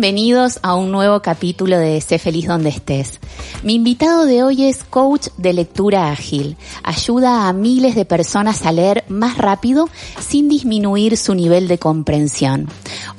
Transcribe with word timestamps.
Bienvenidos 0.00 0.60
a 0.62 0.76
un 0.76 0.90
nuevo 0.92 1.20
capítulo 1.20 1.78
de 1.78 2.00
Sé 2.00 2.18
feliz 2.18 2.46
donde 2.46 2.70
estés. 2.70 3.20
Mi 3.62 3.74
invitado 3.74 4.24
de 4.24 4.42
hoy 4.42 4.64
es 4.64 4.82
coach 4.82 5.26
de 5.36 5.52
lectura 5.52 6.10
ágil. 6.10 6.56
Ayuda 6.82 7.46
a 7.46 7.52
miles 7.52 7.94
de 7.94 8.06
personas 8.06 8.64
a 8.64 8.72
leer 8.72 9.04
más 9.08 9.36
rápido 9.36 9.90
sin 10.18 10.48
disminuir 10.48 11.18
su 11.18 11.34
nivel 11.34 11.68
de 11.68 11.76
comprensión. 11.76 12.66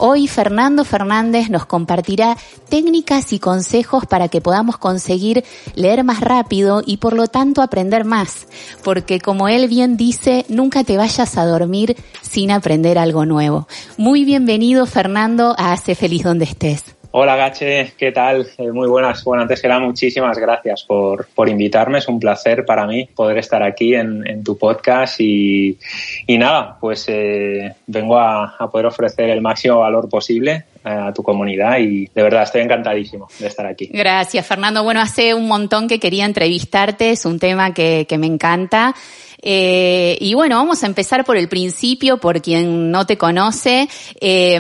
Hoy 0.03 0.27
Fernando 0.27 0.83
Fernández 0.83 1.51
nos 1.51 1.67
compartirá 1.67 2.35
técnicas 2.69 3.33
y 3.33 3.37
consejos 3.37 4.07
para 4.07 4.29
que 4.29 4.41
podamos 4.41 4.79
conseguir 4.79 5.43
leer 5.75 6.03
más 6.03 6.21
rápido 6.21 6.81
y 6.83 6.97
por 6.97 7.13
lo 7.13 7.27
tanto 7.27 7.61
aprender 7.61 8.03
más. 8.03 8.47
Porque 8.83 9.19
como 9.19 9.47
él 9.47 9.67
bien 9.67 9.97
dice, 9.97 10.43
nunca 10.49 10.83
te 10.83 10.97
vayas 10.97 11.37
a 11.37 11.45
dormir 11.45 11.95
sin 12.23 12.49
aprender 12.49 12.97
algo 12.97 13.27
nuevo. 13.27 13.67
Muy 13.95 14.25
bienvenido 14.25 14.87
Fernando 14.87 15.53
a 15.55 15.77
Sé 15.77 15.93
feliz 15.93 16.23
donde 16.23 16.45
estés. 16.45 16.83
Hola 17.13 17.35
Gache, 17.35 17.91
¿qué 17.97 18.13
tal? 18.13 18.47
Eh, 18.57 18.71
muy 18.71 18.87
buenas. 18.87 19.21
Bueno, 19.25 19.41
antes 19.41 19.61
que 19.61 19.67
nada, 19.67 19.81
muchísimas 19.81 20.37
gracias 20.37 20.83
por, 20.83 21.27
por 21.35 21.49
invitarme. 21.49 21.97
Es 21.97 22.07
un 22.07 22.21
placer 22.21 22.63
para 22.65 22.87
mí 22.87 23.05
poder 23.13 23.37
estar 23.37 23.61
aquí 23.61 23.93
en, 23.93 24.41
tu 24.45 24.57
podcast 24.57 25.19
y, 25.19 25.77
y, 26.25 26.37
nada, 26.37 26.77
pues 26.79 27.05
eh, 27.09 27.75
vengo 27.85 28.17
a, 28.17 28.55
poder 28.71 28.85
ofrecer 28.85 29.29
el 29.29 29.41
máximo 29.41 29.79
valor 29.79 30.07
posible 30.07 30.63
eh, 30.85 30.89
a 30.89 31.11
tu 31.11 31.21
comunidad 31.21 31.79
y 31.79 32.05
de 32.05 32.23
verdad 32.23 32.43
estoy 32.43 32.61
encantadísimo 32.61 33.27
de 33.39 33.47
estar 33.47 33.65
aquí. 33.65 33.89
Gracias, 33.91 34.47
Fernando. 34.47 34.81
Bueno, 34.81 35.01
hace 35.01 35.33
un 35.33 35.49
montón 35.49 35.89
que 35.89 35.99
quería 35.99 36.23
entrevistarte, 36.23 37.11
es 37.11 37.25
un 37.25 37.39
tema 37.39 37.73
que, 37.73 38.05
que 38.07 38.17
me 38.17 38.27
encanta. 38.27 38.95
Eh, 39.41 40.17
y 40.19 40.33
bueno, 40.33 40.55
vamos 40.57 40.83
a 40.83 40.87
empezar 40.87 41.25
por 41.25 41.37
el 41.37 41.47
principio, 41.47 42.17
por 42.17 42.41
quien 42.41 42.91
no 42.91 43.05
te 43.05 43.17
conoce. 43.17 43.87
Eh, 44.19 44.55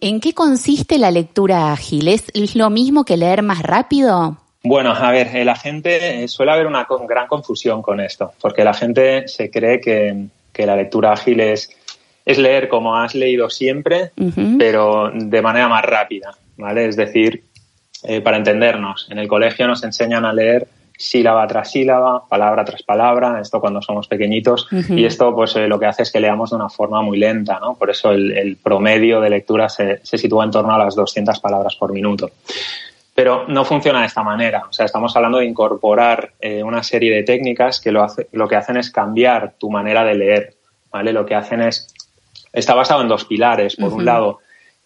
¿En 0.00 0.20
qué 0.20 0.34
consiste 0.34 0.98
la 0.98 1.10
lectura 1.10 1.72
ágil? 1.72 2.08
¿Es, 2.08 2.54
lo 2.54 2.70
mismo 2.70 3.04
que 3.04 3.16
leer 3.16 3.42
más 3.42 3.62
rápido? 3.62 4.38
Bueno, 4.62 4.90
a 4.92 5.10
ver, 5.12 5.44
la 5.44 5.54
gente 5.54 6.24
eh, 6.24 6.28
suele 6.28 6.52
haber 6.52 6.66
una 6.66 6.86
gran 7.08 7.28
confusión 7.28 7.82
con 7.82 8.00
esto, 8.00 8.32
porque 8.40 8.64
la 8.64 8.74
gente 8.74 9.28
se 9.28 9.50
cree 9.50 9.80
que, 9.80 10.26
la 10.64 10.74
lectura 10.74 11.12
ágil 11.12 11.38
es, 11.40 11.70
es 12.24 12.38
leer 12.38 12.68
como 12.68 12.96
has 12.96 13.14
leído 13.14 13.48
siempre, 13.50 14.10
pero 14.58 15.12
de 15.14 15.42
manera 15.42 15.68
más 15.68 15.84
rápida, 15.84 16.34
¿vale? 16.56 16.86
Es 16.86 16.96
decir, 16.96 17.44
para 18.24 18.38
entendernos, 18.38 19.06
en 19.10 19.18
el 19.18 19.28
colegio 19.28 19.66
nos 19.68 19.84
enseñan 19.84 20.24
a 20.24 20.32
leer 20.32 20.66
sílaba 20.96 21.46
tras 21.46 21.70
sílaba, 21.70 22.26
palabra 22.26 22.64
tras 22.64 22.82
palabra, 22.82 23.40
esto 23.40 23.60
cuando 23.60 23.82
somos 23.82 24.08
pequeñitos, 24.08 24.68
y 24.88 25.04
esto 25.04 25.34
pues 25.34 25.54
eh, 25.56 25.68
lo 25.68 25.78
que 25.78 25.86
hace 25.86 26.02
es 26.02 26.10
que 26.10 26.20
leamos 26.20 26.50
de 26.50 26.56
una 26.56 26.68
forma 26.68 27.02
muy 27.02 27.18
lenta, 27.18 27.58
¿no? 27.60 27.74
Por 27.74 27.90
eso 27.90 28.10
el, 28.10 28.56
promedio 28.62 29.20
de 29.20 29.30
lectura 29.30 29.68
se, 29.68 30.00
sitúa 30.04 30.44
en 30.44 30.50
torno 30.50 30.74
a 30.74 30.78
las 30.78 30.94
200 30.94 31.38
palabras 31.40 31.76
por 31.76 31.92
minuto. 31.92 32.30
Pero 33.14 33.46
no 33.48 33.64
funciona 33.64 34.00
de 34.00 34.06
esta 34.06 34.22
manera, 34.22 34.64
o 34.68 34.72
sea, 34.72 34.86
estamos 34.86 35.14
hablando 35.16 35.38
de 35.38 35.46
incorporar 35.46 36.32
eh, 36.40 36.62
una 36.62 36.82
serie 36.82 37.14
de 37.14 37.22
técnicas 37.22 37.80
que 37.80 37.92
lo, 37.92 38.02
hace, 38.02 38.28
lo 38.32 38.48
que 38.48 38.56
hacen 38.56 38.76
es 38.76 38.90
cambiar 38.90 39.54
tu 39.58 39.70
manera 39.70 40.04
de 40.04 40.14
leer, 40.14 40.54
¿vale? 40.90 41.12
Lo 41.12 41.24
que 41.26 41.34
hacen 41.34 41.62
es, 41.62 41.92
está 42.52 42.74
basado 42.74 43.02
en 43.02 43.08
dos 43.08 43.24
pilares, 43.24 43.76
por 43.76 43.92
un 43.92 44.04
lado, 44.04 44.40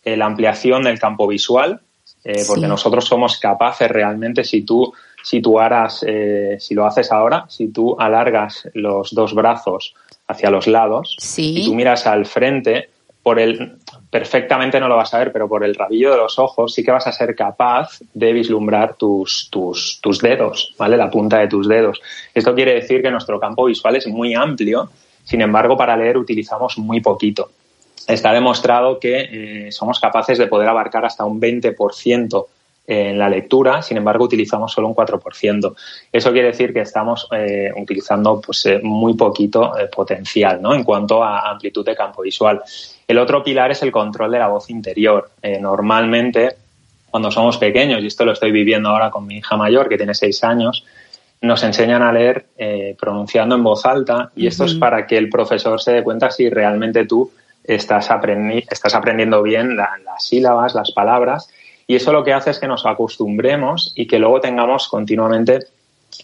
eh, 0.05 0.17
la 0.17 0.27
ampliación 0.27 0.83
del 0.83 0.99
campo 0.99 1.27
visual, 1.27 1.81
porque 2.47 2.67
nosotros 2.67 3.07
somos 3.07 3.39
capaces 3.39 3.91
realmente, 3.91 4.45
si 4.45 4.63
tú 4.63 4.93
si 5.23 5.41
tú 5.41 5.59
harás, 5.59 6.05
eh, 6.07 6.57
si 6.59 6.75
lo 6.75 6.87
haces 6.87 7.13
ahora, 7.13 7.47
si 7.49 7.69
tú 7.69 7.97
alargas 7.99 8.69
los 8.75 9.15
dos 9.15 9.35
brazos 9.35 9.95
hacia 10.27 10.51
los 10.51 10.67
lados 10.67 11.17
y 11.37 11.65
tú 11.65 11.75
miras 11.75 12.07
al 12.07 12.27
frente, 12.27 12.89
por 13.23 13.39
el, 13.39 13.77
perfectamente 14.11 14.81
no 14.81 14.89
lo 14.89 14.97
vas 14.97 15.13
a 15.13 15.19
ver, 15.19 15.33
pero 15.33 15.49
por 15.49 15.63
el 15.63 15.75
rabillo 15.75 16.11
de 16.11 16.17
los 16.17 16.39
ojos 16.39 16.73
sí 16.73 16.83
que 16.83 16.91
vas 16.91 17.07
a 17.07 17.13
ser 17.13 17.35
capaz 17.35 18.01
de 18.15 18.33
vislumbrar 18.33 18.95
tus, 18.95 19.49
tus, 19.51 20.01
tus 20.01 20.21
dedos, 20.21 20.75
¿vale? 20.79 20.97
La 20.97 21.11
punta 21.11 21.39
de 21.39 21.49
tus 21.49 21.69
dedos. 21.69 22.01
Esto 22.35 22.55
quiere 22.55 22.75
decir 22.75 23.03
que 23.03 23.11
nuestro 23.11 23.39
campo 23.39 23.67
visual 23.67 23.97
es 23.97 24.07
muy 24.07 24.35
amplio, 24.35 24.91
sin 25.25 25.43
embargo, 25.43 25.77
para 25.77 25.97
leer 25.97 26.17
utilizamos 26.17 26.79
muy 26.79 27.01
poquito. 27.01 27.51
Está 28.07 28.33
demostrado 28.33 28.99
que 28.99 29.67
eh, 29.67 29.73
somos 29.73 30.01
capaces 30.01 30.39
de 30.39 30.47
poder 30.47 30.69
abarcar 30.69 31.05
hasta 31.05 31.25
un 31.25 31.41
20% 31.41 32.47
en 32.87 33.19
la 33.19 33.29
lectura, 33.29 33.83
sin 33.83 33.99
embargo 33.99 34.25
utilizamos 34.25 34.73
solo 34.73 34.89
un 34.89 34.95
4%. 34.95 35.75
Eso 36.11 36.33
quiere 36.33 36.49
decir 36.49 36.73
que 36.73 36.81
estamos 36.81 37.29
eh, 37.31 37.71
utilizando 37.77 38.41
pues, 38.41 38.67
eh, 38.67 38.81
muy 38.83 39.15
poquito 39.15 39.79
eh, 39.79 39.87
potencial 39.87 40.61
¿no? 40.61 40.75
en 40.75 40.83
cuanto 40.83 41.23
a 41.23 41.51
amplitud 41.51 41.85
de 41.85 41.95
campo 41.95 42.23
visual. 42.23 42.61
El 43.07 43.19
otro 43.19 43.45
pilar 43.45 43.71
es 43.71 43.83
el 43.83 43.93
control 43.93 44.33
de 44.33 44.39
la 44.39 44.49
voz 44.49 44.71
interior. 44.71 45.31
normalmente, 45.61 46.57
cuando 47.11 47.31
somos 47.31 47.59
pequeños, 47.59 48.03
y 48.03 48.07
esto 48.07 48.25
lo 48.25 48.33
estoy 48.33 48.51
viviendo 48.51 48.89
ahora 48.89 49.11
con 49.11 49.27
mi 49.27 49.37
hija 49.37 49.57
mayor, 49.57 49.89
que 49.89 49.97
tiene 49.97 50.15
seis 50.15 50.43
años, 50.45 50.85
nos 51.41 51.63
enseñan 51.63 52.03
a 52.03 52.13
leer 52.13 52.47
pronunciando 52.99 53.55
en 53.55 53.65
voz 53.65 53.87
alta 53.87 54.31
y 54.37 54.47
esto 54.47 54.65
es 54.65 54.75
para 54.75 55.07
que 55.07 55.17
el 55.17 55.29
profesor 55.29 55.81
se 55.81 55.93
dé 55.93 56.03
cuenta 56.05 56.31
si 56.31 56.51
realmente 56.51 57.07
tú 57.07 57.33
estás, 57.65 58.11
estás 58.69 58.95
aprendiendo 58.95 59.43
bien 59.43 59.77
las 59.77 60.25
sílabas, 60.25 60.75
las 60.75 60.93
palabras 60.93 61.49
y 61.91 61.97
eso 61.97 62.12
lo 62.12 62.23
que 62.23 62.33
hace 62.33 62.51
es 62.51 62.61
que 62.61 62.69
nos 62.69 62.87
acostumbremos 62.87 63.91
y 63.97 64.06
que 64.06 64.21
luego 64.21 64.41
tengamos 64.41 64.87
continuamente 64.87 65.59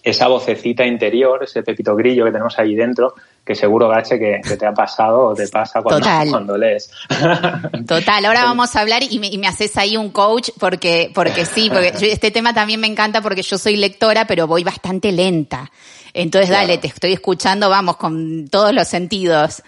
esa 0.05 0.29
vocecita 0.29 0.87
interior, 0.87 1.43
ese 1.43 1.65
pepito 1.65 1.97
grillo 1.97 2.25
que 2.25 2.31
tenemos 2.31 2.57
ahí 2.61 2.77
dentro, 2.77 3.15
que 3.45 3.57
seguro, 3.57 3.89
Gache, 3.89 4.17
que, 4.17 4.57
te 4.57 4.65
ha 4.65 4.73
pasado 4.73 5.31
o 5.31 5.35
te 5.35 5.49
pasa 5.49 5.83
cuando, 5.83 6.07
cuando 6.31 6.57
lees. 6.57 6.89
Total, 7.89 8.27
ahora 8.27 8.45
vamos 8.45 8.77
a 8.77 8.81
hablar 8.81 9.03
y 9.11 9.19
me, 9.19 9.49
haces 9.49 9.77
ahí 9.77 9.97
un 9.97 10.11
coach 10.11 10.51
porque, 10.57 11.11
porque 11.13 11.45
sí, 11.45 11.69
porque 11.69 12.13
este 12.13 12.31
tema 12.31 12.55
también 12.55 12.79
me 12.79 12.87
encanta 12.87 13.21
porque 13.21 13.43
yo 13.43 13.59
soy 13.59 13.75
lectora, 13.75 14.25
pero 14.25 14.47
voy 14.47 14.63
bastante 14.63 15.11
lenta. 15.11 15.73
Entonces, 16.15 16.49
dale, 16.49 16.79
te 16.79 16.87
estoy 16.87 17.13
escuchando, 17.13 17.69
vamos, 17.69 17.97
con 17.97 18.47
todos 18.47 18.73
los 18.73 18.87
sentidos. 18.87 19.65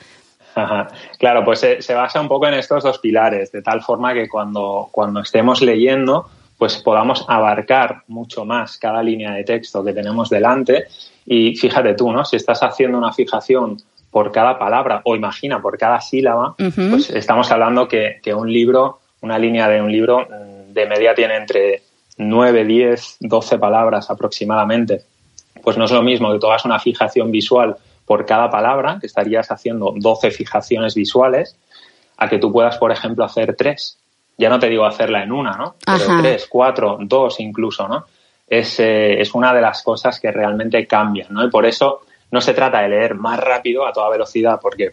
Claro, 1.18 1.44
pues 1.44 1.60
se, 1.60 1.94
basa 1.94 2.20
un 2.20 2.28
poco 2.28 2.46
en 2.46 2.54
estos 2.54 2.82
dos 2.84 2.98
pilares, 2.98 3.52
de 3.52 3.62
tal 3.62 3.82
forma 3.82 4.14
que 4.14 4.28
cuando, 4.28 4.88
cuando 4.90 5.20
estemos 5.20 5.60
leyendo, 5.62 6.28
pues 6.56 6.78
podamos 6.78 7.24
abarcar 7.28 8.02
mucho 8.08 8.44
más 8.44 8.78
cada 8.78 9.02
línea 9.02 9.32
de 9.32 9.44
texto 9.44 9.84
que 9.84 9.92
tenemos 9.92 10.28
delante. 10.28 10.86
Y 11.26 11.56
fíjate 11.56 11.94
tú, 11.94 12.10
¿no? 12.12 12.24
Si 12.24 12.36
estás 12.36 12.62
haciendo 12.62 12.98
una 12.98 13.12
fijación 13.12 13.76
por 14.10 14.32
cada 14.32 14.58
palabra 14.58 15.02
o 15.04 15.14
imagina 15.14 15.60
por 15.60 15.76
cada 15.76 16.00
sílaba, 16.00 16.54
pues 16.56 17.10
estamos 17.10 17.50
hablando 17.52 17.86
que, 17.86 18.18
que, 18.22 18.34
un 18.34 18.50
libro, 18.50 19.00
una 19.20 19.38
línea 19.38 19.68
de 19.68 19.82
un 19.82 19.92
libro 19.92 20.20
mm, 20.20 20.72
de 20.72 20.86
media 20.86 21.14
tiene 21.14 21.36
entre 21.36 21.82
9, 22.16 22.64
10, 22.64 23.16
12 23.20 23.58
palabras 23.58 24.10
aproximadamente. 24.10 25.02
Pues 25.62 25.76
no 25.76 25.84
es 25.84 25.90
lo 25.90 26.02
mismo 26.02 26.32
que 26.32 26.38
tú 26.38 26.46
hagas 26.46 26.64
una 26.64 26.78
fijación 26.78 27.30
visual 27.30 27.76
por 28.08 28.24
cada 28.24 28.50
palabra, 28.50 28.96
que 28.98 29.06
estarías 29.06 29.50
haciendo 29.52 29.92
12 29.94 30.30
fijaciones 30.30 30.94
visuales, 30.94 31.56
a 32.16 32.26
que 32.28 32.38
tú 32.38 32.50
puedas, 32.50 32.78
por 32.78 32.90
ejemplo, 32.90 33.22
hacer 33.22 33.54
tres. 33.54 33.98
Ya 34.38 34.48
no 34.48 34.58
te 34.58 34.68
digo 34.68 34.86
hacerla 34.86 35.22
en 35.22 35.30
una, 35.30 35.52
¿no? 35.52 35.76
Pero 35.84 36.20
tres, 36.22 36.46
cuatro, 36.48 36.96
dos 37.02 37.38
incluso, 37.38 37.86
¿no? 37.86 38.06
Es, 38.48 38.80
eh, 38.80 39.20
es 39.20 39.34
una 39.34 39.52
de 39.52 39.60
las 39.60 39.82
cosas 39.82 40.18
que 40.18 40.32
realmente 40.32 40.86
cambian, 40.86 41.28
¿no? 41.30 41.44
Y 41.44 41.50
por 41.50 41.66
eso 41.66 42.00
no 42.30 42.40
se 42.40 42.54
trata 42.54 42.80
de 42.80 42.88
leer 42.88 43.14
más 43.14 43.38
rápido 43.38 43.86
a 43.86 43.92
toda 43.92 44.08
velocidad, 44.08 44.58
porque 44.60 44.92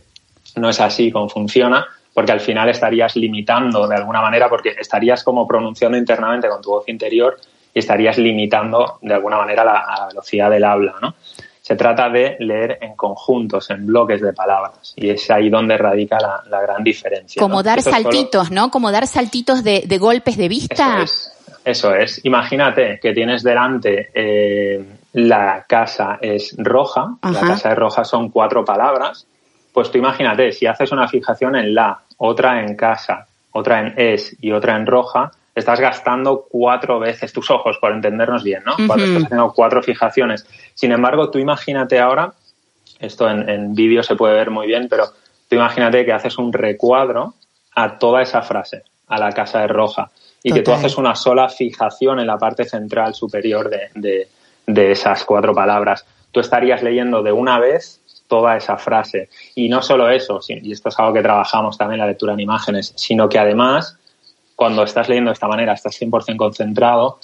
no 0.57 0.69
es 0.69 0.80
así 0.81 1.10
como 1.10 1.30
funciona, 1.30 1.88
porque 2.13 2.34
al 2.34 2.42
final 2.42 2.68
estarías 2.68 3.16
limitando 3.16 3.88
de 3.88 3.95
alguna 3.95 4.22
manera, 4.22 4.50
porque 4.50 4.75
estarías 4.78 5.24
como 5.24 5.48
pronunciando 5.48 5.98
internamente 5.98 6.50
con 6.50 6.62
tu 6.62 6.72
voz 6.72 6.90
interior 6.90 7.38
y 7.74 7.80
estarías 7.80 8.18
limitando 8.18 9.00
de 9.01 9.13
alguna 9.13 9.38
manera 9.38 9.63
la, 9.63 9.86
la 10.00 10.07
velocidad 10.07 10.50
del 10.50 10.66
habla, 10.66 10.95
¿no? 11.01 11.16
Se 11.66 11.76
trata 11.76 12.10
de 12.10 12.38
leer 12.42 12.78
en 12.80 12.96
conjuntos, 12.96 13.72
en 13.72 13.88
bloques 13.88 14.22
de 14.22 14.34
palabras. 14.34 14.94
Y 14.96 15.10
es 15.10 15.32
ahí 15.32 15.50
donde 15.50 15.76
radica 15.76 16.20
la, 16.48 16.62
gran 16.62 16.84
diferencia. 16.84 17.42
Como 17.42 17.64
dar 17.64 17.82
saltitos, 17.82 18.52
¿no? 18.52 18.70
Como 18.70 18.92
dar 18.92 19.08
saltitos 19.08 19.64
de, 19.64 19.98
golpes 20.00 20.38
de 20.38 20.48
vista. 20.48 21.04
Eso 21.64 21.96
es. 21.96 22.24
Imagínate 22.24 23.00
que 23.02 23.14
tienes 23.14 23.42
delante 23.42 24.12
eh, 24.14 24.86
la 25.14 25.66
casa 25.68 26.20
es 26.22 26.54
roja, 26.56 27.16
la 27.24 27.40
casa 27.40 27.72
es 27.72 27.76
roja 27.76 28.04
son 28.04 28.30
cuatro 28.30 28.64
palabras. 28.64 29.26
Pues 29.74 29.90
tú 29.90 29.98
imagínate, 29.98 30.52
si 30.52 30.68
haces 30.68 30.92
una 30.92 31.08
fijación 31.08 31.56
en 31.56 31.74
la, 31.74 32.00
otra 32.18 32.62
en 32.64 32.76
casa, 32.76 33.26
otra 33.54 33.80
en 33.80 33.94
es 33.98 34.38
y 34.40 34.52
otra 34.52 34.76
en 34.76 34.86
roja, 34.86 35.32
estás 35.56 35.80
gastando 35.80 36.46
cuatro 36.50 37.00
veces 37.00 37.31
tus 37.31 37.50
ojos, 37.50 37.78
por 37.80 37.94
entendernos 37.94 38.44
bien, 38.44 38.63
¿no? 38.66 38.75
Cuando 38.86 39.06
estás 39.06 39.24
haciendo 39.24 39.54
cuatro 39.54 39.81
fijaciones. 39.81 40.46
Sin 40.74 40.92
embargo, 40.92 41.31
tú 41.31 41.40
imagínate 41.40 41.98
ahora, 41.98 42.34
esto 43.00 43.30
en, 43.30 43.74
vídeo 43.74 44.04
se 44.04 44.16
puede 44.16 44.36
ver 44.36 44.52
muy 44.52 44.68
bien, 44.68 44.88
pero 44.90 45.06
tú 45.50 45.56
imagínate 45.56 46.06
que 46.06 46.12
haces 46.12 46.38
un 46.38 46.52
recuadro 46.52 47.34
a 47.74 47.98
toda 47.98 48.22
esa 48.22 48.42
frase, 48.42 48.84
a 49.07 49.18
la 49.18 49.31
casa 49.31 49.62
de 49.62 49.68
roja, 49.68 50.12
y 50.44 50.52
que 50.52 50.62
tú 50.62 50.72
haces 50.72 50.98
una 50.98 51.16
sola 51.16 51.50
fijación 51.50 52.19
en 52.19 52.28
la 52.28 52.38
parte 52.38 52.66
central 52.66 53.16
superior 53.16 53.69
de, 53.69 54.28
de 54.68 54.92
esas 54.92 55.24
cuatro 55.24 55.54
palabras. 55.56 56.06
Tú 56.31 56.42
estarías 56.42 56.84
leyendo 56.84 57.24
de 57.24 57.31
una 57.31 57.60
vez 57.60 58.02
toda 58.28 58.57
esa 58.57 58.78
frase. 58.78 59.30
Y 59.56 59.69
no 59.69 59.81
solo 59.81 60.10
eso, 60.10 60.40
y 60.48 60.72
esto 60.72 60.90
es 60.90 61.00
algo 61.00 61.13
que 61.13 61.22
trabajamos 61.22 61.78
también 61.78 62.00
en 62.00 62.06
la 62.06 62.12
lectura 62.12 62.34
en 62.34 62.42
imágenes, 62.42 62.94
sino 62.96 63.30
que 63.30 63.40
además 63.40 63.98
cuando 64.56 64.84
estás 64.84 65.10
leyendo 65.10 65.30
de 65.30 65.34
esta 65.34 65.48
manera, 65.48 65.74
estás 65.74 66.00
100% 66.00 66.38
concentrado, 66.38 67.19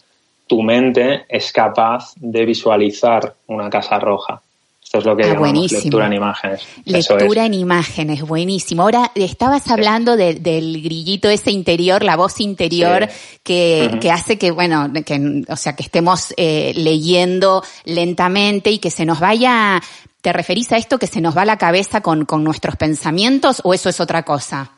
tu 0.47 0.61
mente 0.61 1.25
es 1.29 1.51
capaz 1.51 2.13
de 2.17 2.45
visualizar 2.45 3.35
una 3.47 3.69
casa 3.69 3.97
roja. 3.99 4.41
Esto 4.83 4.97
es 4.97 5.05
lo 5.05 5.15
que 5.15 5.23
ah, 5.23 5.27
llamamos 5.27 5.71
lectura 5.71 6.07
en 6.07 6.13
imágenes. 6.13 6.67
Lectura 6.83 7.45
en 7.45 7.53
imágenes, 7.53 8.23
buenísimo. 8.23 8.81
Ahora, 8.81 9.11
estabas 9.15 9.71
hablando 9.71 10.17
del 10.17 10.81
grillito 10.83 11.29
ese 11.29 11.51
interior, 11.51 12.03
la 12.03 12.17
voz 12.17 12.41
interior 12.41 13.07
que, 13.41 14.11
hace 14.11 14.37
que, 14.37 14.51
bueno, 14.51 14.91
que, 15.05 15.45
o 15.47 15.55
sea, 15.55 15.77
que 15.77 15.83
estemos 15.83 16.33
eh, 16.35 16.73
leyendo 16.75 17.63
lentamente 17.85 18.71
y 18.71 18.79
que 18.79 18.91
se 18.91 19.05
nos 19.05 19.21
vaya, 19.21 19.81
¿te 20.19 20.33
referís 20.33 20.69
a 20.73 20.77
esto 20.77 20.99
que 20.99 21.07
se 21.07 21.21
nos 21.21 21.37
va 21.37 21.45
la 21.45 21.57
cabeza 21.57 22.01
con, 22.01 22.25
con 22.25 22.43
nuestros 22.43 22.75
pensamientos 22.75 23.61
o 23.63 23.73
eso 23.73 23.87
es 23.87 24.01
otra 24.01 24.23
cosa? 24.23 24.71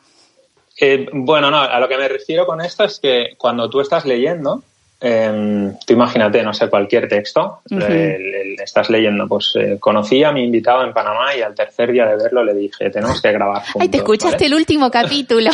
Eh, 0.80 1.06
bueno, 1.12 1.50
no, 1.50 1.58
a 1.58 1.78
lo 1.78 1.88
que 1.88 1.96
me 1.96 2.08
refiero 2.08 2.46
con 2.46 2.60
esto 2.60 2.84
es 2.84 2.98
que 2.98 3.34
cuando 3.38 3.70
tú 3.70 3.80
estás 3.80 4.04
leyendo, 4.04 4.62
eh, 5.00 5.72
tú 5.86 5.92
imagínate, 5.92 6.42
no 6.42 6.54
sé, 6.54 6.68
cualquier 6.68 7.08
texto, 7.08 7.60
estás 7.68 8.88
leyendo, 8.88 9.28
pues 9.28 9.52
eh, 9.56 9.76
conocí 9.78 10.24
a 10.24 10.32
mi 10.32 10.42
invitado 10.42 10.82
en 10.82 10.94
Panamá 10.94 11.36
y 11.36 11.42
al 11.42 11.54
tercer 11.54 11.92
día 11.92 12.06
de 12.06 12.16
verlo 12.16 12.42
le 12.42 12.54
dije, 12.54 12.88
tenemos 12.90 13.20
que 13.20 13.30
grabar 13.30 13.62
juntos. 13.62 13.82
Ay, 13.82 13.88
te 13.88 13.98
escuchaste 13.98 14.46
el 14.46 14.54
último 14.54 14.90
capítulo. 14.90 15.50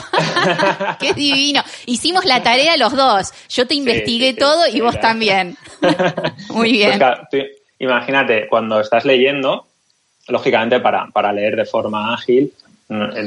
Qué 1.01 1.15
divino. 1.15 1.63
Hicimos 1.87 2.25
la 2.27 2.43
tarea 2.43 2.77
los 2.77 2.95
dos. 2.95 3.33
Yo 3.49 3.67
te 3.67 3.75
investigué 3.75 4.35
todo 4.35 4.69
y 4.69 4.81
vos 4.81 5.01
también. 5.01 5.57
Muy 6.51 6.71
bien. 6.71 7.01
Pues 7.31 7.49
imagínate, 7.79 8.47
cuando 8.49 8.79
estás 8.79 9.05
leyendo, 9.05 9.67
lógicamente 10.29 10.79
para, 10.79 11.09
para 11.09 11.33
leer 11.33 11.57
de 11.57 11.65
forma 11.65 12.15
ágil, 12.15 12.53
eh, 12.53 12.70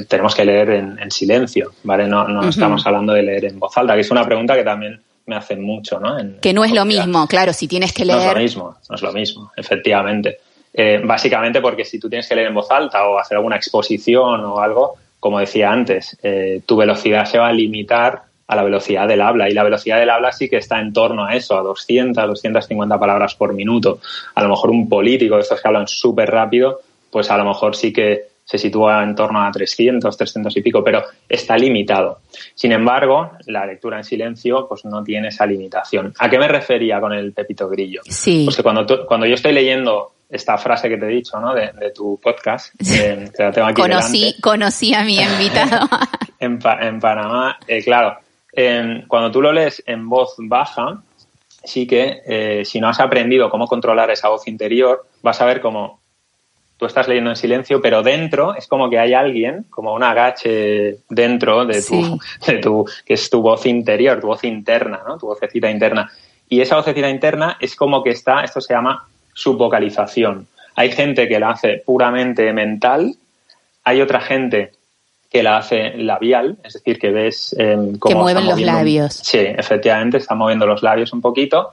tenemos 0.08 0.36
que 0.36 0.44
leer 0.46 0.70
en, 0.72 1.12
silencio, 1.12 1.72
¿vale? 1.84 2.08
No, 2.08 2.28
no 2.28 2.50
estamos 2.50 2.86
hablando 2.86 3.14
de 3.14 3.24
leer 3.24 3.46
en 3.46 3.60
voz 3.60 3.78
alta, 3.78 3.96
que 3.96 4.02
es 4.02 4.12
una 4.12 4.26
pregunta 4.26 4.56
que 4.56 4.64
también 4.64 5.00
me 5.26 5.36
hacen 5.36 5.62
mucho, 5.64 6.00
¿no? 6.00 6.18
que 6.42 6.54
no 6.54 6.66
es 6.66 6.74
lo 6.74 6.84
mismo, 6.86 7.28
claro, 7.28 7.54
si 7.54 7.68
tienes 7.68 7.94
que 7.94 8.04
leer. 8.04 8.18
No 8.18 8.26
es 8.26 8.34
lo 8.34 8.42
mismo, 8.42 8.76
no 8.90 8.96
es 8.96 9.02
lo 9.02 9.14
mismo, 9.14 9.52
efectivamente. 9.56 10.40
Eh, 10.74 11.00
básicamente 11.04 11.62
porque 11.62 11.86
si 11.86 12.00
tú 12.00 12.10
tienes 12.10 12.28
que 12.28 12.36
leer 12.36 12.48
en 12.48 12.56
voz 12.56 12.70
alta 12.72 13.08
o 13.08 13.18
hacer 13.18 13.38
alguna 13.38 13.56
exposición 13.56 14.44
o 14.44 14.60
algo, 14.60 14.96
como 15.20 15.40
decía 15.40 15.72
antes, 15.72 16.18
eh, 16.24 16.62
tu 16.66 16.76
velocidad 16.76 17.26
se 17.26 17.38
va 17.38 17.48
a 17.48 17.54
limitar 17.54 18.24
a 18.48 18.56
la 18.56 18.64
velocidad 18.64 19.08
del 19.08 19.22
habla 19.22 19.50
y 19.50 19.54
la 19.54 19.64
velocidad 19.64 20.00
del 20.00 20.10
habla 20.10 20.32
sí 20.32 20.50
que 20.50 20.58
está 20.58 20.80
en 20.80 20.92
torno 20.92 21.26
a 21.26 21.36
eso, 21.36 21.58
a 21.58 21.62
200, 21.62 22.28
250 22.28 23.00
palabras 23.00 23.36
por 23.36 23.54
minuto. 23.54 24.00
A 24.36 24.44
lo 24.44 24.50
mejor 24.50 24.72
un 24.72 24.90
político 24.90 25.36
de 25.36 25.42
estos 25.42 25.62
que 25.62 25.68
hablan 25.68 25.88
súper 25.88 26.30
rápido, 26.30 26.82
pues 27.10 27.32
a 27.32 27.38
lo 27.38 27.46
mejor 27.46 27.76
sí 27.76 27.94
que 27.94 28.33
se 28.44 28.58
sitúa 28.58 29.04
en 29.04 29.16
torno 29.16 29.42
a 29.42 29.52
300, 29.52 30.16
300 30.16 30.58
y 30.58 30.62
pico, 30.62 30.84
pero 30.84 31.04
está 31.28 31.58
limitado. 31.58 32.20
Sin 32.56 32.72
embargo, 32.72 33.32
la 33.48 33.66
lectura 33.66 33.98
en 33.98 34.04
silencio 34.04 34.68
pues 34.68 34.86
no 34.86 35.04
tiene 35.04 35.30
esa 35.30 35.46
limitación. 35.46 36.14
¿A 36.20 36.30
qué 36.30 36.38
me 36.38 36.48
refería 36.48 37.00
con 37.00 37.14
el 37.14 37.34
Pepito 37.34 37.70
Grillo? 37.70 38.02
Sí. 38.06 38.44
Pues 38.46 38.58
que 38.58 38.64
cuando, 38.64 39.06
cuando 39.06 39.26
yo 39.26 39.36
estoy 39.36 39.54
leyendo 39.54 40.14
esta 40.30 40.58
frase 40.58 40.90
que 40.90 40.98
te 40.98 41.06
he 41.06 41.10
dicho, 41.10 41.40
¿no? 41.40 41.54
De, 41.54 41.92
tu 41.94 42.20
podcast, 42.22 42.74
que 42.80 43.30
la 43.38 43.52
tengo 43.52 43.68
aquí 43.68 43.82
conocí, 43.82 44.36
conocí 44.42 44.94
a 44.94 45.04
mi 45.04 45.18
invitado. 45.20 45.88
en, 46.40 46.60
en, 46.82 47.00
Panamá, 47.00 47.58
eh, 47.68 47.84
claro, 47.84 48.18
cuando 49.08 49.32
tú 49.32 49.42
lo 49.42 49.52
lees 49.52 49.84
en 49.86 50.10
voz 50.10 50.36
baja, 50.38 51.02
sí 51.64 51.88
que 51.88 52.22
eh, 52.26 52.66
si 52.66 52.80
no 52.80 52.90
has 52.90 53.00
aprendido 53.00 53.50
cómo 53.50 53.68
controlar 53.68 54.12
esa 54.12 54.30
voz 54.30 54.48
interior, 54.48 55.08
vas 55.22 55.40
a 55.42 55.46
ver 55.46 55.62
cómo 55.62 56.02
tú 56.84 56.88
estás 56.88 57.08
leyendo 57.08 57.30
en 57.30 57.38
silencio, 57.38 57.82
pero 57.82 58.04
dentro 58.04 58.56
es 58.56 58.68
como 58.68 58.90
que 58.90 59.00
hay 59.00 59.14
alguien, 59.14 59.66
como 59.70 59.94
un 59.94 60.04
agache 60.04 60.98
dentro 61.10 61.66
de 61.66 61.82
tu, 61.82 62.20
de 62.46 62.58
tu, 62.58 62.86
que 63.06 63.14
es 63.14 63.30
tu 63.30 63.42
voz 63.42 63.66
interior, 63.66 64.20
tu 64.20 64.28
voz 64.28 64.44
interna, 64.44 65.00
¿no? 65.08 65.18
Tu 65.18 65.26
vocecita 65.26 65.72
interna. 65.72 66.12
Y 66.50 66.60
esa 66.60 66.76
vocecita 66.76 67.10
interna 67.10 67.56
es 67.62 67.78
como 67.78 68.04
que 68.04 68.10
está, 68.10 68.44
esto 68.44 68.60
se 68.60 68.74
llama 68.74 69.08
subvocalización. 69.34 70.46
Hay 70.76 70.92
gente 70.92 71.30
que 71.30 71.40
la 71.40 71.52
hace 71.52 71.82
puramente 71.86 72.52
mental, 72.52 73.16
hay 73.86 74.02
otra 74.02 74.20
gente 74.20 74.74
que 75.32 75.42
la 75.42 75.60
hace 75.60 75.98
labial, 75.98 76.58
es 76.66 76.74
decir, 76.74 77.00
que 77.00 77.12
ves 77.12 77.56
eh, 77.58 77.78
Que 78.06 78.14
mueven 78.14 78.46
los 78.46 78.60
labios. 78.60 79.14
Sí, 79.24 79.40
efectivamente, 79.40 80.18
está 80.18 80.36
moviendo 80.36 80.66
los 80.66 80.84
labios 80.84 81.14
un 81.14 81.22
poquito. 81.22 81.72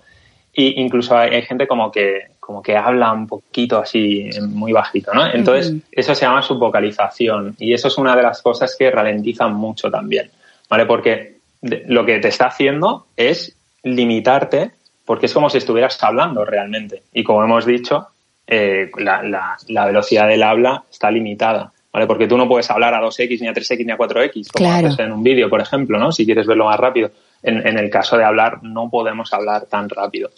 Y 0.54 0.80
incluso 0.80 1.18
hay 1.18 1.42
gente 1.42 1.66
como 1.66 1.90
que 1.90 2.28
como 2.40 2.62
que 2.62 2.76
habla 2.76 3.12
un 3.12 3.28
poquito 3.28 3.78
así 3.78 4.28
muy 4.48 4.72
bajito, 4.72 5.12
¿no? 5.14 5.32
Entonces, 5.32 5.76
eso 5.92 6.14
se 6.14 6.24
llama 6.24 6.42
subvocalización 6.42 7.54
y 7.58 7.72
eso 7.74 7.88
es 7.88 7.98
una 7.98 8.16
de 8.16 8.22
las 8.22 8.42
cosas 8.42 8.74
que 8.76 8.90
ralentizan 8.90 9.54
mucho 9.54 9.90
también, 9.90 10.30
¿vale? 10.68 10.86
Porque 10.86 11.36
lo 11.62 12.04
que 12.04 12.18
te 12.18 12.28
está 12.28 12.46
haciendo 12.46 13.06
es 13.16 13.54
limitarte 13.84 14.72
porque 15.04 15.26
es 15.26 15.34
como 15.34 15.50
si 15.50 15.58
estuvieras 15.58 16.02
hablando 16.02 16.44
realmente. 16.44 17.02
Y 17.12 17.24
como 17.24 17.42
hemos 17.42 17.66
dicho, 17.66 18.08
eh, 18.46 18.90
la, 18.98 19.86
velocidad 19.86 20.28
del 20.28 20.42
habla 20.42 20.84
está 20.90 21.10
limitada, 21.10 21.72
¿vale? 21.92 22.06
Porque 22.06 22.26
tú 22.26 22.36
no 22.36 22.48
puedes 22.48 22.70
hablar 22.70 22.94
a 22.94 23.00
2x, 23.00 23.40
ni 23.40 23.48
a 23.48 23.52
3x, 23.52 23.84
ni 23.84 23.92
a 23.92 23.98
4x, 23.98 24.52
como 24.52 24.72
haces 24.72 24.98
en 24.98 25.12
un 25.12 25.22
vídeo, 25.22 25.50
por 25.50 25.60
ejemplo, 25.60 25.98
¿no? 25.98 26.12
Si 26.12 26.24
quieres 26.24 26.46
verlo 26.46 26.66
más 26.66 26.78
rápido. 26.78 27.10
En, 27.42 27.66
en 27.66 27.78
el 27.78 27.90
caso 27.90 28.16
de 28.16 28.24
hablar, 28.24 28.62
no 28.62 28.88
podemos 28.88 29.32
hablar 29.32 29.66
tan 29.66 29.88
rápido. 29.88 30.30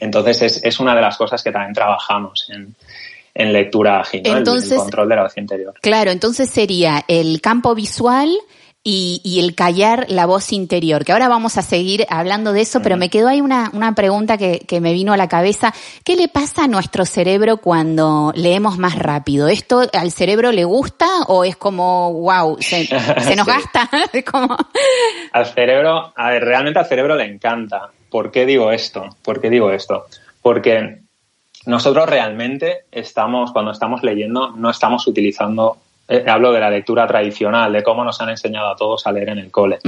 Entonces, 0.00 0.42
es, 0.42 0.64
es 0.64 0.80
una 0.80 0.94
de 0.94 1.02
las 1.02 1.16
cosas 1.16 1.42
que 1.42 1.52
también 1.52 1.74
trabajamos 1.74 2.48
en, 2.50 2.74
en 3.34 3.52
lectura 3.52 4.00
ágil, 4.00 4.22
el, 4.24 4.44
control 4.44 5.08
de 5.08 5.16
la 5.16 5.22
voz 5.22 5.36
interior. 5.38 5.74
Claro, 5.80 6.10
entonces 6.10 6.50
sería 6.50 7.04
el 7.06 7.40
campo 7.40 7.74
visual 7.74 8.30
y, 8.82 9.20
y, 9.22 9.40
el 9.40 9.54
callar 9.54 10.06
la 10.08 10.24
voz 10.24 10.52
interior, 10.52 11.04
que 11.04 11.12
ahora 11.12 11.28
vamos 11.28 11.58
a 11.58 11.62
seguir 11.62 12.06
hablando 12.08 12.52
de 12.52 12.62
eso, 12.62 12.80
pero 12.80 12.96
me 12.96 13.10
quedó 13.10 13.28
ahí 13.28 13.40
una, 13.40 13.70
una 13.74 13.94
pregunta 13.94 14.38
que, 14.38 14.60
que, 14.60 14.80
me 14.80 14.92
vino 14.92 15.12
a 15.12 15.16
la 15.16 15.28
cabeza. 15.28 15.74
¿Qué 16.04 16.16
le 16.16 16.28
pasa 16.28 16.64
a 16.64 16.68
nuestro 16.68 17.04
cerebro 17.04 17.58
cuando 17.58 18.32
leemos 18.34 18.78
más 18.78 18.96
rápido? 18.96 19.48
¿Esto 19.48 19.82
al 19.92 20.10
cerebro 20.10 20.52
le 20.52 20.64
gusta 20.64 21.06
o 21.26 21.44
es 21.44 21.56
como, 21.56 22.12
wow, 22.14 22.56
se, 22.60 22.86
se 23.20 23.36
nos 23.36 23.46
gasta? 23.46 23.90
como... 24.32 24.56
Al 25.32 25.46
cerebro, 25.46 26.12
a 26.16 26.30
ver, 26.30 26.44
realmente 26.44 26.78
al 26.78 26.86
cerebro 26.86 27.14
le 27.14 27.24
encanta. 27.24 27.90
¿Por 28.10 28.30
qué 28.30 28.46
digo 28.46 28.72
esto? 28.72 29.08
¿Por 29.22 29.40
qué 29.40 29.50
digo 29.50 29.70
esto? 29.70 30.06
Porque 30.42 31.00
nosotros 31.66 32.08
realmente 32.08 32.84
estamos, 32.90 33.52
cuando 33.52 33.72
estamos 33.72 34.02
leyendo, 34.02 34.52
no 34.52 34.70
estamos 34.70 35.06
utilizando, 35.06 35.76
eh, 36.08 36.24
hablo 36.26 36.52
de 36.52 36.60
la 36.60 36.70
lectura 36.70 37.06
tradicional, 37.06 37.72
de 37.72 37.82
cómo 37.82 38.04
nos 38.04 38.20
han 38.20 38.30
enseñado 38.30 38.68
a 38.68 38.76
todos 38.76 39.06
a 39.06 39.12
leer 39.12 39.30
en 39.30 39.38
el 39.38 39.50
cole. 39.50 39.78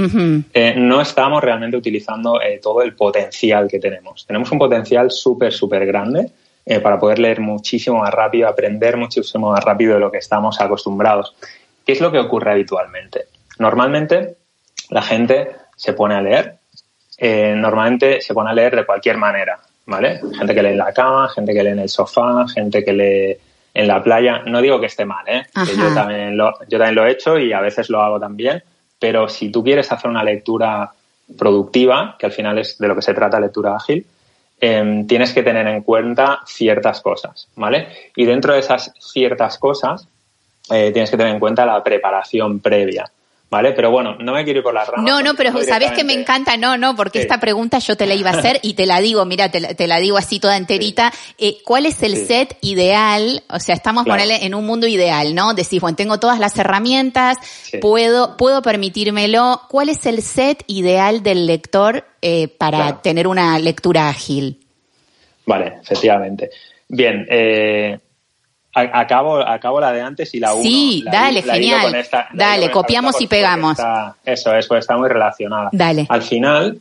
Eh, 0.53 0.75
no 0.77 1.01
estamos 1.01 1.43
realmente 1.43 1.77
utilizando 1.77 2.39
eh, 2.41 2.59
todo 2.61 2.83
el 2.83 2.93
potencial 2.93 3.67
que 3.67 3.79
tenemos. 3.79 4.25
Tenemos 4.27 4.51
un 4.51 4.59
potencial 4.59 5.09
súper, 5.09 5.51
súper 5.53 5.85
grande 5.85 6.29
para 6.83 6.99
poder 6.99 7.17
leer 7.17 7.41
muchísimo 7.41 7.97
más 7.97 8.13
rápido, 8.13 8.47
aprender 8.47 8.95
muchísimo 8.95 9.51
más 9.51 9.63
rápido 9.63 9.95
de 9.95 9.99
lo 9.99 10.11
que 10.11 10.19
estamos 10.19 10.61
acostumbrados. 10.61 11.35
¿Qué 11.83 11.93
es 11.93 11.99
lo 11.99 12.11
que 12.11 12.19
ocurre 12.19 12.51
habitualmente? 12.51 13.25
Normalmente 13.57 14.35
la 14.91 15.01
gente 15.01 15.49
se 15.75 15.93
pone 15.93 16.13
a 16.13 16.21
leer 16.21 16.60
eh, 17.23 17.53
normalmente 17.55 18.19
se 18.19 18.33
pone 18.33 18.49
a 18.49 18.53
leer 18.53 18.75
de 18.75 18.83
cualquier 18.83 19.15
manera, 19.15 19.59
¿vale? 19.85 20.19
Gente 20.35 20.55
que 20.55 20.63
lee 20.63 20.69
en 20.69 20.77
la 20.79 20.91
cama, 20.91 21.29
gente 21.29 21.53
que 21.53 21.61
lee 21.61 21.69
en 21.69 21.77
el 21.77 21.87
sofá, 21.87 22.47
gente 22.51 22.83
que 22.83 22.93
lee 22.93 23.37
en 23.75 23.87
la 23.87 24.01
playa. 24.01 24.39
No 24.47 24.59
digo 24.59 24.79
que 24.79 24.87
esté 24.87 25.05
mal, 25.05 25.23
¿eh? 25.27 25.43
yo, 25.55 25.93
también 25.93 26.35
lo, 26.35 26.51
yo 26.67 26.79
también 26.79 26.95
lo 26.95 27.05
he 27.05 27.11
hecho 27.11 27.37
y 27.37 27.53
a 27.53 27.61
veces 27.61 27.91
lo 27.91 28.01
hago 28.01 28.19
también, 28.19 28.63
pero 28.97 29.29
si 29.29 29.51
tú 29.51 29.63
quieres 29.63 29.91
hacer 29.91 30.09
una 30.09 30.23
lectura 30.23 30.91
productiva, 31.37 32.15
que 32.17 32.25
al 32.25 32.31
final 32.31 32.57
es 32.57 32.79
de 32.79 32.87
lo 32.87 32.95
que 32.95 33.03
se 33.03 33.13
trata 33.13 33.39
lectura 33.39 33.75
ágil, 33.75 34.03
em, 34.59 35.05
tienes 35.05 35.31
que 35.31 35.43
tener 35.43 35.67
en 35.67 35.83
cuenta 35.83 36.39
ciertas 36.47 37.01
cosas, 37.01 37.47
¿vale? 37.55 37.87
Y 38.15 38.25
dentro 38.25 38.53
de 38.53 38.61
esas 38.61 38.95
ciertas 38.99 39.59
cosas, 39.59 40.07
eh, 40.71 40.89
tienes 40.91 41.11
que 41.11 41.17
tener 41.17 41.33
en 41.33 41.39
cuenta 41.39 41.67
la 41.67 41.83
preparación 41.83 42.61
previa, 42.61 43.11
¿vale? 43.51 43.73
Pero 43.73 43.91
bueno, 43.91 44.15
no 44.17 44.33
me 44.33 44.45
quiero 44.45 44.59
ir 44.59 44.63
por 44.63 44.73
las 44.73 44.87
ramas. 44.87 45.05
No, 45.05 45.21
no, 45.21 45.35
pero 45.35 45.51
sabes 45.63 45.91
que 45.91 46.05
me 46.05 46.13
encanta, 46.13 46.55
no, 46.55 46.77
no, 46.77 46.95
porque 46.95 47.19
esta 47.19 47.39
pregunta 47.39 47.79
yo 47.79 47.97
te 47.97 48.07
la 48.07 48.15
iba 48.15 48.31
a 48.31 48.37
hacer 48.37 48.59
y 48.63 48.73
te 48.73 48.85
la 48.85 49.01
digo, 49.01 49.25
mira, 49.25 49.51
te, 49.51 49.87
la 49.87 49.99
digo 49.99 50.17
así 50.17 50.39
toda 50.39 50.55
enterita. 50.55 51.11
Eh, 51.37 51.57
¿Cuál 51.65 51.85
es 51.85 52.01
el 52.01 52.15
set 52.15 52.57
ideal? 52.61 53.43
O 53.49 53.59
sea, 53.59 53.75
estamos 53.75 54.05
en 54.07 54.55
un 54.55 54.65
mundo 54.65 54.87
ideal, 54.87 55.35
¿no? 55.35 55.53
Decís, 55.53 55.81
bueno, 55.81 55.97
tengo 55.97 56.17
todas 56.17 56.39
las 56.39 56.57
herramientas, 56.57 57.37
puedo, 57.81 58.37
puedo 58.37 58.61
permitírmelo. 58.61 59.61
¿Cuál 59.69 59.89
es 59.89 60.05
el 60.05 60.21
set 60.21 60.63
ideal 60.67 61.21
del 61.21 61.45
lector 61.45 62.05
eh, 62.21 62.47
para 62.47 63.01
tener 63.01 63.27
una 63.27 63.59
lectura 63.59 64.07
ágil? 64.07 64.61
Vale, 65.45 65.79
efectivamente. 65.81 66.51
Bien, 66.87 67.27
eh, 67.29 67.99
acabo, 68.73 69.37
acabo 69.39 69.79
la 69.79 69.91
de 69.91 70.01
antes 70.01 70.33
y 70.33 70.39
la 70.39 70.53
1. 70.53 70.63
Sí, 70.63 71.03
dale, 71.09 71.41
genial. 71.41 72.05
dale, 72.33 72.71
copiamos 72.71 73.19
y 73.21 73.27
pegamos. 73.27 73.77
eso 74.25 74.55
es, 74.55 74.67
pues 74.67 74.79
está 74.79 74.97
muy 74.97 75.09
relacionada. 75.09 75.69
Dale. 75.71 76.05
Al 76.09 76.21
final, 76.21 76.79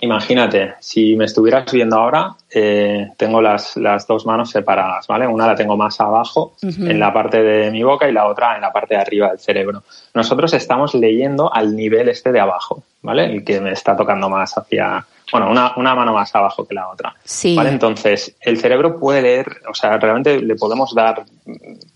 imagínate, 0.00 0.74
si 0.80 1.14
me 1.16 1.26
estuvieras 1.26 1.70
viendo 1.70 1.96
ahora, 1.96 2.34
eh, 2.52 3.08
tengo 3.16 3.40
las, 3.40 3.76
las 3.76 4.06
dos 4.06 4.26
manos 4.26 4.50
separadas, 4.50 5.06
¿vale? 5.06 5.26
Una 5.26 5.46
la 5.46 5.54
tengo 5.54 5.76
más 5.76 6.00
abajo, 6.00 6.54
en 6.62 6.98
la 6.98 7.12
parte 7.12 7.42
de 7.42 7.70
mi 7.70 7.82
boca, 7.82 8.08
y 8.08 8.12
la 8.12 8.26
otra 8.26 8.56
en 8.56 8.62
la 8.62 8.72
parte 8.72 8.94
de 8.94 9.00
arriba 9.00 9.28
del 9.28 9.38
cerebro. 9.38 9.82
Nosotros 10.14 10.52
estamos 10.54 10.94
leyendo 10.94 11.52
al 11.52 11.76
nivel 11.76 12.08
este 12.08 12.32
de 12.32 12.40
abajo, 12.40 12.82
¿vale? 13.02 13.26
El 13.26 13.44
que 13.44 13.60
me 13.60 13.72
está 13.72 13.96
tocando 13.96 14.28
más 14.28 14.56
hacia, 14.56 15.04
bueno, 15.32 15.50
una, 15.50 15.72
una 15.76 15.94
mano 15.94 16.12
más 16.12 16.34
abajo 16.34 16.66
que 16.66 16.74
la 16.74 16.88
otra. 16.88 17.14
Sí. 17.24 17.54
¿Vale? 17.54 17.70
Entonces, 17.70 18.36
el 18.40 18.58
cerebro 18.58 18.98
puede 18.98 19.22
leer, 19.22 19.62
o 19.68 19.74
sea, 19.74 19.98
realmente 19.98 20.40
le 20.40 20.54
podemos 20.56 20.94
dar 20.94 21.24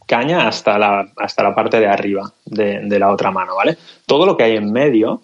caña 0.07 0.47
hasta 0.49 0.79
la, 0.79 1.09
hasta 1.17 1.43
la 1.43 1.55
parte 1.55 1.81
de 1.81 1.87
arriba 1.87 2.33
de, 2.45 2.81
de 2.81 2.99
la 2.99 3.11
otra 3.11 3.31
mano, 3.31 3.57
¿vale? 3.57 3.76
Todo 4.07 4.26
lo 4.26 4.37
que 4.37 4.45
hay 4.45 4.57
en 4.57 4.73
medio, 4.73 5.23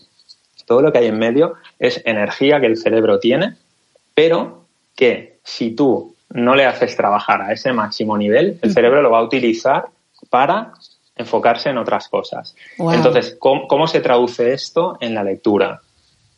todo 0.67 0.83
lo 0.83 0.93
que 0.93 0.99
hay 0.99 1.07
en 1.07 1.19
medio 1.19 1.55
es 1.79 2.03
energía 2.05 2.61
que 2.61 2.67
el 2.67 2.77
cerebro 2.77 3.19
tiene, 3.19 3.57
pero 4.15 4.65
que 4.95 5.39
si 5.43 5.73
tú 5.73 6.15
no 6.31 6.55
le 6.55 6.67
haces 6.67 6.97
trabajar 6.97 7.43
a 7.43 7.53
ese 7.53 7.73
máximo 7.73 8.17
nivel, 8.17 8.59
el 8.63 8.73
cerebro 8.73 9.03
lo 9.03 9.11
va 9.11 9.19
a 9.19 9.23
utilizar 9.23 9.87
para 10.29 10.73
enfocarse 11.17 11.71
en 11.71 11.79
otras 11.79 12.09
cosas. 12.09 12.55
Entonces, 12.79 13.37
¿cómo, 13.39 13.87
se 13.87 14.01
traduce 14.01 14.53
esto 14.53 14.97
en 15.01 15.15
la 15.15 15.25
lectura? 15.25 15.81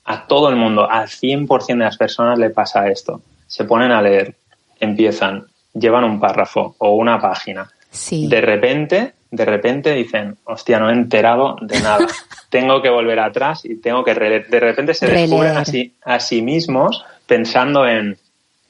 A 0.04 0.26
todo 0.26 0.48
el 0.48 0.56
mundo, 0.56 0.90
al 0.90 1.08
100% 1.08 1.66
de 1.66 1.84
las 1.84 1.96
personas 1.96 2.38
le 2.38 2.50
pasa 2.50 2.88
esto. 2.88 3.20
Se 3.46 3.64
ponen 3.64 3.92
a 3.92 4.02
leer, 4.02 4.34
empiezan, 4.80 5.46
llevan 5.74 6.04
un 6.04 6.18
párrafo 6.18 6.74
o 6.78 6.96
una 6.96 7.20
página. 7.20 7.70
De 8.28 8.40
repente 8.40 9.12
de 9.32 9.46
repente 9.46 9.94
dicen, 9.94 10.36
hostia, 10.44 10.78
no 10.78 10.90
he 10.90 10.92
enterado 10.92 11.56
de 11.62 11.80
nada. 11.80 12.06
tengo 12.50 12.82
que 12.82 12.90
volver 12.90 13.18
atrás 13.18 13.64
y 13.64 13.80
tengo 13.80 14.04
que 14.04 14.12
releer. 14.12 14.46
De 14.48 14.60
repente 14.60 14.92
se 14.92 15.06
descubren 15.06 15.56
a 15.56 15.64
sí, 15.64 15.94
a 16.04 16.20
sí 16.20 16.42
mismos 16.42 17.02
pensando 17.26 17.88
en, 17.88 18.18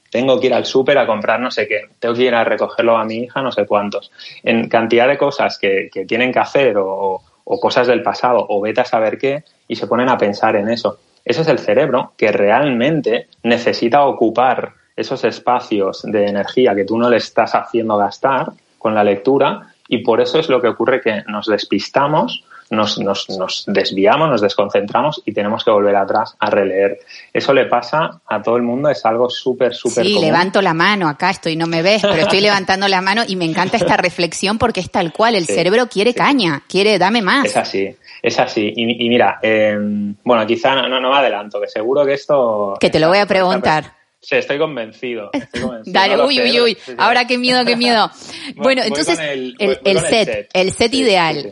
tengo 0.09 0.39
que 0.39 0.47
ir 0.47 0.53
al 0.53 0.65
súper 0.65 0.97
a 0.97 1.05
comprar 1.05 1.41
no 1.41 1.51
sé 1.51 1.67
qué, 1.67 1.81
tengo 1.99 2.15
que 2.15 2.23
ir 2.23 2.33
a 2.33 2.45
recogerlo 2.45 2.97
a 2.97 3.03
mi 3.03 3.17
hija, 3.17 3.41
no 3.41 3.51
sé 3.51 3.65
cuántos. 3.65 4.09
En 4.41 4.69
cantidad 4.69 5.05
de 5.09 5.17
cosas 5.17 5.57
que, 5.57 5.89
que 5.93 6.05
tienen 6.05 6.31
que 6.31 6.39
hacer 6.39 6.77
o, 6.77 7.21
o, 7.43 7.59
cosas 7.59 7.87
del 7.87 8.01
pasado 8.01 8.45
o 8.47 8.61
vete 8.61 8.79
a 8.79 8.85
saber 8.85 9.17
qué 9.17 9.43
y 9.67 9.75
se 9.75 9.87
ponen 9.87 10.07
a 10.07 10.17
pensar 10.17 10.55
en 10.55 10.69
eso. 10.69 10.99
Ese 11.25 11.41
es 11.41 11.47
el 11.47 11.59
cerebro 11.59 12.13
que 12.17 12.31
realmente 12.31 13.27
necesita 13.43 14.05
ocupar 14.05 14.73
esos 14.95 15.23
espacios 15.23 16.01
de 16.03 16.27
energía 16.27 16.75
que 16.75 16.85
tú 16.85 16.97
no 16.97 17.09
le 17.09 17.17
estás 17.17 17.55
haciendo 17.55 17.97
gastar 17.97 18.51
con 18.77 18.93
la 18.93 19.03
lectura 19.03 19.73
y 19.87 19.99
por 19.99 20.21
eso 20.21 20.39
es 20.39 20.49
lo 20.49 20.61
que 20.61 20.67
ocurre 20.67 21.01
que 21.01 21.23
nos 21.27 21.47
despistamos, 21.47 22.43
nos, 22.69 22.97
nos, 22.97 23.29
nos, 23.29 23.63
desviamos, 23.67 24.29
nos 24.29 24.41
desconcentramos 24.41 25.21
y 25.25 25.33
tenemos 25.33 25.63
que 25.63 25.71
volver 25.71 25.95
atrás 25.95 26.35
a 26.39 26.49
releer. 26.49 26.99
Eso 27.31 27.53
le 27.53 27.65
pasa 27.65 28.21
a 28.25 28.41
todo 28.41 28.57
el 28.57 28.63
mundo, 28.63 28.89
es 28.89 29.05
algo 29.05 29.29
súper, 29.29 29.73
súper 29.73 30.05
Sí, 30.05 30.19
levanto 30.19 30.61
la 30.61 30.73
mano, 30.73 31.07
acá 31.07 31.29
estoy, 31.29 31.55
no 31.55 31.67
me 31.67 31.81
ves, 31.81 32.01
pero 32.01 32.15
estoy 32.15 32.41
levantando 32.41 32.87
la 32.87 33.01
mano 33.01 33.23
y 33.27 33.35
me 33.35 33.45
encanta 33.45 33.77
esta 33.77 33.97
reflexión 33.97 34.57
porque 34.57 34.79
es 34.79 34.89
tal 34.89 35.13
cual, 35.13 35.35
el 35.35 35.45
cerebro 35.45 35.87
quiere 35.87 36.13
caña, 36.13 36.63
quiere, 36.67 36.97
dame 36.97 37.21
más. 37.21 37.45
Es 37.45 37.57
así, 37.57 37.95
es 38.23 38.39
así. 38.39 38.71
Y, 38.73 39.09
mira, 39.09 39.37
em, 39.41 40.15
bueno, 40.23 40.47
quizá 40.47 40.73
no, 40.75 40.87
no, 40.87 41.11
me 41.11 41.17
adelanto, 41.17 41.59
que 41.59 41.67
seguro 41.67 42.05
que 42.05 42.13
esto... 42.13 42.77
Que 42.79 42.89
te 42.89 42.97
lo 42.97 43.09
voy 43.09 43.17
a 43.17 43.25
preguntar. 43.25 43.83
Sí, 44.21 44.37
estoy 44.37 44.57
convencido. 44.57 45.29
Dale, 45.85 46.23
uy, 46.23 46.39
uy, 46.39 46.61
uy. 46.61 46.77
Ahora 46.97 47.27
qué 47.27 47.37
miedo, 47.37 47.65
qué 47.65 47.75
miedo. 47.75 48.09
Bueno, 48.55 48.81
entonces, 48.83 49.19
el, 49.19 49.55
set, 49.99 50.49
el, 50.53 50.71
set, 50.71 50.93
ideal. 50.93 51.51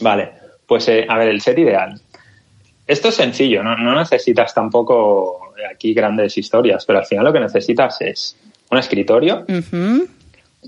Vale, 0.00 0.32
pues 0.66 0.88
eh, 0.88 1.06
a 1.06 1.18
ver, 1.18 1.28
el 1.28 1.40
set 1.40 1.58
ideal. 1.58 2.00
Esto 2.86 3.08
es 3.08 3.16
sencillo, 3.16 3.62
¿no? 3.62 3.76
no 3.76 3.94
necesitas 3.94 4.54
tampoco 4.54 5.52
aquí 5.70 5.92
grandes 5.92 6.36
historias, 6.38 6.84
pero 6.86 7.00
al 7.00 7.06
final 7.06 7.24
lo 7.24 7.32
que 7.32 7.40
necesitas 7.40 8.00
es 8.00 8.36
un 8.70 8.78
escritorio, 8.78 9.44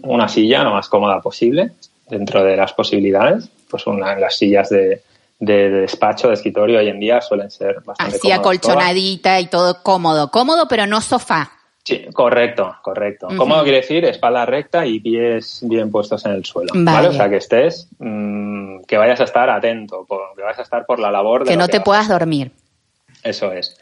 una 0.02 0.28
silla 0.28 0.62
lo 0.62 0.72
más 0.72 0.88
cómoda 0.88 1.20
posible, 1.20 1.72
dentro 2.08 2.44
de 2.44 2.56
las 2.56 2.72
posibilidades, 2.72 3.48
pues 3.68 3.86
una, 3.86 4.16
las 4.18 4.36
sillas 4.36 4.68
de, 4.68 5.02
de, 5.42 5.70
despacho, 5.70 6.28
de 6.28 6.34
escritorio 6.34 6.78
hoy 6.78 6.88
en 6.88 7.00
día 7.00 7.20
suelen 7.20 7.50
ser 7.50 7.80
bastante 7.84 8.16
Así 8.16 8.30
acolchonadita 8.30 9.40
y 9.40 9.46
todo 9.46 9.82
cómodo. 9.82 10.30
Cómodo, 10.30 10.68
pero 10.68 10.87
no 10.87 11.00
sofá. 11.00 11.50
Sí, 11.82 12.06
correcto, 12.12 12.76
correcto. 12.80 13.26
Cómodo 13.37 13.64
quiere 13.64 13.78
decir 13.78 14.04
espalda 14.04 14.46
recta 14.46 14.87
y 14.87 15.00
pies 15.00 15.58
bien 15.64 15.90
puestos 15.90 16.25
en 16.26 16.32
el 16.32 16.44
suelo. 16.44 16.70
Vale. 16.76 17.08
O 17.08 17.12
sea, 17.12 17.28
que 17.28 17.38
estés, 17.38 17.88
mm, 17.99 18.82
que 18.82 18.96
vayas 18.96 19.20
a 19.20 19.25
estar 19.25 19.50
atento, 19.50 20.06
que 20.37 20.42
vayas 20.42 20.61
a 20.61 20.62
estar 20.62 20.87
por 20.87 21.00
la 21.00 21.11
labor 21.11 21.42
de. 21.42 21.50
Que 21.50 21.56
no 21.56 21.66
te 21.66 21.80
puedas 21.80 22.08
dormir. 22.08 22.52
Eso 23.25 23.50
es. 23.50 23.76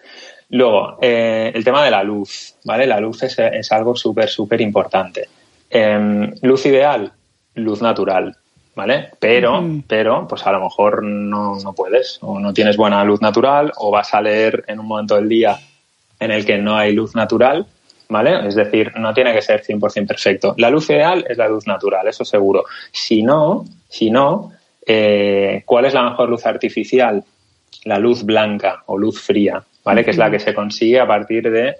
Luego, 0.49 0.97
eh, 1.02 1.52
el 1.55 1.62
tema 1.62 1.85
de 1.85 1.90
la 1.90 2.02
luz, 2.02 2.55
¿vale? 2.64 2.87
La 2.87 3.00
luz 3.00 3.23
es, 3.23 3.38
es 3.38 3.71
algo 3.71 3.95
súper, 3.95 4.31
súper 4.31 4.62
importante. 4.62 5.29
Em, 5.69 6.33
luz 6.40 6.64
ideal, 6.64 7.12
luz 7.55 7.83
natural. 7.83 8.35
¿Vale? 8.75 9.11
Pero, 9.19 9.62
pero, 9.87 10.27
pues 10.29 10.47
a 10.47 10.53
lo 10.53 10.61
mejor 10.61 11.03
no, 11.03 11.57
no 11.59 11.73
puedes, 11.75 12.19
o 12.23 12.39
no 12.39 12.53
tienes 12.53 12.77
buena 12.77 13.05
luz 13.05 13.21
natural, 13.21 13.73
o 13.77 13.91
vas 13.91 14.15
a 14.15 14.21
leer 14.21 14.65
en 14.67 14.81
un 14.81 14.87
momento 14.87 15.17
del 15.17 15.29
día 15.29 15.59
en 16.19 16.31
el 16.31 16.45
que 16.45 16.59
no 16.59 16.77
hay 16.77 16.93
luz 16.93 17.15
natural, 17.15 17.67
¿vale? 18.09 18.47
Es 18.47 18.55
decir, 18.55 18.93
no 18.97 19.15
tiene 19.15 19.33
que 19.33 19.43
ser 19.43 19.62
100% 19.62 20.07
perfecto. 20.07 20.55
La 20.59 20.71
luz 20.71 20.91
ideal 20.91 21.25
es 21.29 21.39
la 21.39 21.49
luz 21.49 21.67
natural, 21.67 22.07
eso 22.09 22.25
seguro. 22.25 22.65
Si 22.93 23.23
no, 23.23 23.65
si 23.89 24.11
no, 24.11 24.53
eh, 24.87 25.62
¿cuál 25.65 25.87
es 25.87 25.95
la 25.95 26.03
mejor 26.03 26.29
luz 26.29 26.45
artificial? 26.47 27.25
La 27.85 27.99
luz 27.99 28.25
blanca 28.25 28.83
o 28.87 28.99
luz 28.99 29.21
fría, 29.21 29.62
¿vale? 29.85 30.05
Que 30.05 30.11
es 30.11 30.19
la 30.19 30.31
que 30.31 30.39
se 30.39 30.55
consigue 30.55 31.00
a 31.00 31.07
partir 31.07 31.50
de 31.50 31.77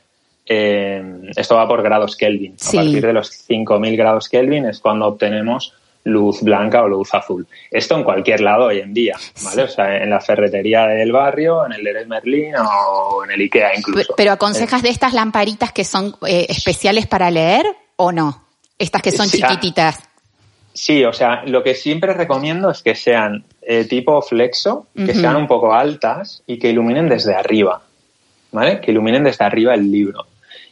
eh, 0.47 1.03
esto 1.37 1.57
va 1.57 1.69
por 1.69 1.83
grados 1.83 2.17
Kelvin. 2.17 2.55
A 2.55 2.73
partir 2.73 3.07
de 3.07 3.13
los 3.13 3.31
5.000 3.49 3.97
grados 3.97 4.29
Kelvin 4.29 4.67
es 4.67 4.81
cuando 4.81 5.07
obtenemos 5.07 5.75
luz 6.05 6.43
blanca 6.43 6.83
o 6.83 6.89
luz 6.89 7.13
azul. 7.15 7.47
Esto 7.71 7.97
en 7.97 8.05
cualquier 8.05 8.41
lado 8.41 8.67
hoy 8.67 8.81
en 8.81 8.95
día, 8.95 9.17
¿vale? 9.45 9.65
O 9.65 9.69
sea, 9.69 10.03
en 10.03 10.11
la 10.11 10.21
ferretería 10.21 10.87
del 10.87 11.13
barrio, 11.13 11.67
en 11.67 11.73
el 11.73 11.85
Leroy 11.85 12.07
Merlin 12.07 12.55
o 12.57 13.25
en 13.25 13.33
el 13.33 13.41
Ikea 13.41 13.77
incluso. 13.77 14.15
¿Pero 14.17 14.33
aconsejas 14.33 14.83
de 14.83 14.89
estas 14.89 15.13
lamparitas 15.13 15.73
que 15.73 15.85
son 15.85 16.17
eh, 16.27 16.47
especiales 16.49 17.07
para 17.07 17.31
leer 17.31 17.67
o 17.97 18.13
no? 18.13 18.45
Estas 18.79 19.03
que 19.03 19.13
son 19.13 19.29
chiquititas. 19.29 19.99
Sí, 20.73 21.05
o 21.05 21.13
sea, 21.13 21.43
lo 21.47 21.63
que 21.63 21.75
siempre 21.75 22.15
recomiendo 22.15 22.71
es 22.71 22.83
que 22.83 22.95
sean 22.95 23.45
eh, 23.61 23.85
tipo 23.85 24.23
flexo, 24.23 24.87
que 24.95 25.15
sean 25.15 25.37
un 25.37 25.47
poco 25.47 25.75
altas 25.75 26.43
y 26.47 26.59
que 26.59 26.71
iluminen 26.71 27.09
desde 27.09 27.35
arriba, 27.35 27.83
¿vale? 28.53 28.81
Que 28.81 28.93
iluminen 28.93 29.25
desde 29.25 29.45
arriba 29.45 29.75
el 29.75 29.91
libro. 29.91 30.27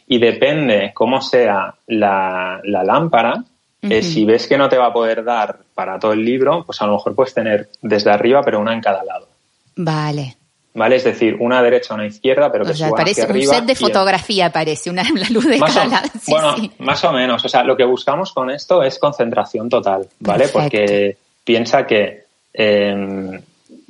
Y 0.07 0.17
depende 0.17 0.91
cómo 0.95 1.21
sea 1.21 1.75
la, 1.85 2.61
la 2.63 2.83
lámpara, 2.83 3.43
eh, 3.81 4.03
si 4.03 4.25
ves 4.25 4.47
que 4.47 4.57
no 4.57 4.67
te 4.67 4.77
va 4.77 4.87
a 4.87 4.93
poder 4.93 5.23
dar 5.23 5.59
para 5.73 5.97
todo 5.99 6.13
el 6.13 6.23
libro, 6.23 6.63
pues 6.65 6.81
a 6.81 6.85
lo 6.85 6.93
mejor 6.93 7.15
puedes 7.15 7.33
tener 7.33 7.69
desde 7.81 8.11
arriba, 8.11 8.41
pero 8.43 8.59
una 8.59 8.73
en 8.73 8.81
cada 8.81 9.03
lado. 9.03 9.27
Vale. 9.75 10.35
¿Vale? 10.73 10.97
Es 10.97 11.03
decir, 11.03 11.35
una 11.39 11.61
derecha, 11.63 11.93
una 11.93 12.05
izquierda, 12.05 12.51
pero 12.51 12.63
que 12.65 12.71
o 12.71 12.75
sea, 12.75 12.89
parece 12.91 13.25
un 13.25 13.41
set 13.41 13.65
de 13.65 13.75
fotografía, 13.75 14.51
parece 14.51 14.89
una 14.89 15.03
luz 15.31 15.45
de 15.45 15.59
cada 15.59 15.85
lado. 15.85 16.09
bueno, 16.27 16.55
más 16.79 17.03
o 17.03 17.11
menos. 17.11 17.43
O 17.43 17.49
sea, 17.49 17.63
lo 17.63 17.75
que 17.75 17.85
buscamos 17.85 18.33
con 18.33 18.49
esto 18.49 18.83
es 18.83 18.99
concentración 18.99 19.69
total, 19.69 20.07
¿vale? 20.19 20.47
Porque 20.49 21.17
piensa 21.43 21.87
que 21.87 22.25
em, 22.53 23.41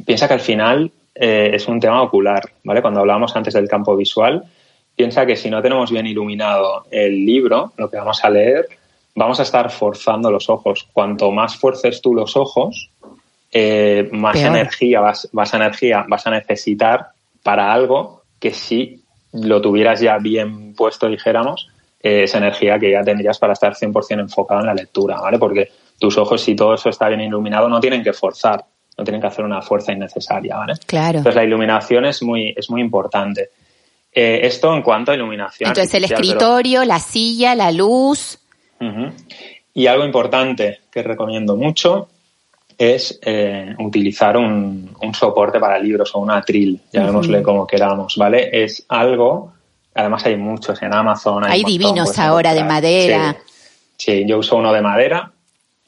piensa 0.05 0.27
que 0.27 0.33
al 0.33 0.39
final 0.39 0.91
eh, 1.13 1.51
es 1.53 1.67
un 1.67 1.79
tema 1.79 2.01
ocular, 2.01 2.41
¿vale? 2.63 2.81
Cuando 2.81 3.01
hablábamos 3.01 3.35
antes 3.35 3.53
del 3.53 3.67
campo 3.67 3.95
visual, 3.95 4.43
piensa 4.95 5.25
que 5.25 5.35
si 5.35 5.49
no 5.49 5.61
tenemos 5.61 5.91
bien 5.91 6.07
iluminado 6.07 6.85
el 6.91 7.25
libro, 7.25 7.73
lo 7.77 7.89
que 7.89 7.97
vamos 7.97 8.23
a 8.23 8.29
leer, 8.29 8.67
vamos 9.19 9.37
a 9.41 9.43
estar 9.43 9.69
forzando 9.69 10.31
los 10.31 10.49
ojos. 10.49 10.87
Cuanto 10.93 11.29
más 11.31 11.57
fuerces 11.57 12.01
tú 12.01 12.15
los 12.15 12.37
ojos, 12.37 12.89
eh, 13.51 14.07
más 14.13 14.37
energía 14.37 15.01
vas, 15.01 15.27
vas, 15.33 15.53
a 15.53 15.57
energía 15.57 16.05
vas 16.07 16.25
a 16.25 16.31
necesitar 16.31 17.07
para 17.43 17.73
algo 17.73 18.21
que 18.39 18.53
si 18.53 19.03
lo 19.33 19.61
tuvieras 19.61 19.99
ya 19.99 20.17
bien 20.19 20.73
puesto, 20.73 21.09
dijéramos, 21.09 21.67
eh, 22.01 22.23
esa 22.23 22.37
energía 22.37 22.79
que 22.79 22.91
ya 22.91 23.03
tendrías 23.03 23.37
para 23.37 23.51
estar 23.53 23.75
100% 23.75 24.21
enfocado 24.21 24.61
en 24.61 24.67
la 24.67 24.73
lectura, 24.73 25.19
¿vale? 25.19 25.37
Porque 25.37 25.69
tus 25.99 26.17
ojos, 26.17 26.41
si 26.41 26.55
todo 26.55 26.73
eso 26.73 26.87
está 26.87 27.09
bien 27.09 27.19
iluminado, 27.19 27.67
no 27.67 27.81
tienen 27.81 28.01
que 28.01 28.13
forzar. 28.13 28.63
no 28.97 29.03
tienen 29.03 29.21
que 29.21 29.27
hacer 29.27 29.45
una 29.45 29.61
fuerza 29.61 29.93
innecesaria, 29.93 30.57
¿vale? 30.57 30.73
Claro. 30.85 31.19
Entonces 31.19 31.35
la 31.35 31.43
iluminación 31.43 32.05
es 32.05 32.21
muy, 32.21 32.53
es 32.55 32.69
muy 32.69 32.81
importante. 32.81 33.49
Eh, 34.13 34.41
esto 34.43 34.73
en 34.73 34.81
cuanto 34.81 35.11
a 35.11 35.15
iluminación. 35.15 35.69
Entonces 35.69 35.93
el 35.93 36.03
escritorio, 36.05 36.83
la 36.83 36.99
silla, 36.99 37.55
la 37.55 37.71
luz. 37.71 38.39
Y 39.73 39.87
algo 39.87 40.05
importante 40.05 40.81
que 40.91 41.03
recomiendo 41.03 41.55
mucho 41.55 42.09
es 42.77 43.19
eh, 43.23 43.75
utilizar 43.79 44.37
un, 44.37 44.95
soporte 45.13 45.59
para 45.59 45.77
libros 45.77 46.15
o 46.15 46.19
un 46.19 46.31
atril, 46.31 46.79
llamémosle 46.91 47.43
como 47.43 47.67
queramos, 47.67 48.15
¿vale? 48.15 48.49
Es 48.51 48.85
algo, 48.87 49.51
además 49.93 50.25
hay 50.25 50.37
muchos 50.37 50.81
en 50.81 50.93
Amazon. 50.93 51.43
Hay, 51.45 51.63
divinos 51.65 52.17
ahora 52.17 52.53
de 52.53 52.63
madera. 52.63 53.35
Sí, 53.97 54.23
yo 54.25 54.37
uso 54.37 54.55
uno 54.55 54.71
de 54.71 54.81
madera, 54.81 55.29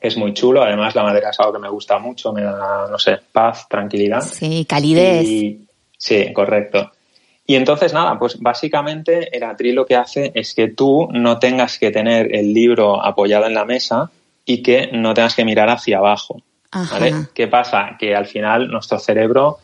es 0.02 0.18
muy 0.18 0.34
chulo, 0.34 0.62
además 0.62 0.94
la 0.94 1.04
madera 1.04 1.30
es 1.30 1.40
algo 1.40 1.54
que 1.54 1.60
me 1.60 1.70
gusta 1.70 1.98
mucho, 1.98 2.34
me 2.34 2.42
da, 2.42 2.88
no 2.92 3.00
sé, 3.00 3.20
paz, 3.32 3.68
tranquilidad. 3.70 4.22
Sí, 4.22 4.66
calidez. 4.66 5.58
sí, 5.98 6.34
correcto. 6.34 6.92
Y 7.52 7.58
entonces, 7.58 7.92
nada, 7.92 8.18
pues 8.18 8.40
básicamente 8.40 9.36
el 9.36 9.44
atril 9.44 9.76
lo 9.76 9.86
que 9.86 9.98
hace 9.98 10.32
es 10.34 10.54
que 10.54 10.70
tú 10.70 11.10
no 11.12 11.38
tengas 11.38 11.78
que 11.78 11.92
tener 11.92 12.34
el 12.34 12.54
libro 12.54 13.04
apoyado 13.04 13.46
en 13.46 13.54
la 13.54 13.66
mesa 13.66 14.10
y 14.46 14.64
que 14.64 14.90
no 14.94 15.14
tengas 15.14 15.36
que 15.36 15.44
mirar 15.44 15.68
hacia 15.70 15.98
abajo. 15.98 16.42
¿Qué 17.34 17.50
pasa? 17.50 17.98
Que 18.00 18.16
al 18.16 18.26
final 18.26 18.72
nuestro 18.72 19.00
cerebro, 19.00 19.60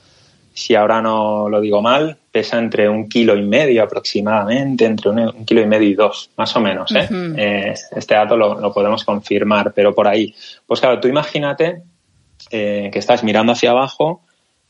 si 0.53 0.75
ahora 0.75 1.01
no 1.01 1.47
lo 1.47 1.61
digo 1.61 1.81
mal, 1.81 2.17
pesa 2.29 2.59
entre 2.59 2.89
un 2.89 3.07
kilo 3.07 3.37
y 3.37 3.43
medio 3.43 3.83
aproximadamente, 3.83 4.83
entre 4.83 5.09
un, 5.09 5.45
kilo 5.45 5.61
y 5.61 5.65
medio 5.65 5.87
y 5.87 5.93
dos, 5.93 6.29
más 6.35 6.53
o 6.57 6.59
menos. 6.59 6.93
¿eh? 6.93 7.07
Eh, 7.37 7.73
este 7.95 8.15
dato 8.15 8.35
lo, 8.35 8.73
podemos 8.73 9.05
confirmar, 9.05 9.71
pero 9.73 9.95
por 9.95 10.09
ahí. 10.09 10.35
Pues 10.65 10.81
claro, 10.81 10.99
tú 10.99 11.07
imagínate 11.07 11.83
eh, 12.51 12.89
que 12.91 12.99
estás 12.99 13.23
mirando 13.23 13.53
hacia 13.53 13.71
abajo, 13.71 14.23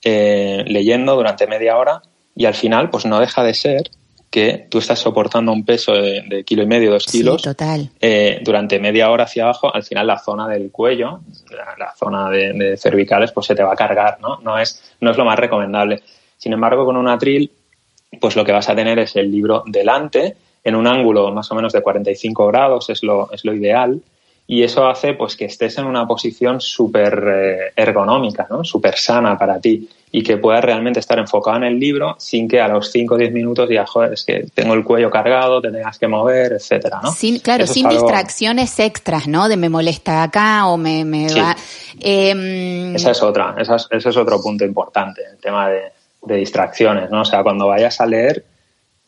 leyendo 0.03 1.15
durante 1.15 1.47
media 1.47 1.77
hora 1.77 1.99
y 2.37 2.45
al 2.45 2.53
final 2.53 2.89
pues 2.89 3.05
no 3.05 3.19
deja 3.19 3.43
de 3.43 3.53
ser 3.53 3.89
que 4.29 4.67
tú 4.69 4.77
estás 4.77 4.99
soportando 4.99 5.51
un 5.51 5.65
peso 5.65 5.93
de, 5.93 6.43
kilo 6.45 6.61
y 6.61 6.67
medio, 6.67 6.91
dos 6.91 7.05
kilos, 7.05 7.41
total. 7.41 7.89
Eh, 7.99 8.39
durante 8.43 8.77
media 8.77 9.09
hora 9.09 9.23
hacia 9.23 9.43
abajo, 9.43 9.73
al 9.73 9.83
final 9.83 10.05
la 10.05 10.19
zona 10.19 10.47
del 10.47 10.69
cuello, 10.69 11.21
la, 11.77 11.93
zona 11.93 12.29
de, 12.29 12.77
cervicales, 12.77 13.31
pues 13.31 13.47
se 13.47 13.55
te 13.55 13.63
va 13.63 13.73
a 13.73 13.75
cargar, 13.75 14.19
¿no? 14.21 14.39
No 14.41 14.59
es, 14.59 14.83
no 14.99 15.11
es 15.11 15.17
lo 15.17 15.25
más 15.25 15.39
recomendable. 15.39 16.03
Sin 16.37 16.53
embargo, 16.53 16.85
con 16.85 16.97
un 16.97 17.07
atril, 17.07 17.49
pues 18.19 18.35
lo 18.35 18.43
que 18.43 18.51
vas 18.51 18.69
a 18.69 18.75
tener 18.75 18.99
es 18.99 19.15
el 19.15 19.31
libro 19.31 19.63
delante, 19.65 20.35
en 20.63 20.75
un 20.75 20.85
ángulo 20.85 21.31
más 21.31 21.49
o 21.51 21.55
menos 21.55 21.71
de 21.71 21.81
45 21.81 22.47
grados, 22.47 22.89
es 22.89 23.01
lo, 23.03 23.31
es 23.31 23.45
lo 23.45 23.53
ideal, 23.53 24.01
y 24.49 24.63
eso 24.63 24.87
hace 24.87 25.13
pues 25.13 25.35
que 25.35 25.45
estés 25.45 25.77
en 25.77 25.85
una 25.85 26.07
posición 26.07 26.61
súper 26.61 27.23
eh, 27.27 27.73
ergonómica, 27.75 28.47
¿no? 28.49 28.63
súper 28.63 28.97
sana 28.97 29.37
para 29.37 29.59
ti 29.59 29.89
y 30.09 30.23
que 30.23 30.37
puedas 30.37 30.63
realmente 30.63 31.01
estar 31.01 31.19
enfocado 31.19 31.57
en 31.57 31.65
el 31.65 31.77
libro 31.77 32.15
sin 32.17 32.47
que 32.47 32.61
a 32.61 32.69
los 32.69 32.89
5 32.91 33.15
o 33.15 33.17
10 33.17 33.33
minutos 33.33 33.67
digas, 33.67 33.89
joder, 33.89 34.13
es 34.13 34.23
que 34.23 34.47
tengo 34.53 34.73
el 34.73 34.85
cuello 34.85 35.11
cargado, 35.11 35.61
te 35.61 35.69
tengas 35.69 35.99
que 35.99 36.07
mover, 36.07 36.53
etcétera, 36.53 37.01
¿no? 37.03 37.11
Sin, 37.11 37.39
claro, 37.39 37.67
sin 37.67 37.89
distracciones 37.89 38.79
extras, 38.79 39.27
¿no? 39.27 39.49
De 39.49 39.57
me 39.57 39.67
molesta 39.67 40.23
acá 40.23 40.67
o 40.67 40.77
me, 40.77 41.03
me 41.03 41.27
va... 41.33 41.57
Em, 41.99 42.95
esa 42.95 43.11
es 43.11 43.21
otra, 43.21 43.53
esa 43.57 43.75
ese 43.75 44.09
es 44.09 44.17
otro 44.17 44.41
punto 44.41 44.63
importante, 44.63 45.23
el 45.29 45.37
tema 45.39 45.67
de, 45.67 45.91
de 46.21 46.35
distracciones, 46.37 47.09
¿no? 47.09 47.21
O 47.21 47.25
sea, 47.25 47.43
cuando 47.43 47.67
vayas 47.67 47.99
a 47.99 48.05
leer, 48.05 48.45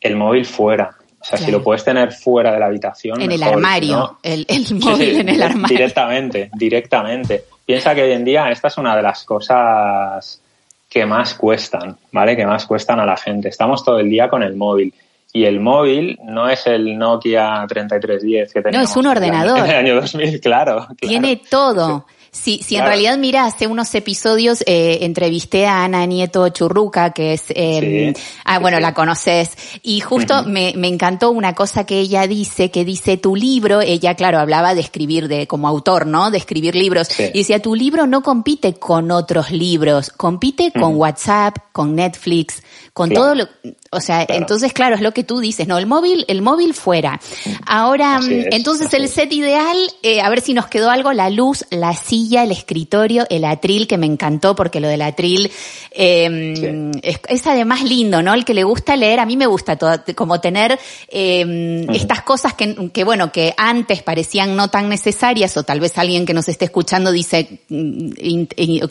el 0.01 0.17
móvil 0.17 0.45
fuera, 0.45 0.98
o 1.21 1.25
sea, 1.25 1.37
si 1.37 1.51
lo 1.51 1.61
puedes 1.61 1.83
tener 1.83 2.13
fuera 2.13 2.53
de 2.53 2.59
la 2.59 2.67
habitación. 2.67 3.21
En 3.21 3.31
el 3.31 3.43
armario, 3.43 4.19
el, 4.23 4.45
móvil 4.79 5.19
en 5.19 5.29
el 5.29 5.41
armario. 5.41 5.77
Directamente, 5.77 6.49
directamente. 6.53 7.43
Piensa 7.65 7.93
que 7.93 8.03
hoy 8.03 8.11
en 8.13 8.23
día 8.23 8.49
esta 8.49 8.69
es 8.69 8.77
una 8.77 8.95
de 8.95 9.01
las 9.01 9.23
cosas 9.25 10.41
que 10.89 11.05
más 11.05 11.35
cuestan, 11.35 11.97
¿vale? 12.11 12.35
Que 12.35 12.45
más 12.45 12.65
cuestan 12.65 12.99
a 12.99 13.05
la 13.05 13.17
gente. 13.17 13.49
Estamos 13.49 13.83
todo 13.83 13.99
el 13.99 14.09
día 14.09 14.29
con 14.29 14.43
el 14.43 14.55
móvil. 14.55 14.93
Y 15.31 15.45
el 15.45 15.59
móvil 15.59 16.17
no 16.23 16.49
es 16.49 16.65
el 16.65 16.97
Nokia 16.97 17.63
3310 17.67 18.51
que 18.51 18.61
teníamos. 18.61 18.89
No, 18.89 18.91
es 18.91 18.97
un 18.97 19.05
ordenador. 19.05 19.59
En 19.59 19.65
el 19.65 19.75
año 19.75 19.95
2000, 20.01 20.39
claro. 20.41 20.87
Tiene 20.99 21.41
todo. 21.49 22.05
Sí, 22.07 22.15
sí, 22.31 22.75
en 22.77 22.85
realidad, 22.85 23.17
mira, 23.17 23.45
hace 23.45 23.67
unos 23.67 23.93
episodios 23.95 24.63
eh, 24.65 24.99
entrevisté 25.01 25.65
a 25.65 25.83
Ana 25.83 26.05
Nieto 26.05 26.47
Churruca, 26.49 27.11
que 27.11 27.33
es, 27.33 27.43
eh, 27.49 28.13
ah, 28.45 28.59
bueno, 28.59 28.79
la 28.79 28.93
conoces, 28.93 29.51
y 29.83 29.99
justo 29.99 30.43
me, 30.43 30.73
me 30.75 30.87
encantó 30.87 31.31
una 31.31 31.53
cosa 31.53 31.85
que 31.85 31.99
ella 31.99 32.27
dice, 32.27 32.71
que 32.71 32.85
dice 32.85 33.17
tu 33.17 33.35
libro, 33.35 33.81
ella, 33.81 34.15
claro, 34.15 34.39
hablaba 34.39 34.75
de 34.75 34.81
escribir 34.81 35.27
de, 35.27 35.47
como 35.47 35.67
autor, 35.67 36.05
¿no? 36.05 36.31
De 36.31 36.37
escribir 36.37 36.75
libros, 36.75 37.09
y 37.19 37.39
decía, 37.39 37.61
tu 37.61 37.75
libro 37.75 38.07
no 38.07 38.21
compite 38.23 38.75
con 38.75 39.11
otros 39.11 39.51
libros, 39.51 40.09
compite 40.09 40.71
con 40.71 40.95
WhatsApp, 40.95 41.57
con 41.71 41.95
Netflix, 41.95 42.63
con 42.93 43.11
todo 43.11 43.35
lo, 43.35 43.47
o 43.91 43.99
sea, 44.01 44.23
entonces, 44.29 44.71
claro, 44.71 44.95
es 44.95 45.01
lo 45.01 45.13
que 45.13 45.23
tú 45.23 45.39
dices, 45.39 45.67
¿no? 45.67 45.79
El 45.79 45.87
móvil, 45.87 46.23
el 46.27 46.43
móvil 46.43 46.75
fuera. 46.75 47.19
Ahora, 47.65 48.19
entonces 48.29 48.93
el 48.93 49.09
set 49.09 49.33
ideal, 49.33 49.77
eh, 50.03 50.21
a 50.21 50.29
ver 50.29 50.41
si 50.41 50.53
nos 50.53 50.67
quedó 50.67 50.91
algo, 50.91 51.11
la 51.11 51.31
luz, 51.31 51.65
la 51.71 51.95
silla, 51.95 52.43
el 52.43 52.51
escritorio, 52.51 53.25
el 53.31 53.45
atril, 53.45 53.87
que 53.87 53.97
me 53.97 54.05
encantó 54.05 54.55
porque 54.55 54.79
lo 54.79 54.87
del 54.87 55.01
atril 55.01 55.51
eh, 55.91 56.91
es, 57.01 57.47
además 57.47 57.83
lindo, 57.83 58.21
¿no? 58.21 58.35
El 58.35 58.45
que 58.45 58.53
le 58.53 58.63
gusta 58.63 58.95
leer, 58.95 59.19
a 59.19 59.25
mí 59.25 59.35
me 59.37 59.47
gusta 59.47 59.75
todo, 59.75 60.03
como 60.15 60.39
tener 60.39 60.79
eh, 61.07 61.87
estas 61.91 62.21
cosas 62.21 62.53
que, 62.53 62.91
que, 62.91 63.03
bueno, 63.03 63.31
que 63.31 63.55
antes 63.57 64.03
parecían 64.03 64.55
no 64.55 64.69
tan 64.69 64.87
necesarias, 64.89 65.57
o 65.57 65.63
tal 65.63 65.79
vez 65.79 65.97
alguien 65.97 66.27
que 66.27 66.35
nos 66.35 66.47
esté 66.47 66.65
escuchando 66.65 67.11
dice, 67.11 67.61
mm, 67.69 68.09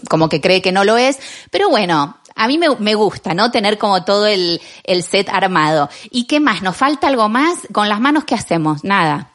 como 0.09 0.29
que 0.29 0.41
cree 0.41 0.61
que 0.61 0.73
no 0.73 0.83
lo 0.83 0.97
es, 0.97 1.19
pero 1.53 1.71
bueno, 1.71 2.17
a 2.39 2.47
mí 2.47 2.57
me, 2.57 2.95
gusta, 2.95 3.35
¿no? 3.35 3.51
Tener 3.51 3.79
como 3.79 4.05
todo 4.05 4.27
el, 4.27 4.61
set 5.03 5.29
armado. 5.29 5.91
¿Y 6.11 6.27
qué 6.29 6.39
más? 6.39 6.63
¿Nos 6.63 6.77
falta 6.77 7.09
algo 7.09 7.29
más? 7.29 7.67
¿Con 7.73 7.89
las 7.89 8.01
manos 8.01 8.25
qué 8.25 8.37
hacemos? 8.37 8.85
Nada. 8.85 9.31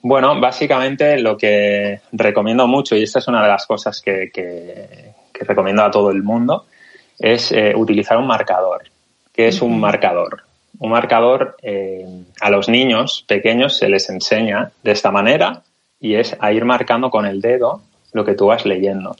Bueno, 0.00 0.40
básicamente 0.40 1.18
lo 1.18 1.36
que 1.36 2.00
recomiendo 2.12 2.68
mucho, 2.68 2.94
y 2.94 3.02
esta 3.02 3.18
es 3.18 3.26
una 3.26 3.42
de 3.42 3.48
las 3.48 3.66
cosas 3.66 4.00
que, 4.00 4.30
recomiendo 5.40 5.82
a 5.82 5.90
todo 5.90 6.12
el 6.12 6.22
mundo, 6.22 6.66
es 7.18 7.50
eh, 7.50 7.72
utilizar 7.74 8.16
un 8.16 8.28
marcador. 8.28 8.84
¿Qué 9.32 9.48
es 9.48 9.60
un 9.60 9.80
marcador? 9.80 10.44
Un 10.78 10.92
marcador 10.92 11.56
eh, 11.62 12.06
a 12.40 12.48
los 12.48 12.68
niños 12.68 13.24
pequeños 13.26 13.76
se 13.76 13.88
les 13.88 14.08
enseña 14.08 14.70
de 14.84 14.92
esta 14.92 15.10
manera 15.10 15.62
y 15.98 16.14
es 16.14 16.36
a 16.38 16.52
ir 16.52 16.64
marcando 16.64 17.10
con 17.10 17.26
el 17.26 17.40
dedo 17.40 17.82
lo 18.12 18.24
que 18.24 18.34
tú 18.34 18.46
vas 18.46 18.64
leyendo. 18.64 19.16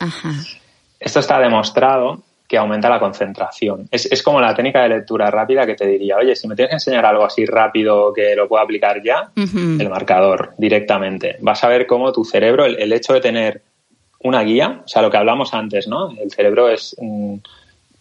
Esto 1.01 1.21
está 1.21 1.41
demostrado 1.41 2.23
que 2.51 2.59
aumenta 2.59 2.89
la 2.89 2.99
concentración. 2.99 3.87
Es, 3.93 4.11
es, 4.11 4.25
como 4.25 4.41
la 4.41 4.53
técnica 4.53 4.83
de 4.83 4.89
lectura 4.89 5.31
rápida 5.31 5.65
que 5.65 5.77
te 5.77 5.87
diría, 5.87 6.17
oye, 6.17 6.35
si 6.35 6.49
me 6.49 6.57
tienes 6.57 6.71
que 6.71 6.75
enseñar 6.75 7.07
algo 7.07 7.25
así 7.25 7.47
rápido 7.47 8.13
que 8.13 8.35
lo 8.35 8.49
pueda 8.49 8.65
aplicar 8.65 9.01
ya, 9.05 9.31
el 9.37 9.89
marcador 9.89 10.55
directamente. 10.59 11.37
Vas 11.43 11.63
a 11.63 11.69
ver 11.69 11.87
cómo 11.87 12.11
tu 12.11 12.25
cerebro, 12.25 12.65
el, 12.65 12.93
hecho 12.93 13.13
de 13.13 13.21
tener 13.21 13.63
una 14.25 14.43
guía, 14.43 14.83
o 14.85 14.89
sea, 14.89 15.01
lo 15.01 15.13
que 15.13 15.19
hablamos 15.19 15.55
antes, 15.55 15.87
¿no? 15.87 16.11
El 16.21 16.33
cerebro 16.33 16.69
es, 16.69 16.97
mm, 17.01 17.35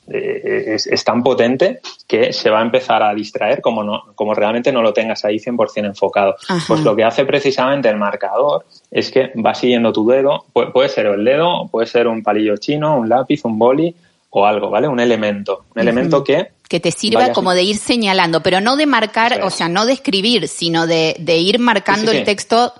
eh, 0.08 0.78
es, 0.84 1.04
tan 1.04 1.22
potente 1.22 1.80
que 2.08 2.34
se 2.34 2.50
va 2.50 2.58
a 2.58 2.64
empezar 2.64 3.04
a 3.04 3.14
distraer 3.14 3.62
como, 3.62 3.84
no, 3.84 4.02
como 4.16 4.34
realmente 4.34 4.72
no 4.72 4.82
lo 4.82 4.94
tengas 4.94 5.26
ahí 5.26 5.38
100% 5.38 5.86
enfocado. 5.86 6.36
Pues 6.68 6.82
lo 6.82 6.96
que 6.96 7.04
hace 7.04 7.24
precisamente 7.24 7.88
el 7.88 7.98
marcador 7.98 8.66
es 8.90 9.12
que 9.12 9.32
va 9.46 9.54
siguiendo 9.54 9.94
tu 9.94 10.08
dedo, 10.10 10.46
puede 10.52 10.90
ser 10.90 11.06
el 11.06 11.24
dedo, 11.24 11.68
puede 11.70 11.86
ser 11.86 12.08
un 12.08 12.24
palillo 12.24 12.58
chino, 12.58 12.98
un 12.98 13.10
lápiz, 13.10 13.46
un 13.46 13.60
boli, 13.60 13.96
o 14.32 14.46
algo, 14.46 14.70
¿vale? 14.70 14.88
Un 14.88 15.00
elemento. 15.00 15.66
Un 15.76 15.82
elemento 15.82 16.24
que... 16.24 16.52
Que 16.68 16.80
te 16.80 16.92
sirva 16.92 17.32
como 17.34 17.54
de 17.54 17.64
ir 17.64 17.78
señalando, 17.78 18.44
pero 18.44 18.62
no 18.62 18.76
de 18.76 18.86
marcar, 18.86 19.42
o 19.42 19.50
sea, 19.50 19.68
no 19.68 19.88
de 19.88 19.94
escribir, 19.94 20.48
sino 20.48 20.86
de, 20.86 21.16
ir 21.28 21.58
marcando 21.58 22.12
el 22.12 22.24
texto. 22.24 22.74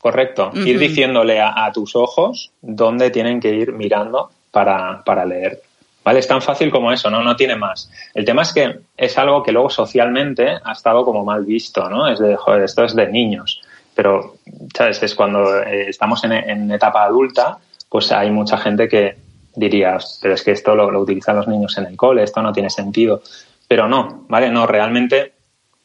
Correcto. 0.00 0.50
Ir 0.54 0.76
diciéndole 0.78 1.40
a, 1.40 1.70
tus 1.72 1.94
ojos 1.94 2.50
dónde 2.60 3.10
tienen 3.10 3.38
que 3.38 3.54
ir 3.54 3.72
mirando 3.72 4.30
para, 4.50 5.04
para 5.04 5.24
leer. 5.24 5.62
¿Vale? 6.04 6.18
Es 6.18 6.26
tan 6.26 6.42
fácil 6.42 6.72
como 6.72 6.90
eso, 6.90 7.10
¿no? 7.10 7.22
No 7.22 7.36
tiene 7.36 7.54
más. 7.54 7.88
El 8.12 8.24
tema 8.24 8.42
es 8.42 8.52
que 8.52 8.80
es 8.96 9.16
algo 9.18 9.40
que 9.44 9.52
luego 9.52 9.70
socialmente 9.70 10.58
ha 10.64 10.72
estado 10.72 11.04
como 11.04 11.24
mal 11.24 11.44
visto, 11.44 11.88
¿no? 11.88 12.08
Es 12.08 12.18
de, 12.18 12.34
joder, 12.34 12.64
esto 12.64 12.82
es 12.82 12.96
de 12.96 13.06
niños. 13.06 13.62
Pero, 13.94 14.34
¿sabes? 14.76 15.00
Es 15.00 15.14
cuando 15.14 15.62
eh, 15.62 15.90
estamos 15.90 16.24
en, 16.24 16.32
en 16.32 16.72
etapa 16.72 17.04
adulta, 17.04 17.58
pues 17.88 18.10
hay 18.10 18.32
mucha 18.32 18.58
gente 18.58 18.88
que, 18.88 19.14
dirías, 19.54 20.18
pero 20.20 20.34
es 20.34 20.42
que 20.42 20.52
esto 20.52 20.74
lo, 20.74 20.86
utilizan 21.00 21.36
los 21.36 21.48
niños 21.48 21.76
en 21.78 21.86
el 21.86 21.96
cole, 21.96 22.22
esto 22.22 22.42
no 22.42 22.52
tiene 22.52 22.70
sentido. 22.70 23.22
Pero 23.68 23.88
no, 23.88 24.24
¿vale? 24.28 24.50
No, 24.50 24.66
realmente 24.66 25.32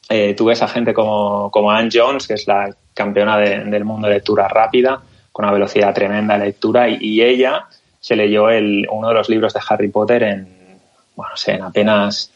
eh, 0.10 0.34
tú 0.36 0.46
ves 0.46 0.62
a 0.62 0.68
gente 0.68 0.94
como, 0.94 1.50
como 1.52 1.72
Anne 1.72 1.90
Jones, 1.92 2.28
que 2.28 2.34
es 2.34 2.48
la 2.48 2.70
campeona 2.94 3.38
del 3.38 3.86
mundo 3.86 4.08
de 4.08 4.16
lectura 4.16 4.48
rápida, 4.48 5.02
con 5.32 5.46
una 5.46 5.54
velocidad 5.54 5.94
tremenda 5.94 6.38
de 6.38 6.46
lectura, 6.46 6.90
y, 6.90 7.22
ella 7.22 7.68
se 8.00 8.16
leyó 8.16 8.50
el, 8.50 8.88
uno 8.90 9.10
de 9.10 9.14
los 9.14 9.30
libros 9.30 9.54
de 9.54 9.60
Harry 9.68 9.90
Potter 9.90 10.24
en, 10.24 10.48
bueno, 11.16 11.32
no 11.32 11.38
sé, 11.38 11.54
en 11.54 11.64
apenas 11.64 12.32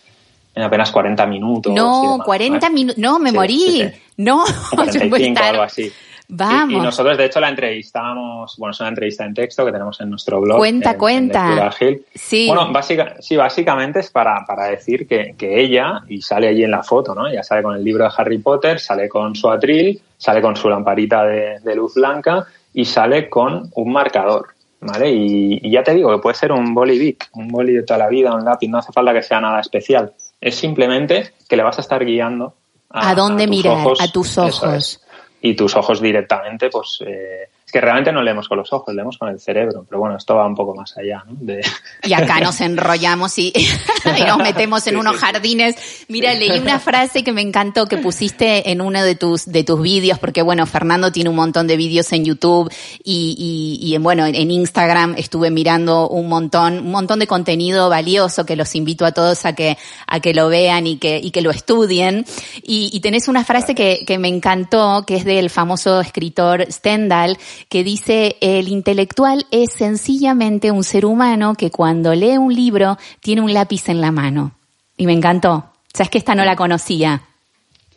en 0.53 0.63
apenas 0.63 0.91
40 0.91 1.25
minutos. 1.27 1.73
No, 1.73 2.19
40 2.25 2.69
minutos, 2.69 2.97
no, 2.97 3.19
me 3.19 3.31
morí. 3.31 3.89
No, 4.17 4.43
45, 4.75 5.41
algo 5.43 5.63
así. 5.63 5.91
Vamos. 6.33 6.73
Y, 6.73 6.79
nosotros, 6.79 7.17
de 7.17 7.25
hecho, 7.25 7.41
la 7.41 7.49
entrevistamos, 7.49 8.55
bueno, 8.57 8.71
es 8.71 8.79
una 8.79 8.87
entrevista 8.87 9.25
en 9.25 9.33
texto 9.33 9.65
que 9.65 9.71
tenemos 9.73 9.99
en 9.99 10.09
nuestro 10.09 10.39
blog. 10.39 10.59
Cuenta, 10.59 10.97
cuenta. 10.97 11.69
sí. 12.15 12.47
Bueno, 12.47 12.71
básica, 12.71 13.15
sí, 13.19 13.35
básicamente 13.35 13.99
es 13.99 14.09
para, 14.09 14.45
para 14.47 14.67
decir 14.67 15.05
que, 15.05 15.35
que, 15.37 15.61
ella, 15.61 16.01
y 16.07 16.21
sale 16.21 16.47
allí 16.47 16.63
en 16.63 16.71
la 16.71 16.83
foto, 16.83 17.13
¿no? 17.13 17.27
Ella 17.27 17.43
sale 17.43 17.61
con 17.61 17.75
el 17.75 17.83
libro 17.83 18.05
de 18.05 18.11
Harry 18.15 18.37
Potter, 18.37 18.79
sale 18.79 19.09
con 19.09 19.35
su 19.35 19.49
atril, 19.51 20.01
sale 20.17 20.41
con 20.41 20.55
su 20.55 20.69
lamparita 20.69 21.25
de, 21.25 21.59
de 21.59 21.75
luz 21.75 21.95
blanca 21.95 22.45
y 22.73 22.85
sale 22.85 23.29
con 23.29 23.69
un 23.75 23.91
marcador. 23.91 24.47
¿Vale? 24.79 25.11
Y, 25.11 25.69
ya 25.69 25.83
te 25.83 25.93
digo 25.93 26.11
que 26.11 26.21
puede 26.21 26.35
ser 26.35 26.53
un 26.53 26.73
boli 26.73 26.97
Bic, 26.97 27.29
un 27.33 27.49
boli 27.49 27.73
de 27.73 27.83
toda 27.83 27.99
la 27.99 28.07
vida, 28.07 28.33
un 28.33 28.45
lápiz, 28.45 28.69
no 28.69 28.77
hace 28.77 28.93
falta 28.93 29.13
que 29.13 29.21
sea 29.21 29.41
nada 29.41 29.59
especial. 29.59 30.13
Es 30.39 30.55
simplemente 30.55 31.33
que 31.47 31.57
le 31.57 31.63
vas 31.63 31.77
a 31.77 31.81
estar 31.81 32.03
guiando 32.03 32.55
a, 32.89 33.13
dónde 33.13 33.47
mirar, 33.47 33.85
a 33.99 34.07
tus 34.07 34.37
ojos. 34.37 35.01
Y 35.41 35.55
tus 35.55 35.75
ojos 35.75 36.01
directamente, 36.01 36.69
pues 36.69 36.99
eh, 37.05 37.49
que 37.71 37.81
realmente 37.81 38.11
no 38.11 38.21
leemos 38.21 38.47
con 38.47 38.57
los 38.57 38.71
ojos, 38.73 38.93
leemos 38.93 39.17
con 39.17 39.29
el 39.29 39.39
cerebro, 39.39 39.85
pero 39.87 39.99
bueno, 39.99 40.17
esto 40.17 40.35
va 40.35 40.45
un 40.45 40.55
poco 40.55 40.75
más 40.75 40.95
allá, 40.97 41.23
¿no? 41.25 41.53
Y 42.03 42.13
acá 42.13 42.39
nos 42.39 42.59
enrollamos 42.61 43.37
y, 43.37 43.53
nos 44.27 44.37
metemos 44.37 44.85
en 44.87 44.97
unos 44.97 45.15
jardines. 45.17 46.05
Mira, 46.07 46.33
leí 46.33 46.59
una 46.59 46.79
frase 46.79 47.23
que 47.23 47.31
me 47.31 47.41
encantó 47.41 47.87
que 47.87 47.97
pusiste 47.97 48.71
en 48.71 48.81
uno 48.81 49.03
de 49.03 49.15
tus, 49.15 49.45
de 49.45 49.63
tus 49.63 49.81
vídeos, 49.81 50.19
porque 50.19 50.41
bueno, 50.41 50.65
Fernando 50.65 51.11
tiene 51.11 51.29
un 51.29 51.35
montón 51.35 51.67
de 51.67 51.77
vídeos 51.77 52.11
en 52.11 52.25
YouTube 52.25 52.71
y, 53.03 53.79
y, 53.81 53.93
y 53.93 53.97
bueno, 53.99 54.25
en 54.25 54.51
Instagram 54.51 55.15
estuve 55.17 55.51
mirando 55.51 56.09
un 56.09 56.27
montón, 56.27 56.79
un 56.79 56.91
montón 56.91 57.19
de 57.19 57.27
contenido 57.27 57.89
valioso 57.89 58.45
que 58.45 58.55
los 58.55 58.75
invito 58.75 59.05
a 59.05 59.11
todos 59.11 59.45
a 59.45 59.53
que, 59.53 59.77
a 60.07 60.19
que 60.19 60.33
lo 60.33 60.49
vean 60.49 60.87
y 60.87 60.97
que, 60.97 61.19
y 61.21 61.31
que 61.31 61.41
lo 61.41 61.51
estudien. 61.51 62.25
Y, 62.63 62.89
y 62.91 62.99
tenés 62.99 63.27
una 63.27 63.43
frase 63.43 63.75
que, 63.75 64.03
que 64.05 64.17
me 64.17 64.27
encantó, 64.27 65.03
que 65.05 65.17
es 65.17 65.25
del 65.25 65.49
famoso 65.49 66.01
escritor 66.01 66.65
Stendhal, 66.71 67.37
que 67.69 67.83
dice, 67.83 68.37
el 68.41 68.67
intelectual 68.67 69.45
es 69.51 69.73
sencillamente 69.73 70.71
un 70.71 70.83
ser 70.83 71.05
humano 71.05 71.55
que 71.55 71.71
cuando 71.71 72.13
lee 72.13 72.37
un 72.37 72.53
libro 72.53 72.97
tiene 73.19 73.41
un 73.41 73.53
lápiz 73.53 73.89
en 73.89 74.01
la 74.01 74.11
mano. 74.11 74.53
Y 74.97 75.05
me 75.05 75.13
encantó. 75.13 75.65
Sabes 75.93 76.09
que 76.09 76.17
esta 76.17 76.35
no 76.35 76.45
la 76.45 76.55
conocía. 76.55 77.23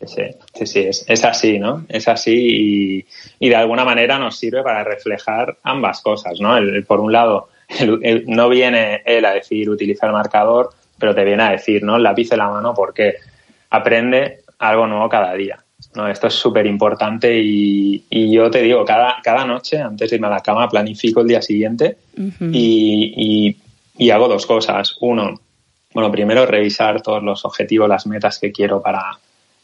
Sí, 0.06 0.22
sí, 0.54 0.66
sí, 0.66 0.80
es, 1.06 1.24
así, 1.24 1.58
¿no? 1.58 1.86
Es 1.88 2.08
así 2.08 3.06
y, 3.38 3.48
de 3.48 3.56
alguna 3.56 3.84
manera 3.84 4.18
nos 4.18 4.36
sirve 4.36 4.62
para 4.62 4.84
reflejar 4.84 5.56
ambas 5.62 6.02
cosas, 6.02 6.40
¿no? 6.40 6.56
por 6.86 7.00
un 7.00 7.12
lado, 7.12 7.48
no 8.26 8.48
viene 8.48 9.02
él 9.06 9.24
a 9.24 9.32
decir 9.32 9.70
utilizar 9.70 10.08
el 10.08 10.14
marcador, 10.14 10.70
pero 10.98 11.14
te 11.14 11.24
viene 11.24 11.42
a 11.42 11.50
decir, 11.50 11.82
¿no? 11.82 11.96
El 11.96 12.02
lápiz 12.02 12.30
en 12.32 12.38
la 12.38 12.48
mano 12.48 12.74
porque 12.74 13.14
aprende 13.70 14.40
algo 14.58 14.86
nuevo 14.86 15.08
cada 15.08 15.32
día. 15.34 15.63
No, 15.94 16.08
esto 16.08 16.26
es 16.26 16.34
súper 16.34 16.66
importante 16.66 17.40
y, 17.40 18.02
yo 18.10 18.50
te 18.50 18.62
digo, 18.62 18.84
cada, 18.84 19.16
cada 19.22 19.44
noche 19.44 19.80
antes 19.80 20.10
de 20.10 20.16
irme 20.16 20.26
a 20.26 20.30
la 20.30 20.40
cama 20.40 20.68
planifico 20.68 21.20
el 21.20 21.28
día 21.28 21.42
siguiente 21.42 21.96
y, 22.50 23.56
hago 24.10 24.28
dos 24.28 24.46
cosas. 24.46 24.96
Uno, 25.00 25.40
bueno, 25.92 26.10
primero 26.10 26.46
revisar 26.46 27.00
todos 27.00 27.22
los 27.22 27.44
objetivos, 27.44 27.88
las 27.88 28.06
metas 28.06 28.38
que 28.38 28.52
quiero 28.52 28.82
para 28.82 29.18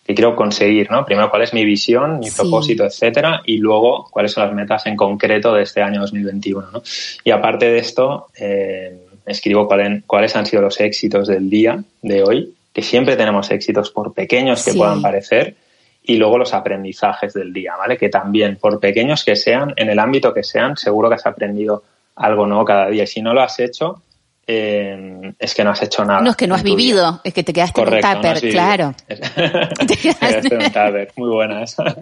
que 0.06 0.14
quiero 0.14 0.34
conseguir, 0.34 0.90
¿no? 0.90 1.04
Primero 1.04 1.30
cuál 1.30 1.42
es 1.42 1.52
mi 1.52 1.64
visión, 1.64 2.20
mi 2.20 2.30
propósito, 2.30 2.84
etcétera, 2.84 3.42
y 3.44 3.58
luego 3.58 4.08
cuáles 4.10 4.32
son 4.32 4.44
las 4.44 4.54
metas 4.54 4.86
en 4.86 4.96
concreto 4.96 5.52
de 5.54 5.62
este 5.62 5.82
año 5.82 6.00
2021, 6.00 6.70
¿no? 6.72 6.82
Y 7.22 7.30
aparte 7.30 7.66
de 7.66 7.78
esto, 7.78 8.28
eh, 8.36 8.98
escribo 9.26 9.68
cuáles 10.06 10.36
han 10.36 10.46
sido 10.46 10.62
los 10.62 10.80
éxitos 10.80 11.28
del 11.28 11.48
día 11.48 11.82
de 12.02 12.22
hoy, 12.22 12.54
que 12.72 12.82
siempre 12.82 13.16
tenemos 13.16 13.50
éxitos 13.50 13.90
por 13.90 14.12
pequeños 14.12 14.64
que 14.64 14.74
puedan 14.74 15.02
parecer, 15.02 15.56
y 16.02 16.16
luego 16.16 16.38
los 16.38 16.54
aprendizajes 16.54 17.34
del 17.34 17.52
día, 17.52 17.76
¿vale? 17.76 17.96
Que 17.96 18.08
también, 18.08 18.56
por 18.56 18.80
pequeños 18.80 19.24
que 19.24 19.36
sean, 19.36 19.72
en 19.76 19.90
el 19.90 19.98
ámbito 19.98 20.32
que 20.32 20.42
sean, 20.42 20.76
seguro 20.76 21.08
que 21.08 21.16
has 21.16 21.26
aprendido 21.26 21.82
algo 22.16 22.46
nuevo 22.46 22.64
cada 22.64 22.88
día. 22.88 23.04
Y 23.04 23.06
si 23.06 23.22
no 23.22 23.34
lo 23.34 23.42
has 23.42 23.60
hecho, 23.60 24.02
eh, 24.46 25.32
es 25.38 25.54
que 25.54 25.62
no 25.62 25.70
has 25.70 25.82
hecho 25.82 26.04
nada. 26.04 26.22
No, 26.22 26.30
es 26.30 26.36
que 26.36 26.46
no 26.46 26.56
has 26.56 26.62
vivido, 26.62 27.20
es 27.22 27.32
que 27.32 27.44
te 27.44 27.52
quedaste 27.52 27.82
en 27.82 27.94
un 27.94 28.00
tupper, 28.00 28.40
claro. 28.50 28.94
te 29.06 29.96
quedaste 29.96 30.54
en 30.54 30.62
un 30.62 30.72
tupper, 30.72 31.12
muy 31.16 31.28
buena 31.28 31.62
esa. 31.62 31.84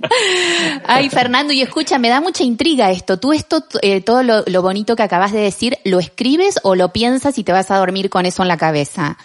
Ay, 0.86 1.10
Fernando, 1.10 1.52
y 1.52 1.60
escucha, 1.60 1.98
me 1.98 2.08
da 2.08 2.20
mucha 2.22 2.44
intriga 2.44 2.90
esto. 2.90 3.18
¿Tú 3.18 3.32
esto, 3.34 3.64
eh, 3.82 4.00
todo 4.00 4.22
lo, 4.22 4.44
lo 4.46 4.62
bonito 4.62 4.96
que 4.96 5.02
acabas 5.02 5.32
de 5.32 5.40
decir, 5.40 5.76
lo 5.84 5.98
escribes 5.98 6.58
o 6.62 6.74
lo 6.74 6.90
piensas 6.90 7.36
y 7.36 7.44
te 7.44 7.52
vas 7.52 7.70
a 7.70 7.76
dormir 7.76 8.08
con 8.08 8.24
eso 8.24 8.42
en 8.42 8.48
la 8.48 8.56
cabeza? 8.56 9.18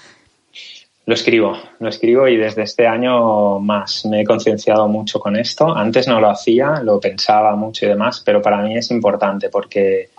Lo 1.05 1.15
escribo, 1.15 1.57
lo 1.79 1.89
escribo 1.89 2.29
y 2.29 2.37
desde 2.37 2.63
este 2.63 2.87
año 2.87 3.59
más 3.59 4.05
me 4.05 4.21
he 4.21 4.23
concienciado 4.23 4.87
mucho 4.87 5.19
con 5.19 5.35
esto. 5.35 5.75
Antes 5.75 6.07
no 6.07 6.21
lo 6.21 6.29
hacía, 6.29 6.79
lo 6.81 6.97
pensaba 6.97 7.57
mucho 7.57 7.85
y 7.85 7.89
demás, 7.89 8.21
pero 8.25 8.41
para 8.41 8.61
mí 8.61 8.77
es 8.77 8.89
importante 8.89 9.49
porque 9.49 10.11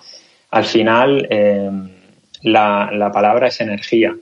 al 0.51 0.65
final 0.65 1.27
eh, 1.31 1.71
la, 2.43 2.91
la, 2.93 3.11
palabra 3.11 3.49
es 3.49 3.63
energía, 3.63 4.15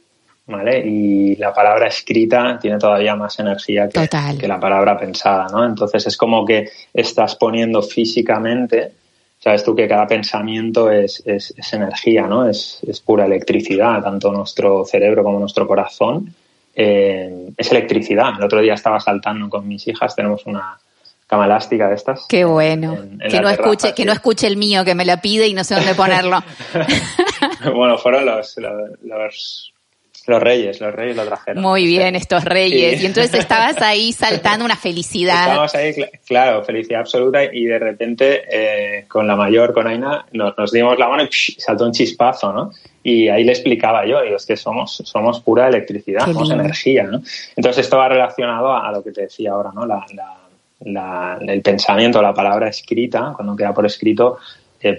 ¿vale? 0.46 0.86
Y 0.86 1.34
la 1.34 1.52
palabra 1.52 1.88
escrita 1.88 2.60
tiene 2.60 2.78
todavía 2.78 3.16
más 3.16 3.40
energía 3.40 3.88
que, 3.88 4.08
que, 4.38 4.46
la 4.46 4.60
palabra 4.60 4.96
pensada, 4.96 5.48
¿no? 5.50 5.66
Entonces 5.66 6.06
es 6.06 6.16
como 6.16 6.44
que 6.46 6.68
estás 6.94 7.34
poniendo 7.34 7.82
físicamente, 7.82 8.92
sabes 9.40 9.64
tú 9.64 9.74
que 9.74 9.88
cada 9.88 10.06
pensamiento 10.06 10.92
es, 10.92 11.24
es, 11.26 11.52
es 11.56 11.72
energía, 11.72 12.28
¿no? 12.28 12.48
Es, 12.48 12.78
es 12.86 13.00
pura 13.00 13.26
electricidad, 13.26 14.00
tanto 14.00 14.30
nuestro 14.30 14.84
cerebro 14.84 15.24
como 15.24 15.40
nuestro 15.40 15.66
corazón 15.66 16.32
eh, 16.74 17.50
es 17.56 17.70
electricidad. 17.70 18.32
El 18.38 18.44
otro 18.44 18.60
día 18.60 18.74
estaba 18.74 19.00
saltando 19.00 19.48
con 19.48 19.66
mis 19.66 19.86
hijas, 19.88 20.14
tenemos 20.16 20.46
una 20.46 20.78
cama 21.26 21.46
elástica 21.46 21.88
de 21.88 21.94
estas. 21.94 22.26
Qué 22.28 22.44
bueno. 22.44 22.98
que, 23.28 23.40
no 23.40 23.48
escuche, 23.48 23.94
que 23.94 24.04
no 24.04 24.12
escuche 24.12 24.46
el 24.46 24.56
mío, 24.56 24.84
que 24.84 24.94
me 24.94 25.04
la 25.04 25.18
pide 25.20 25.46
y 25.46 25.54
no 25.54 25.64
sé 25.64 25.74
dónde 25.74 25.94
ponerlo. 25.94 26.42
bueno, 27.74 27.96
fueron 27.96 28.26
los, 28.26 28.54
los, 28.58 29.72
los, 30.26 30.42
reyes, 30.42 30.80
los 30.80 30.94
reyes 30.94 31.16
lo 31.16 31.24
trajeron. 31.24 31.62
Muy 31.62 31.86
bien, 31.86 32.16
estos 32.16 32.44
reyes. 32.44 33.02
Y 33.02 33.06
entonces 33.06 33.32
estabas 33.34 33.80
ahí 33.80 34.12
saltando 34.14 34.64
una 34.64 34.76
felicidad. 34.76 35.40
Estábamos 35.40 35.74
ahí, 35.74 35.94
claro, 36.26 36.64
felicidad 36.64 37.00
absoluta 37.00 37.44
y 37.44 37.64
de 37.64 37.78
repente 37.78 38.42
eh, 38.50 39.06
con 39.08 39.26
la 39.26 39.34
mayor, 39.34 39.72
con 39.72 39.86
Aina, 39.86 40.26
nos, 40.32 40.56
nos 40.58 40.70
dimos 40.70 40.98
la 40.98 41.08
mano 41.08 41.22
y 41.24 41.28
saltó 41.30 41.86
un 41.86 41.92
chispazo, 41.92 42.52
¿no? 42.52 42.72
Y 43.02 43.28
ahí 43.28 43.42
le 43.44 43.52
explicaba 43.52 44.06
yo, 44.06 44.22
digo, 44.22 44.36
es 44.36 44.46
que 44.46 44.56
somos, 44.56 45.02
somos 45.04 45.40
pura 45.40 45.68
electricidad, 45.68 46.24
somos 46.26 46.50
energía, 46.50 47.04
¿no? 47.04 47.22
Entonces 47.56 47.84
esto 47.84 47.98
va 47.98 48.08
relacionado 48.08 48.72
a, 48.72 48.92
lo 48.92 49.02
que 49.02 49.10
te 49.10 49.22
decía 49.22 49.52
ahora, 49.52 49.70
¿no? 49.74 49.84
La, 49.86 50.06
la, 50.84 51.38
el 51.40 51.62
pensamiento, 51.62 52.22
la 52.22 52.34
palabra 52.34 52.68
escrita, 52.68 53.32
cuando 53.34 53.56
queda 53.56 53.74
por 53.74 53.86
escrito, 53.86 54.38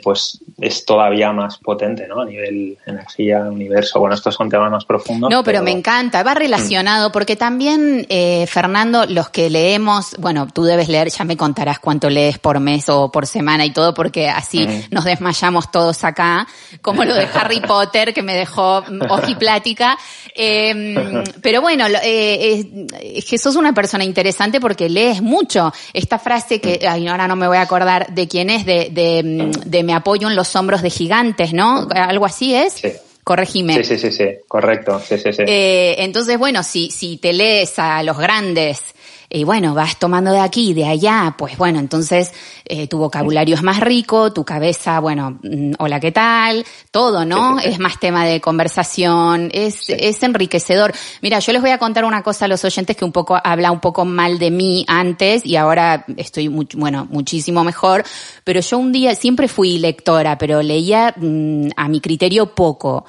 pues 0.01 0.39
es 0.59 0.85
todavía 0.85 1.31
más 1.33 1.57
potente, 1.57 2.07
¿no? 2.07 2.21
A 2.21 2.25
nivel 2.25 2.77
energía, 2.85 3.39
universo. 3.39 3.99
Bueno, 3.99 4.15
estos 4.15 4.33
son 4.35 4.49
temas 4.49 4.71
más 4.71 4.85
profundos. 4.85 5.29
No, 5.29 5.43
pero, 5.43 5.61
me 5.61 5.71
encanta. 5.71 6.23
Va 6.23 6.33
relacionado 6.33 7.11
porque 7.11 7.35
también, 7.35 8.05
eh, 8.09 8.45
Fernando, 8.47 9.05
los 9.05 9.29
que 9.29 9.49
leemos, 9.49 10.15
bueno, 10.19 10.47
tú 10.47 10.63
debes 10.63 10.87
leer, 10.87 11.09
ya 11.09 11.25
me 11.25 11.35
contarás 11.35 11.79
cuánto 11.79 12.09
lees 12.09 12.39
por 12.39 12.59
mes 12.59 12.87
o 12.87 13.11
por 13.11 13.27
semana 13.27 13.65
y 13.65 13.71
todo, 13.71 13.93
porque 13.93 14.29
así 14.29 14.67
nos 14.89 15.03
desmayamos 15.03 15.69
todos 15.71 16.03
acá, 16.03 16.47
como 16.81 17.03
lo 17.03 17.13
de 17.15 17.27
Harry 17.33 17.59
Potter, 17.67 18.13
que 18.13 18.21
me 18.21 18.35
dejó 18.35 18.83
ojiplática. 19.09 19.97
Eh, 20.35 21.23
pero 21.41 21.61
bueno, 21.61 21.85
eh, 22.03 22.65
es 23.01 23.25
que 23.25 23.37
sos 23.37 23.55
una 23.55 23.73
persona 23.73 24.03
interesante 24.03 24.61
porque 24.61 24.89
lees 24.89 25.21
mucho. 25.21 25.73
Esta 25.93 26.19
frase 26.19 26.61
que, 26.61 26.79
ay, 26.87 27.07
ahora 27.07 27.27
no 27.27 27.35
me 27.35 27.47
voy 27.47 27.57
a 27.57 27.61
acordar 27.61 28.13
de 28.13 28.27
quién 28.27 28.49
es, 28.49 28.65
de, 28.65 28.89
de 28.91 29.51
de 29.72 29.72
me 29.81 29.93
apoyo 29.93 30.27
en 30.27 30.35
los 30.35 30.55
hombros 30.55 30.83
de 30.83 30.91
gigantes, 30.91 31.53
¿no? 31.53 31.87
Algo 31.89 32.25
así 32.25 32.53
es. 32.53 32.73
Sí. 32.73 32.91
Corregime. 33.23 33.75
Sí, 33.75 33.83
sí, 33.83 33.97
sí, 33.97 34.11
sí, 34.11 34.25
correcto. 34.47 34.99
Sí, 34.99 35.17
sí, 35.17 35.31
sí. 35.31 35.43
Eh, 35.47 35.95
entonces, 35.99 36.37
bueno, 36.37 36.61
si, 36.61 36.91
si 36.91 37.17
te 37.17 37.31
lees 37.31 37.79
a 37.79 38.03
los 38.03 38.17
grandes 38.17 38.93
y 39.33 39.45
bueno, 39.45 39.73
vas 39.73 39.97
tomando 39.97 40.31
de 40.31 40.39
aquí 40.39 40.69
y 40.69 40.73
de 40.75 40.85
allá, 40.85 41.33
pues 41.35 41.57
bueno, 41.57 41.79
entonces 41.79 42.31
eh, 42.65 42.87
tu 42.87 42.99
vocabulario 42.99 43.55
es 43.55 43.63
más 43.63 43.79
rico, 43.79 44.31
tu 44.31 44.45
cabeza, 44.45 44.99
bueno, 44.99 45.39
mm, 45.41 45.73
hola, 45.79 45.99
¿qué 45.99 46.11
tal? 46.11 46.63
Todo, 46.91 47.25
¿no? 47.25 47.59
Es 47.59 47.79
más 47.79 47.99
tema 47.99 48.25
de 48.25 48.39
conversación, 48.39 49.49
es, 49.51 49.89
es 49.89 50.21
enriquecedor. 50.21 50.93
Mira, 51.23 51.39
yo 51.39 51.51
les 51.51 51.63
voy 51.63 51.71
a 51.71 51.79
contar 51.79 52.05
una 52.05 52.21
cosa 52.21 52.45
a 52.45 52.47
los 52.47 52.63
oyentes 52.63 52.95
que 52.95 53.05
un 53.05 53.11
poco 53.11 53.35
habla 53.43 53.71
un 53.71 53.79
poco 53.79 54.05
mal 54.05 54.37
de 54.37 54.51
mí 54.51 54.85
antes 54.87 55.43
y 55.43 55.55
ahora 55.55 56.05
estoy, 56.15 56.47
bueno, 56.47 57.07
muchísimo 57.09 57.63
mejor, 57.63 58.03
pero 58.43 58.59
yo 58.59 58.77
un 58.77 58.91
día 58.91 59.15
siempre 59.15 59.47
fui 59.47 59.79
lectora, 59.79 60.37
pero 60.37 60.61
leía 60.61 61.11
mm, 61.17 61.69
a 61.75 61.87
mi 61.87 62.01
criterio 62.01 62.53
poco. 62.53 63.05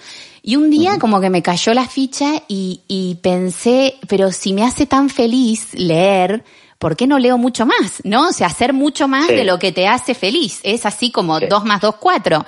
Y 0.47 0.57
un 0.57 0.69
día 0.69 0.99
como 0.99 1.23
que 1.23 1.31
me 1.31 1.41
cayó 1.41 1.73
la 1.73 1.89
ficha 1.89 2.43
y, 2.49 2.83
y 2.87 3.15
pensé, 3.23 3.95
pero 4.09 4.31
si 4.31 4.53
me 4.53 4.63
hace 4.63 4.85
tan 4.85 5.09
feliz 5.09 5.73
leer, 5.73 6.45
¿por 6.79 6.97
qué 6.97 7.07
no 7.07 7.19
leo 7.19 7.39
mucho 7.39 7.65
más? 7.65 8.03
¿No? 8.05 8.29
O 8.29 8.33
sea, 8.33 8.49
hacer 8.49 8.75
mucho 8.75 9.09
más 9.09 9.29
de 9.29 9.43
lo 9.45 9.59
que 9.59 9.73
te 9.73 9.89
hace 9.89 10.15
feliz. 10.15 10.61
Es 10.63 10.85
así 10.85 11.11
como 11.11 11.41
dos 11.41 11.65
más 11.65 11.81
dos, 11.81 11.95
cuatro. 11.97 12.45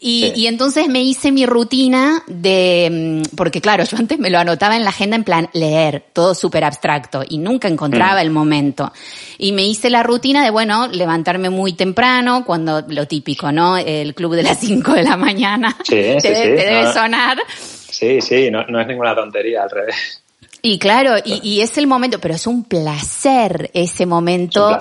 Y, 0.00 0.46
entonces 0.46 0.88
me 0.88 1.02
hice 1.02 1.32
mi 1.32 1.46
rutina 1.46 2.22
de, 2.26 3.22
mm, 3.24 3.36
porque 3.36 3.60
claro, 3.60 3.84
yo 3.90 3.96
antes 3.96 4.18
me 4.18 4.30
lo 4.30 4.38
anotaba 4.38 4.76
en 4.76 4.84
la 4.84 4.90
agenda 4.90 5.16
en 5.16 5.24
plan 5.24 5.48
leer, 5.52 6.04
todo 6.12 6.34
súper 6.34 6.64
abstracto 6.64 7.22
y 7.28 7.38
nunca 7.38 7.68
encontraba 7.68 8.16
mm. 8.16 8.22
el 8.22 8.30
momento. 8.30 8.92
Y 9.38 9.52
me 9.52 9.62
hice 9.64 9.90
la 9.90 10.02
rutina 10.02 10.44
de, 10.44 10.50
bueno, 10.50 10.88
levantarme 10.88 11.50
muy 11.50 11.72
temprano, 11.72 12.44
cuando 12.44 12.84
lo 12.88 13.06
típico, 13.06 13.52
¿no? 13.52 13.76
El 13.76 14.14
club 14.14 14.34
de 14.34 14.42
las 14.42 14.60
5 14.64 14.92
de 14.92 15.02
la 15.02 15.16
mañana. 15.16 15.76
Sí, 15.84 15.94
te, 16.20 16.20
sí, 16.20 16.28
debe 16.28 16.92
sonar. 16.92 17.38
Sí, 17.48 18.20
sí, 18.20 18.50
no, 18.50 18.64
no 18.66 18.80
es 18.80 18.86
ninguna 18.86 19.14
tontería, 19.14 19.62
al 19.62 19.70
revés. 19.70 20.23
Y 20.66 20.78
claro, 20.78 21.16
y, 21.22 21.60
es 21.60 21.76
el 21.76 21.86
momento, 21.86 22.18
pero 22.20 22.34
es 22.34 22.46
un 22.46 22.64
placer 22.64 23.70
ese 23.74 24.06
momento 24.06 24.78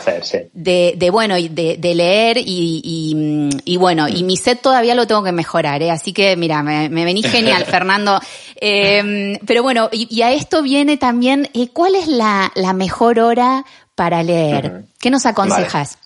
de, 0.54 0.94
de, 0.96 1.10
bueno, 1.10 1.36
de, 1.36 1.76
de 1.78 1.94
leer 1.94 2.38
y, 2.38 3.52
y, 3.66 3.76
bueno, 3.76 4.08
y 4.08 4.24
mi 4.24 4.38
set 4.38 4.62
todavía 4.62 4.96
lo 4.96 5.06
tengo 5.08 5.22
que 5.26 5.34
mejorar, 5.34 5.84
¿eh? 5.84 5.92
así 5.92 6.14
que 6.14 6.38
mira, 6.38 6.64
me, 6.64 6.88
me 6.88 7.04
venís 7.04 7.28
genial, 7.30 7.66
Fernando. 7.66 8.18
Eh, 8.62 9.38
pero 9.46 9.62
bueno, 9.62 9.90
y, 9.92 10.22
a 10.22 10.32
esto 10.32 10.64
viene 10.64 10.96
también, 10.96 11.50
eh, 11.54 11.68
¿cuál 11.74 11.96
es 11.96 12.08
la, 12.08 12.50
la 12.56 12.72
mejor 12.72 13.20
hora 13.20 13.66
para 13.94 14.24
leer? 14.24 14.86
¿Qué 15.02 15.10
nos 15.10 15.26
aconsejas? 15.26 15.98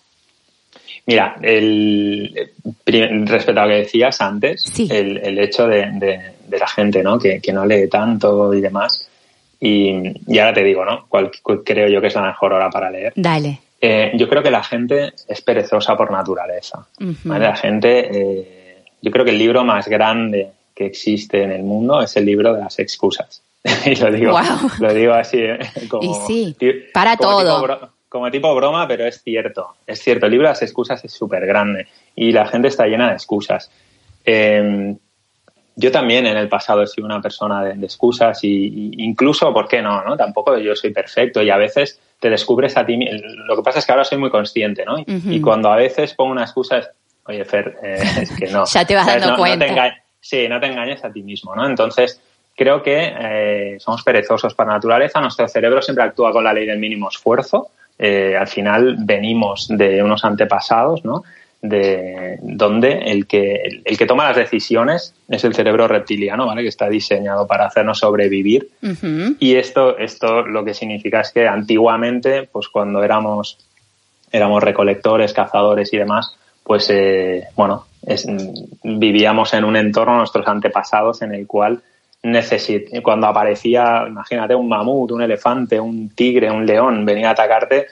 Mira, 1.06 1.36
el, 1.44 2.50
respecto 2.84 3.62
a 3.62 3.66
lo 3.66 3.70
que 3.70 3.78
decías 3.78 4.22
antes, 4.22 4.74
el, 4.80 5.18
el, 5.18 5.38
hecho 5.38 5.68
de, 5.68 5.92
de, 6.48 6.58
la 6.58 6.68
gente 6.68 7.04
¿no? 7.04 7.20
Que, 7.20 7.40
que 7.40 7.54
no 7.54 7.64
lee 7.64 7.88
tanto 7.88 8.52
y 8.56 8.62
demás, 8.62 9.08
y, 9.60 10.40
ahora 10.40 10.54
te 10.54 10.64
digo, 10.64 10.86
¿no? 10.86 11.08
¿Cuál 11.08 11.32
creo 11.64 11.88
yo 11.88 12.02
que 12.02 12.08
es 12.08 12.16
la 12.16 12.22
mejor 12.24 12.54
hora 12.54 12.70
para 12.70 12.90
leer? 12.90 13.14
Dale. 13.16 13.60
Eh, 13.80 14.12
yo 14.16 14.28
creo 14.28 14.44
que 14.44 14.52
la 14.52 14.64
gente 14.64 15.14
es 15.28 15.42
perezosa 15.42 15.96
por 15.96 16.12
naturaleza. 16.12 16.88
La 17.26 17.56
gente, 17.56 18.10
eh, 18.12 18.84
yo 19.02 19.12
creo 19.12 19.26
que 19.26 19.32
el 19.32 19.38
libro 19.38 19.64
más 19.64 19.88
grande 19.88 20.52
que 20.76 20.86
existe 20.86 21.44
en 21.44 21.52
el 21.52 21.64
mundo 21.64 22.02
es 22.02 22.16
el 22.18 22.26
libro 22.26 22.54
de 22.54 22.62
las 22.62 22.78
excusas. 22.80 23.42
y 23.86 23.96
lo 23.96 24.12
digo, 24.12 24.40
lo 24.80 24.94
digo 24.94 25.14
así, 25.14 25.40
¿eh? 25.40 25.60
como, 25.90 26.04
y 26.04 26.28
sí, 26.28 26.56
para 26.94 27.18
todo. 27.18 27.92
como 28.08 28.32
tipo 28.32 28.54
broma, 28.56 28.88
pero 28.88 29.06
es 29.06 29.22
cierto. 29.22 29.76
Es 29.86 30.00
cierto, 30.02 30.28
el 30.28 30.32
libro 30.32 30.48
de 30.48 30.54
las 30.54 30.62
excusas 30.62 31.04
es 31.04 31.12
súper 31.12 31.46
grande 31.46 31.88
y 32.16 32.32
la 32.32 32.48
gente 32.48 32.68
está 32.70 32.86
llena 32.86 33.10
de 33.10 33.14
excusas. 33.14 33.70
Eh, 34.24 34.96
yo 35.80 35.92
también 35.92 36.26
en 36.26 36.36
el 36.38 36.50
pasado 36.50 36.82
he 36.82 36.88
sido 36.88 37.06
una 37.06 37.22
persona 37.22 37.64
de, 37.64 37.86
excusas 37.86 38.44
y, 38.44 38.92
incluso, 38.98 39.54
¿por 39.54 39.68
qué 39.68 39.80
no, 39.80 40.04
no? 40.04 40.18
Tampoco 40.18 40.58
yo 40.58 40.76
soy 40.76 40.92
perfecto 40.92 41.44
y 41.44 41.52
a 41.52 41.58
veces 41.58 42.00
te 42.20 42.32
descubres 42.32 42.76
a 42.78 42.86
ti 42.86 42.98
Lo 43.46 43.56
que 43.56 43.62
pasa 43.62 43.78
es 43.78 43.86
que 43.86 43.92
ahora 43.92 44.04
soy 44.04 44.18
muy 44.18 44.32
consciente, 44.32 44.84
¿no? 44.84 44.96
Y 45.06 45.40
cuando 45.40 45.72
a 45.72 45.76
veces 45.76 46.16
pongo 46.16 46.32
una 46.32 46.42
excusa 46.42 46.80
es, 46.80 46.90
oye, 47.26 47.46
Fer, 47.46 47.78
eh, 47.84 48.02
es 48.24 48.32
que 48.32 48.48
no. 48.48 48.66
ya 48.66 48.86
te 48.86 48.96
vas 48.96 49.06
dando 49.06 49.38
cuenta. 49.38 49.96
sí, 50.20 50.48
no 50.48 50.60
te 50.60 50.66
engañes 50.66 51.06
a 51.06 51.12
ti 51.12 51.22
mismo, 51.22 51.56
¿no? 51.56 51.68
Entonces, 51.68 52.20
creo 52.56 52.82
que 52.82 53.14
eh, 53.20 53.78
somos 53.80 54.02
perezosos 54.02 54.56
para 54.56 54.74
naturaleza, 54.74 55.22
nuestro 55.22 55.48
cerebro 55.48 55.84
siempre 55.84 56.04
actúa 56.04 56.32
con 56.32 56.44
la 56.44 56.54
ley 56.54 56.66
del 56.66 56.80
mínimo 56.80 57.10
esfuerzo. 57.10 57.70
Eh, 58.00 58.36
al 58.36 58.48
final 58.48 58.96
venimos 59.00 59.68
de 59.70 60.02
unos 60.02 60.26
antepasados, 60.26 61.06
¿no? 61.06 61.24
De 61.62 62.38
donde 62.42 62.92
el 63.12 63.26
que, 63.26 63.82
el 63.84 63.98
que 63.98 64.06
toma 64.06 64.26
las 64.26 64.38
decisiones 64.38 65.14
es 65.28 65.44
el 65.44 65.56
cerebro 65.56 65.88
reptiliano, 65.88 66.46
¿vale? 66.46 66.62
Que 66.62 66.70
está 66.70 66.88
diseñado 66.88 67.48
para 67.48 67.66
hacernos 67.66 68.00
sobrevivir. 68.00 68.70
Y 69.40 69.56
esto, 69.56 69.98
esto 69.98 70.44
lo 70.44 70.64
que 70.64 70.74
significa 70.74 71.22
es 71.22 71.32
que 71.32 71.48
antiguamente, 71.48 72.48
pues 72.52 72.68
cuando 72.68 73.04
éramos, 73.04 73.58
éramos 74.32 74.64
recolectores, 74.64 75.34
cazadores 75.34 75.92
y 75.94 75.98
demás, 75.98 76.38
pues 76.64 76.90
eh, 76.90 77.46
bueno, 77.56 77.86
vivíamos 78.84 79.54
en 79.54 79.64
un 79.64 79.76
entorno, 79.76 80.18
nuestros 80.18 80.48
antepasados, 80.48 81.22
en 81.22 81.34
el 81.34 81.48
cual 81.48 81.82
cuando 83.04 83.28
aparecía, 83.28 84.06
imagínate, 84.08 84.56
un 84.56 84.68
mamut, 84.68 85.12
un 85.12 85.22
elefante, 85.22 85.80
un 85.80 86.10
tigre, 86.10 86.52
un 86.52 86.66
león, 86.66 87.06
venía 87.06 87.30
a 87.30 87.32
atacarte, 87.32 87.88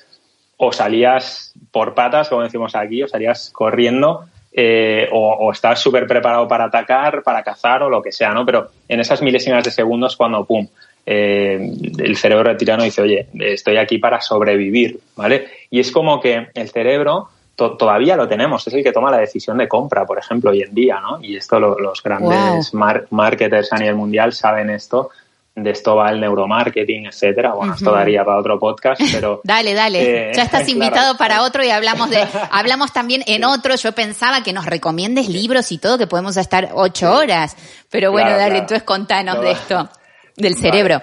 o 0.58 0.72
salías 0.72 1.54
por 1.76 1.94
patas, 1.94 2.30
como 2.30 2.42
decimos 2.42 2.74
aquí, 2.74 3.04
o 3.04 3.08
salías 3.10 3.50
corriendo 3.52 4.24
eh, 4.54 5.10
o, 5.12 5.34
o, 5.34 5.52
estás 5.52 5.82
súper 5.82 6.08
preparado 6.08 6.48
para 6.48 6.64
atacar, 6.64 7.22
para 7.22 7.44
cazar 7.44 7.84
o 7.84 7.90
lo 7.90 8.02
que 8.02 8.14
sea, 8.14 8.32
¿no? 8.32 8.46
Pero 8.46 8.70
en 8.88 9.02
esas 9.02 9.22
milésimas 9.22 9.62
de 9.62 9.72
segundos 9.72 10.16
cuando, 10.16 10.46
pum, 10.46 10.66
eh, 11.06 11.70
el 11.98 12.16
cerebro 12.16 12.46
reptiliano 12.46 12.86
dice, 12.86 13.02
oye, 13.02 13.28
estoy 13.34 13.76
aquí 13.76 13.98
para 13.98 14.22
sobrevivir, 14.22 15.02
¿vale? 15.18 15.48
Y 15.70 15.82
es 15.82 15.92
como 15.92 16.22
que 16.22 16.48
el 16.54 16.70
cerebro 16.70 17.28
todavía 17.58 18.16
lo 18.16 18.30
tenemos, 18.30 18.66
es 18.66 18.74
el 18.74 18.82
que 18.82 18.94
toma 18.94 19.12
la 19.12 19.18
decisión 19.18 19.58
de 19.58 19.68
compra, 19.68 20.06
por 20.06 20.18
ejemplo, 20.18 20.52
hoy 20.52 20.62
en 20.62 20.74
día, 20.74 21.02
¿no? 21.02 21.22
Y 21.22 21.36
esto 21.36 21.60
los 21.60 22.02
grandes 22.02 22.74
marketers 22.74 23.74
a 23.74 23.80
nivel 23.80 23.96
mundial 23.96 24.32
saben 24.32 24.70
esto, 24.70 25.10
de 25.56 25.70
esto 25.70 25.96
va 25.96 26.10
el 26.12 26.20
neuromarketing, 26.20 27.06
etcétera. 27.06 27.54
Bueno, 27.54 27.76
esto 27.76 27.92
daría 27.92 28.26
para 28.26 28.40
otro 28.40 28.60
podcast, 28.60 29.02
pero... 29.14 29.40
dale, 29.44 29.74
dale. 29.74 30.30
Eh, 30.30 30.32
ya 30.36 30.44
estás 30.44 30.68
invitado 30.70 31.16
para 31.18 31.44
otro 31.44 31.64
y 31.64 31.70
hablamos 31.70 32.10
de, 32.10 32.26
hablamos 32.52 32.92
también 32.92 33.24
en 33.26 33.46
otro. 33.46 33.76
Yo 33.76 33.94
pensaba 33.94 34.44
que 34.44 34.52
nos 34.52 34.66
recomiendes 34.66 35.30
libros 35.30 35.72
y 35.72 35.78
todo, 35.78 35.98
que 35.98 36.08
podemos 36.08 36.36
estar 36.36 36.70
ocho 36.74 37.12
horas. 37.14 37.56
Pero 37.90 38.12
bueno, 38.12 38.32
dale, 38.32 38.58
entonces 38.58 38.84
contanos 38.84 39.40
de 39.42 39.52
esto, 39.52 39.90
del 40.36 40.56
cerebro. 40.56 41.02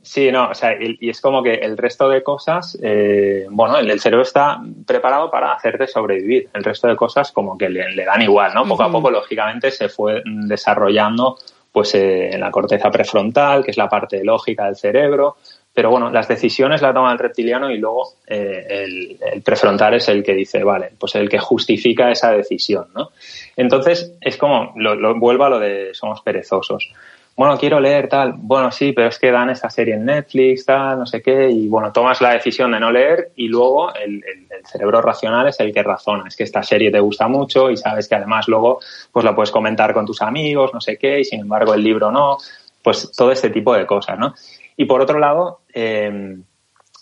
Sí, 0.00 0.30
no, 0.30 0.50
o 0.50 0.54
sea, 0.54 0.76
y, 0.80 1.10
es 1.10 1.20
como 1.20 1.42
que 1.42 1.54
el 1.54 1.76
resto 1.76 2.08
de 2.08 2.22
cosas, 2.22 2.78
eh, 2.80 3.46
bueno, 3.50 3.78
el, 3.78 3.98
cerebro 3.98 4.22
está 4.22 4.60
preparado 4.86 5.28
para 5.28 5.52
hacerte 5.52 5.88
sobrevivir. 5.88 6.48
El 6.54 6.62
resto 6.62 6.86
de 6.86 6.94
cosas 6.94 7.32
como 7.32 7.58
que 7.58 7.68
le, 7.68 8.04
dan 8.04 8.22
igual, 8.22 8.54
¿no? 8.54 8.64
Poco 8.64 8.84
a 8.84 8.92
poco, 8.92 9.10
lógicamente, 9.10 9.72
se 9.72 9.88
fue 9.88 10.22
desarrollando 10.24 11.36
pues 11.78 11.94
eh, 11.94 12.30
en 12.32 12.40
la 12.40 12.50
corteza 12.50 12.90
prefrontal, 12.90 13.64
que 13.64 13.70
es 13.70 13.76
la 13.76 13.88
parte 13.88 14.24
lógica 14.24 14.64
del 14.64 14.74
cerebro. 14.74 15.36
Pero 15.72 15.92
bueno, 15.92 16.10
las 16.10 16.26
decisiones 16.26 16.82
la 16.82 16.92
toma 16.92 17.12
el 17.12 17.20
reptiliano 17.20 17.70
y 17.70 17.78
luego 17.78 18.14
eh, 18.26 19.16
el, 19.32 19.42
prefrontal 19.42 19.94
es 19.94 20.08
el 20.08 20.24
que 20.24 20.34
dice, 20.34 20.64
vale, 20.64 20.90
pues 20.98 21.14
el 21.14 21.28
que 21.28 21.38
justifica 21.38 22.10
esa 22.10 22.32
decisión, 22.32 22.86
¿no? 22.96 23.10
Entonces, 23.56 24.12
es 24.20 24.36
como, 24.36 24.72
lo, 24.74 25.20
vuelvo 25.20 25.44
a 25.44 25.50
lo 25.50 25.60
de 25.60 25.94
somos 25.94 26.20
perezosos 26.22 26.92
bueno, 27.38 27.56
quiero 27.56 27.78
leer 27.78 28.08
tal, 28.08 28.34
bueno, 28.36 28.72
sí, 28.72 28.90
pero 28.90 29.06
es 29.06 29.16
que 29.20 29.30
dan 29.30 29.48
esta 29.48 29.70
serie 29.70 29.94
en 29.94 30.04
Netflix, 30.04 30.64
tal, 30.64 30.98
no 30.98 31.06
sé 31.06 31.22
qué, 31.22 31.48
y 31.48 31.68
bueno, 31.68 31.92
tomas 31.92 32.20
la 32.20 32.32
decisión 32.32 32.72
de 32.72 32.80
no 32.80 32.90
leer 32.90 33.30
y 33.36 33.46
luego 33.46 33.94
el, 33.94 34.24
cerebro 34.64 35.00
racional 35.00 35.46
es 35.46 35.60
el 35.60 35.72
que 35.72 35.84
razona, 35.84 36.24
es 36.26 36.34
que 36.34 36.42
esta 36.42 36.64
serie 36.64 36.90
te 36.90 36.98
gusta 36.98 37.28
mucho 37.28 37.70
y 37.70 37.76
sabes 37.76 38.08
que 38.08 38.16
además 38.16 38.48
luego 38.48 38.80
pues 39.12 39.24
la 39.24 39.36
puedes 39.36 39.52
comentar 39.52 39.94
con 39.94 40.04
tus 40.04 40.20
amigos, 40.20 40.74
no 40.74 40.80
sé 40.80 40.98
qué, 40.98 41.20
y 41.20 41.24
sin 41.24 41.38
embargo 41.38 41.74
el 41.74 41.84
libro 41.84 42.10
no, 42.10 42.38
pues 42.82 43.12
todo 43.16 43.30
este 43.30 43.50
tipo 43.50 43.72
de 43.72 43.86
cosas, 43.86 44.18
¿no? 44.18 44.34
Y 44.76 44.86
por 44.86 45.00
otro 45.00 45.20
lado, 45.20 45.60
eh, 45.72 46.38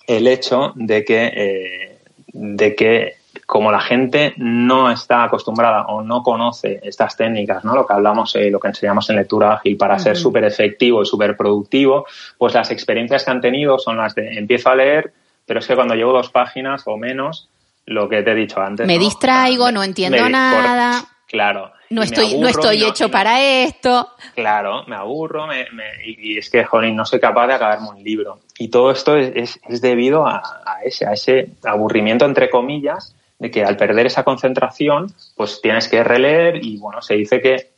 el 0.06 0.28
hecho 0.28 0.74
de 0.74 1.02
que, 1.02 1.32
eh, 1.34 1.98
de 2.34 2.74
que 2.74 3.14
como 3.46 3.70
la 3.70 3.80
gente 3.80 4.34
no 4.36 4.90
está 4.90 5.22
acostumbrada 5.22 5.86
o 5.86 6.02
no 6.02 6.24
conoce 6.24 6.80
estas 6.82 7.16
técnicas, 7.16 7.64
¿no? 7.64 7.76
Lo 7.76 7.86
que 7.86 7.92
hablamos, 7.92 8.34
eh, 8.34 8.50
lo 8.50 8.58
que 8.58 8.68
enseñamos 8.68 9.08
en 9.08 9.16
lectura 9.16 9.54
ágil 9.54 9.76
para 9.76 9.98
ser 10.00 10.16
súper 10.16 10.44
efectivo 10.44 11.02
y 11.02 11.06
súper 11.06 11.36
productivo, 11.36 12.06
pues 12.36 12.54
las 12.54 12.72
experiencias 12.72 13.24
que 13.24 13.30
han 13.30 13.40
tenido 13.40 13.78
son 13.78 13.98
las 13.98 14.16
de 14.16 14.36
empiezo 14.36 14.70
a 14.70 14.74
leer, 14.74 15.12
pero 15.46 15.60
es 15.60 15.66
que 15.66 15.76
cuando 15.76 15.94
llevo 15.94 16.12
dos 16.12 16.30
páginas 16.30 16.82
o 16.86 16.96
menos, 16.96 17.48
lo 17.86 18.08
que 18.08 18.22
te 18.24 18.32
he 18.32 18.34
dicho 18.34 18.60
antes. 18.60 18.84
Me 18.84 18.98
distraigo, 18.98 19.70
no 19.70 19.84
entiendo 19.84 20.28
nada. 20.28 21.04
claro. 21.28 21.72
No 21.88 22.02
estoy, 22.02 22.36
no 22.36 22.48
estoy 22.48 22.82
hecho 22.82 23.08
para 23.12 23.40
esto. 23.40 24.08
Claro, 24.34 24.82
me 24.88 24.96
aburro 24.96 25.46
me, 25.46 25.64
y, 26.04 26.36
es 26.36 26.50
que, 26.50 26.64
jolín, 26.64 26.96
no 26.96 27.04
soy 27.04 27.20
capaz 27.20 27.46
de 27.46 27.54
acabarme 27.54 27.90
un 27.90 28.02
libro. 28.02 28.40
Y 28.58 28.68
todo 28.68 28.90
esto 28.90 29.16
es, 29.16 29.60
es, 29.68 29.80
debido 29.80 30.26
a, 30.26 30.42
a, 30.66 30.82
ese, 30.82 31.06
a 31.06 31.12
ese 31.12 31.50
aburrimiento, 31.62 32.24
entre 32.24 32.50
comillas, 32.50 33.14
de 33.38 33.50
que 33.50 33.64
al 33.64 33.76
perder 33.76 34.06
esa 34.06 34.24
concentración, 34.24 35.12
pues 35.34 35.60
tienes 35.60 35.88
que 35.88 36.02
releer 36.02 36.64
y 36.64 36.78
bueno, 36.78 37.02
se 37.02 37.14
dice 37.14 37.40
que, 37.40 37.72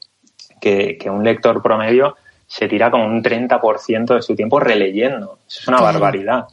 que, 0.61 1.11
un 1.11 1.25
lector 1.25 1.62
promedio 1.62 2.16
se 2.47 2.68
tira 2.68 2.90
como 2.90 3.07
un 3.07 3.23
30% 3.23 4.14
de 4.14 4.23
su 4.23 4.35
tiempo 4.35 4.61
releyendo. 4.61 5.38
Eso 5.47 5.61
es 5.61 5.68
una 5.68 5.81
barbaridad. 5.81 6.47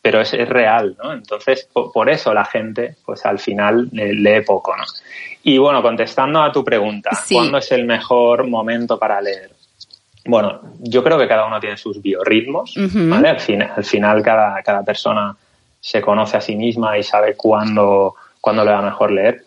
Pero 0.00 0.20
es, 0.20 0.34
es, 0.34 0.48
real, 0.48 0.96
¿no? 1.02 1.14
Entonces, 1.14 1.66
por, 1.72 2.10
eso 2.10 2.34
la 2.34 2.44
gente, 2.44 2.96
pues 3.06 3.24
al 3.24 3.38
final 3.38 3.88
lee 3.90 4.42
poco, 4.42 4.76
¿no? 4.76 4.84
Y 5.42 5.56
bueno, 5.56 5.80
contestando 5.82 6.42
a 6.42 6.52
tu 6.52 6.62
pregunta, 6.62 7.10
¿cuándo 7.30 7.58
es 7.58 7.72
el 7.72 7.86
mejor 7.86 8.46
momento 8.46 8.98
para 8.98 9.20
leer? 9.20 9.50
Bueno, 10.26 10.60
yo 10.78 11.02
creo 11.02 11.18
que 11.18 11.28
cada 11.28 11.46
uno 11.46 11.60
tiene 11.60 11.76
sus 11.76 12.00
biorritmos, 12.00 12.74
¿vale? 12.76 13.28
Al, 13.28 13.40
fin, 13.40 13.62
al 13.62 13.84
final 13.84 14.22
cada, 14.22 14.62
cada 14.62 14.82
persona 14.82 15.36
se 15.80 16.00
conoce 16.00 16.38
a 16.38 16.40
sí 16.40 16.56
misma 16.56 16.96
y 16.96 17.02
sabe 17.02 17.34
cuándo, 17.34 18.14
cuando 18.44 18.62
le 18.62 18.72
va 18.72 18.82
mejor 18.82 19.10
leer. 19.10 19.42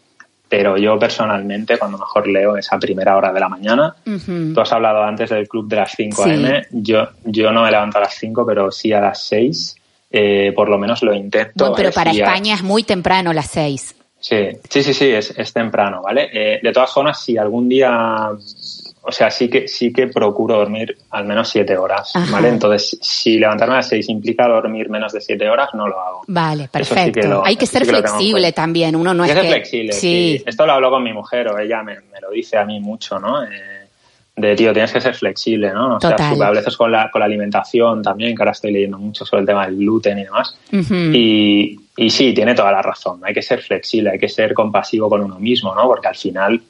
Pero 0.49 0.75
yo 0.75 0.97
personalmente, 0.97 1.77
cuando 1.77 1.99
mejor 1.99 2.27
leo 2.27 2.57
es 2.57 2.73
a 2.73 2.79
primera 2.79 3.15
hora 3.15 3.31
de 3.31 3.39
la 3.39 3.47
mañana. 3.47 3.95
Tú 4.03 4.59
has 4.59 4.71
hablado 4.71 5.03
antes 5.03 5.29
del 5.29 5.47
club 5.47 5.67
de 5.67 5.75
las 5.75 5.91
5 5.95 6.23
a.m. 6.23 6.63
Yo, 6.71 7.07
yo 7.25 7.51
no 7.51 7.63
me 7.63 7.69
levanto 7.69 7.99
a 7.99 8.01
las 8.01 8.15
5, 8.15 8.43
pero 8.43 8.71
sí 8.71 8.91
a 8.91 9.01
las 9.01 9.21
6. 9.23 9.75
Eh, 10.09 10.51
por 10.55 10.69
lo 10.69 10.79
menos 10.79 11.03
lo 11.03 11.13
intento. 11.13 11.73
pero 11.75 11.91
para 11.91 12.09
España 12.11 12.55
es 12.55 12.63
muy 12.63 12.83
temprano 12.83 13.33
las 13.33 13.51
6. 13.51 13.95
Sí, 14.19 14.47
sí, 14.67 14.81
sí, 14.81 14.93
sí, 14.95 15.11
es, 15.11 15.31
es 15.37 15.53
temprano, 15.53 16.01
¿vale? 16.01 16.29
Eh, 16.33 16.59
de 16.63 16.71
todas 16.71 16.91
formas, 16.91 17.21
si 17.21 17.37
algún 17.37 17.69
día 17.69 18.31
o 19.07 19.11
sea, 19.11 19.31
sí 19.31 19.49
que, 19.49 19.69
sí 19.69 19.93
que 19.93 20.07
procuro 20.07 20.57
dormir 20.57 20.97
al 21.11 21.23
menos 21.25 21.49
siete 21.49 21.77
horas, 21.77 22.11
¿vale? 22.29 22.49
Entonces, 22.49 22.97
si 23.01 23.39
levantarme 23.39 23.75
a 23.75 23.77
las 23.77 23.87
seis 23.87 24.09
implica 24.09 24.47
dormir 24.47 24.89
menos 24.89 25.13
de 25.13 25.21
siete 25.21 25.49
horas, 25.49 25.69
no 25.73 25.87
lo 25.87 25.99
hago. 25.99 26.21
Vale, 26.27 26.67
perfecto. 26.67 27.41
Hay 27.45 27.55
que 27.55 27.65
ser 27.65 27.85
flexible 27.85 28.51
también, 28.51 28.97
uno 28.97 29.13
no 29.13 29.23
Hay 29.23 29.29
es 29.29 29.35
que 29.35 29.41
que... 29.41 29.47
ser 29.47 29.55
flexible, 29.57 29.93
sí. 29.93 30.43
Esto 30.45 30.65
lo 30.65 30.73
hablo 30.73 30.89
con 30.89 31.03
mi 31.03 31.13
mujer, 31.13 31.47
o 31.47 31.57
ella 31.57 31.81
me, 31.83 31.95
me 31.95 32.19
lo 32.21 32.31
dice 32.31 32.57
a 32.57 32.65
mí 32.65 32.81
mucho, 32.81 33.17
¿no? 33.17 33.43
Eh, 33.43 33.87
de, 34.35 34.55
tío, 34.55 34.73
tienes 34.73 34.91
que 34.91 34.99
ser 34.99 35.15
flexible, 35.15 35.71
¿no? 35.73 35.95
O 35.95 35.99
sea, 36.01 36.15
a 36.15 36.51
veces 36.51 36.75
con 36.75 36.91
la, 36.91 37.09
con 37.09 37.21
la 37.21 37.25
alimentación 37.25 38.03
también, 38.03 38.35
que 38.35 38.43
ahora 38.43 38.51
estoy 38.51 38.71
leyendo 38.71 38.99
mucho 38.99 39.25
sobre 39.25 39.41
el 39.41 39.47
tema 39.47 39.65
del 39.65 39.77
gluten 39.77 40.19
y 40.19 40.23
demás. 40.25 40.59
y, 40.71 41.79
y 41.95 42.09
sí, 42.09 42.33
tiene 42.33 42.53
toda 42.53 42.71
la 42.71 42.81
razón. 42.81 43.21
Hay 43.23 43.33
que 43.33 43.41
ser 43.41 43.61
flexible, 43.61 44.11
hay 44.11 44.19
que 44.19 44.29
ser 44.29 44.53
compasivo 44.53 45.09
con 45.09 45.21
uno 45.21 45.39
mismo, 45.39 45.73
¿no? 45.73 45.87
Porque 45.87 46.09
al 46.09 46.15
final 46.15 46.61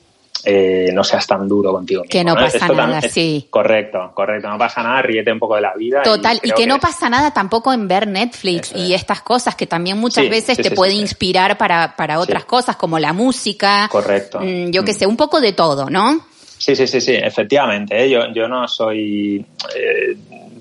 eh, 0.44 0.90
no 0.94 1.04
seas 1.04 1.26
tan 1.26 1.48
duro 1.48 1.72
contigo 1.72 2.04
Que 2.10 2.24
no 2.24 2.36
pasa 2.36 2.68
nada, 2.68 3.02
sí. 3.02 3.48
Correcto, 3.50 4.12
correcto, 4.14 4.50
no 4.50 4.58
pasa 4.58 4.84
nada, 4.84 5.02
ríete 5.02 5.32
un 5.32 5.40
poco 5.40 5.56
de 5.56 5.62
la 5.62 5.74
vida. 5.74 6.02
Total, 6.04 6.40
y, 6.44 6.52
que, 6.52 6.68
no 6.68 6.80
pasa 6.80 7.10
nada 7.10 7.32
tampoco 7.32 7.74
en 7.74 7.88
ver 7.88 8.08
Netflix 8.08 8.74
y 8.76 8.94
estas 8.94 9.22
cosas 9.22 9.56
que 9.56 9.68
también 9.68 9.98
muchas 9.98 10.30
veces 10.30 10.58
te 10.58 10.72
puede 10.72 10.94
inspirar 10.94 11.58
para, 11.58 11.96
para 11.96 12.20
otras 12.20 12.46
cosas, 12.46 12.76
como 12.76 13.00
la 13.00 13.14
música. 13.14 13.88
Correcto. 13.92 14.40
Mm, 14.42 14.72
yo 14.72 14.84
qué 14.84 14.94
sé, 14.94 15.06
un 15.06 15.18
poco 15.18 15.42
de 15.42 15.54
todo, 15.54 15.90
¿no? 15.90 16.22
Sí, 16.58 16.76
sí, 16.76 16.88
sí, 16.88 17.00
sí, 17.00 17.14
efectivamente. 17.14 18.04
¿eh? 18.04 18.10
Yo, 18.10 18.34
yo 18.34 18.48
no 18.48 18.68
soy 18.68 19.46
eh, 19.76 20.18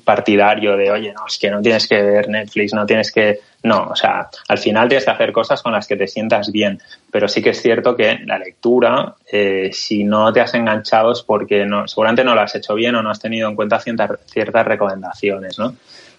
partidario 0.07 0.77
de, 0.77 0.89
oye, 0.89 1.13
no, 1.13 1.27
es 1.27 1.37
que 1.37 1.51
no 1.51 1.61
tienes 1.61 1.89
que 1.89 2.01
ver 2.01 2.29
Netflix, 2.29 2.73
no 2.73 2.87
tienes 2.87 3.11
que... 3.11 3.41
No, 3.65 3.89
o 3.89 3.97
sea, 3.97 4.29
al 4.47 4.59
final 4.59 4.87
tienes 4.87 5.05
que 5.05 5.11
hacer 5.11 5.33
cosas 5.33 5.61
con 5.61 5.73
las 5.73 5.89
que 5.89 5.97
te 5.97 6.07
sientas 6.07 6.53
bien, 6.53 6.81
pero 7.11 7.27
sí 7.27 7.43
que 7.43 7.51
es 7.51 7.61
cierto 7.61 7.97
que 7.97 8.21
la 8.25 8.39
lectura, 8.39 9.17
eh, 9.33 9.71
si 9.73 10.05
no 10.05 10.33
te 10.33 10.41
has 10.41 10.55
enganchado 10.55 11.11
es 11.11 11.23
porque 11.23 11.67
no, 11.67 11.89
seguramente 11.89 12.23
no 12.23 12.37
lo 12.37 12.41
has 12.41 12.55
hecho 12.55 12.77
bien 12.77 12.95
o 12.95 13.03
no 13.03 13.11
has 13.11 13.19
tenido 13.19 13.49
en 13.49 13.57
cuenta 13.57 13.81
ciertas, 13.81 14.13
ciertas 14.27 14.65
recomendaciones, 14.65 15.59
¿no? 15.59 15.75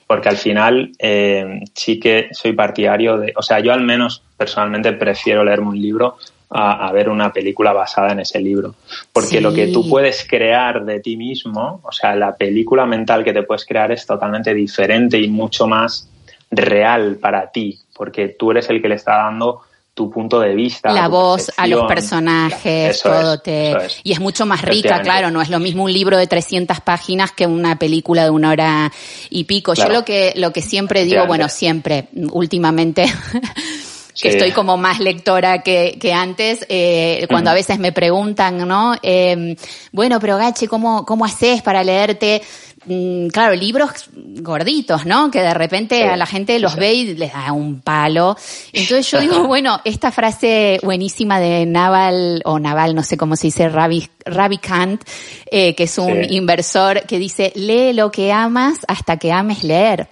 Porque 0.06 0.28
al 0.28 0.38
final 0.38 0.92
eh, 1.00 1.62
sí 1.74 1.98
que 1.98 2.28
soy 2.32 2.52
partidario 2.52 3.18
de, 3.18 3.32
o 3.38 3.42
sea, 3.42 3.62
yo 3.62 3.72
al 3.72 3.84
menos 3.84 4.22
personalmente 4.36 4.92
prefiero 4.92 5.46
leerme 5.46 5.70
un 5.70 5.82
libro 5.82 6.18
a, 6.50 6.92
ver 6.92 7.10
una 7.10 7.32
película 7.32 7.74
basada 7.74 8.12
en 8.12 8.22
ese 8.22 8.40
libro. 8.40 8.76
Porque 9.12 9.42
lo 9.42 9.54
que 9.54 9.68
tú 9.68 9.90
puedes 9.90 10.26
crear 10.28 10.86
de 10.86 11.00
ti 11.00 11.18
mismo, 11.18 11.82
o 11.84 11.92
sea, 11.92 12.16
la 12.16 12.36
película 12.36 12.86
mental 12.86 13.24
que 13.24 13.34
te 13.34 13.44
puedes 13.44 13.66
crear 13.66 13.92
es 13.92 14.06
totalmente 14.06 14.54
diferente 14.54 15.20
y 15.20 15.28
mucho 15.28 15.68
más 15.68 16.10
real 16.50 17.18
para 17.18 17.52
ti, 17.52 17.80
porque 17.96 18.30
tú 18.30 18.52
eres 18.52 18.70
el 18.70 18.82
que 18.82 18.88
le 18.88 18.96
está 18.96 19.18
dando 19.18 19.62
tu 19.98 20.12
punto 20.12 20.40
de 20.40 20.54
vista. 20.54 20.94
La 20.94 21.08
voz 21.08 21.52
a 21.58 21.66
los 21.66 21.88
personajes, 21.88 23.02
todo 23.02 23.40
te... 23.40 23.76
Y 24.04 24.12
es 24.12 24.20
mucho 24.20 24.46
más 24.46 24.62
rica, 24.62 25.02
claro, 25.02 25.32
no 25.32 25.42
es 25.42 25.50
lo 25.50 25.60
mismo 25.60 25.86
un 25.86 25.92
libro 25.92 26.18
de 26.18 26.28
300 26.28 26.82
páginas 26.82 27.32
que 27.32 27.48
una 27.48 27.80
película 27.80 28.24
de 28.24 28.30
una 28.30 28.52
hora 28.52 28.92
y 29.32 29.46
pico. 29.46 29.74
Yo 29.74 29.90
lo 29.90 30.06
que, 30.06 30.34
lo 30.36 30.54
que 30.54 30.62
siempre 30.62 31.04
digo, 31.04 31.26
bueno, 31.26 31.50
siempre, 31.50 32.10
últimamente, 32.32 33.08
que 34.22 34.30
estoy 34.30 34.52
como 34.52 34.78
más 34.78 35.00
lectora 35.00 35.62
que, 35.64 35.98
que 36.00 36.14
antes, 36.14 36.66
eh, 36.70 37.26
cuando 37.30 37.52
a 37.52 37.54
veces 37.54 37.80
me 37.80 37.92
preguntan, 37.92 38.68
¿no? 38.68 38.96
Eh, 39.02 39.56
bueno, 39.92 40.20
pero 40.20 40.38
Gache, 40.38 40.68
¿cómo, 40.68 41.06
cómo 41.06 41.26
haces 41.26 41.62
para 41.62 41.84
leerte? 41.84 42.42
Mm, 42.88 43.28
claro, 43.28 43.54
libros 43.54 44.10
gorditos, 44.14 45.06
¿no? 45.06 45.30
Que 45.30 45.42
de 45.42 45.54
repente 45.54 46.06
a 46.06 46.16
la 46.16 46.26
gente 46.26 46.58
los 46.60 46.78
ve 46.78 46.94
y 46.94 47.16
les 47.16 47.34
da 47.34 47.52
un 47.52 47.82
palo. 47.82 48.38
Entonces 48.72 49.12
yo 49.12 49.20
digo, 49.20 49.44
bueno, 49.48 49.82
esta 49.84 50.12
frase 50.12 50.80
buenísima 50.84 51.40
de 51.40 51.66
Naval, 51.66 52.42
o 52.46 52.60
Naval, 52.60 52.96
no 52.96 53.04
sé 53.04 53.18
cómo 53.18 53.36
se 53.36 53.48
dice, 53.48 53.68
Ravi, 53.68 54.08
Ravi 54.26 54.58
Kant, 54.58 55.04
eh, 55.52 55.76
que 55.76 55.84
es 55.84 55.98
un 55.98 56.24
inversor 56.24 57.02
que 57.02 57.20
dice, 57.20 57.52
lee 57.56 57.92
lo 57.94 58.10
que 58.10 58.32
amas 58.32 58.80
hasta 58.88 59.18
que 59.18 59.32
ames 59.34 59.64
leer. 59.64 60.08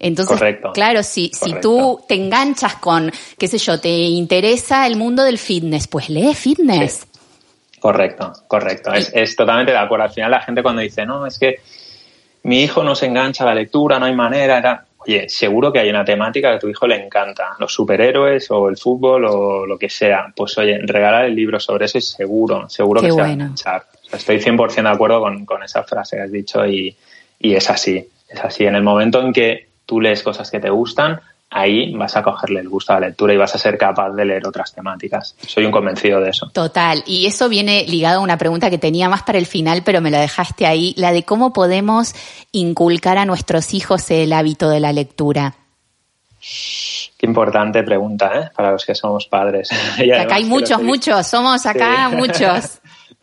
Entonces, 0.00 0.56
claro, 0.72 1.02
si, 1.02 1.30
si 1.34 1.54
tú 1.60 2.00
te 2.08 2.14
enganchas 2.14 2.76
con, 2.76 3.12
qué 3.38 3.46
sé 3.46 3.58
yo, 3.58 3.78
te 3.78 3.90
interesa 3.90 4.86
el 4.86 4.96
mundo 4.96 5.22
del 5.22 5.38
fitness, 5.38 5.86
pues 5.86 6.08
lee 6.08 6.34
fitness. 6.34 7.06
Correcto, 7.78 8.32
correcto. 8.48 8.92
Es, 8.94 9.12
es, 9.14 9.36
totalmente 9.36 9.72
de 9.72 9.78
acuerdo. 9.78 10.04
Al 10.04 10.10
final 10.10 10.30
la 10.30 10.40
gente 10.40 10.62
cuando 10.62 10.80
dice, 10.80 11.04
no, 11.04 11.26
es 11.26 11.38
que 11.38 11.60
mi 12.44 12.62
hijo 12.62 12.82
no 12.82 12.94
se 12.94 13.06
engancha 13.06 13.44
a 13.44 13.48
la 13.48 13.54
lectura, 13.54 13.98
no 13.98 14.06
hay 14.06 14.14
manera, 14.14 14.86
Oye, 15.06 15.30
seguro 15.30 15.72
que 15.72 15.78
hay 15.78 15.88
una 15.88 16.04
temática 16.04 16.50
que 16.50 16.56
a 16.56 16.58
tu 16.58 16.68
hijo 16.68 16.86
le 16.86 17.02
encanta, 17.02 17.56
los 17.58 17.72
superhéroes 17.72 18.50
o 18.50 18.68
el 18.68 18.76
fútbol 18.76 19.24
o 19.24 19.64
lo 19.64 19.78
que 19.78 19.88
sea. 19.88 20.30
Pues 20.36 20.58
oye, 20.58 20.78
regalar 20.82 21.24
el 21.24 21.34
libro 21.34 21.58
sobre 21.58 21.86
eso 21.86 21.96
y 21.96 22.02
seguro, 22.02 22.68
seguro 22.68 23.00
que 23.00 23.10
se 23.10 23.16
va 23.16 23.26
a 23.26 23.32
enganchar. 23.32 23.86
Estoy 24.12 24.36
100% 24.36 24.82
de 24.82 24.88
acuerdo 24.90 25.20
con, 25.20 25.46
con, 25.46 25.62
esa 25.62 25.84
frase 25.84 26.16
que 26.16 26.22
has 26.22 26.30
dicho 26.32 26.66
y, 26.66 26.94
y 27.38 27.54
es 27.54 27.70
así. 27.70 28.06
Es 28.28 28.40
así. 28.44 28.66
En 28.66 28.74
el 28.74 28.82
momento 28.82 29.22
en 29.22 29.32
que 29.32 29.69
tú 29.90 30.00
lees 30.00 30.22
cosas 30.22 30.48
que 30.52 30.60
te 30.60 30.70
gustan, 30.70 31.20
ahí 31.50 31.92
vas 31.96 32.16
a 32.16 32.22
cogerle 32.22 32.60
el 32.60 32.68
gusto 32.68 32.92
a 32.92 33.00
la 33.00 33.08
lectura 33.08 33.34
y 33.34 33.36
vas 33.36 33.52
a 33.56 33.58
ser 33.58 33.76
capaz 33.76 34.10
de 34.10 34.24
leer 34.24 34.46
otras 34.46 34.72
temáticas. 34.72 35.34
Soy 35.44 35.64
un 35.64 35.72
convencido 35.72 36.20
de 36.20 36.30
eso. 36.30 36.48
Total. 36.54 37.02
Y 37.06 37.26
eso 37.26 37.48
viene 37.48 37.84
ligado 37.88 38.20
a 38.20 38.22
una 38.22 38.38
pregunta 38.38 38.70
que 38.70 38.78
tenía 38.78 39.08
más 39.08 39.24
para 39.24 39.38
el 39.38 39.46
final, 39.46 39.82
pero 39.84 40.00
me 40.00 40.12
la 40.12 40.20
dejaste 40.20 40.64
ahí, 40.64 40.94
la 40.96 41.10
de 41.10 41.24
cómo 41.24 41.52
podemos 41.52 42.14
inculcar 42.52 43.18
a 43.18 43.24
nuestros 43.24 43.74
hijos 43.74 44.08
el 44.12 44.32
hábito 44.32 44.70
de 44.70 44.78
la 44.78 44.92
lectura. 44.92 45.56
Qué 47.18 47.26
importante 47.26 47.82
pregunta, 47.82 48.30
¿eh? 48.32 48.50
Para 48.54 48.70
los 48.70 48.86
que 48.86 48.94
somos 48.94 49.26
padres. 49.26 49.70
acá 50.20 50.36
hay 50.36 50.44
muchos, 50.44 50.80
muchos. 50.80 51.26
Somos 51.26 51.66
acá 51.66 52.10
muchos. 52.10 52.78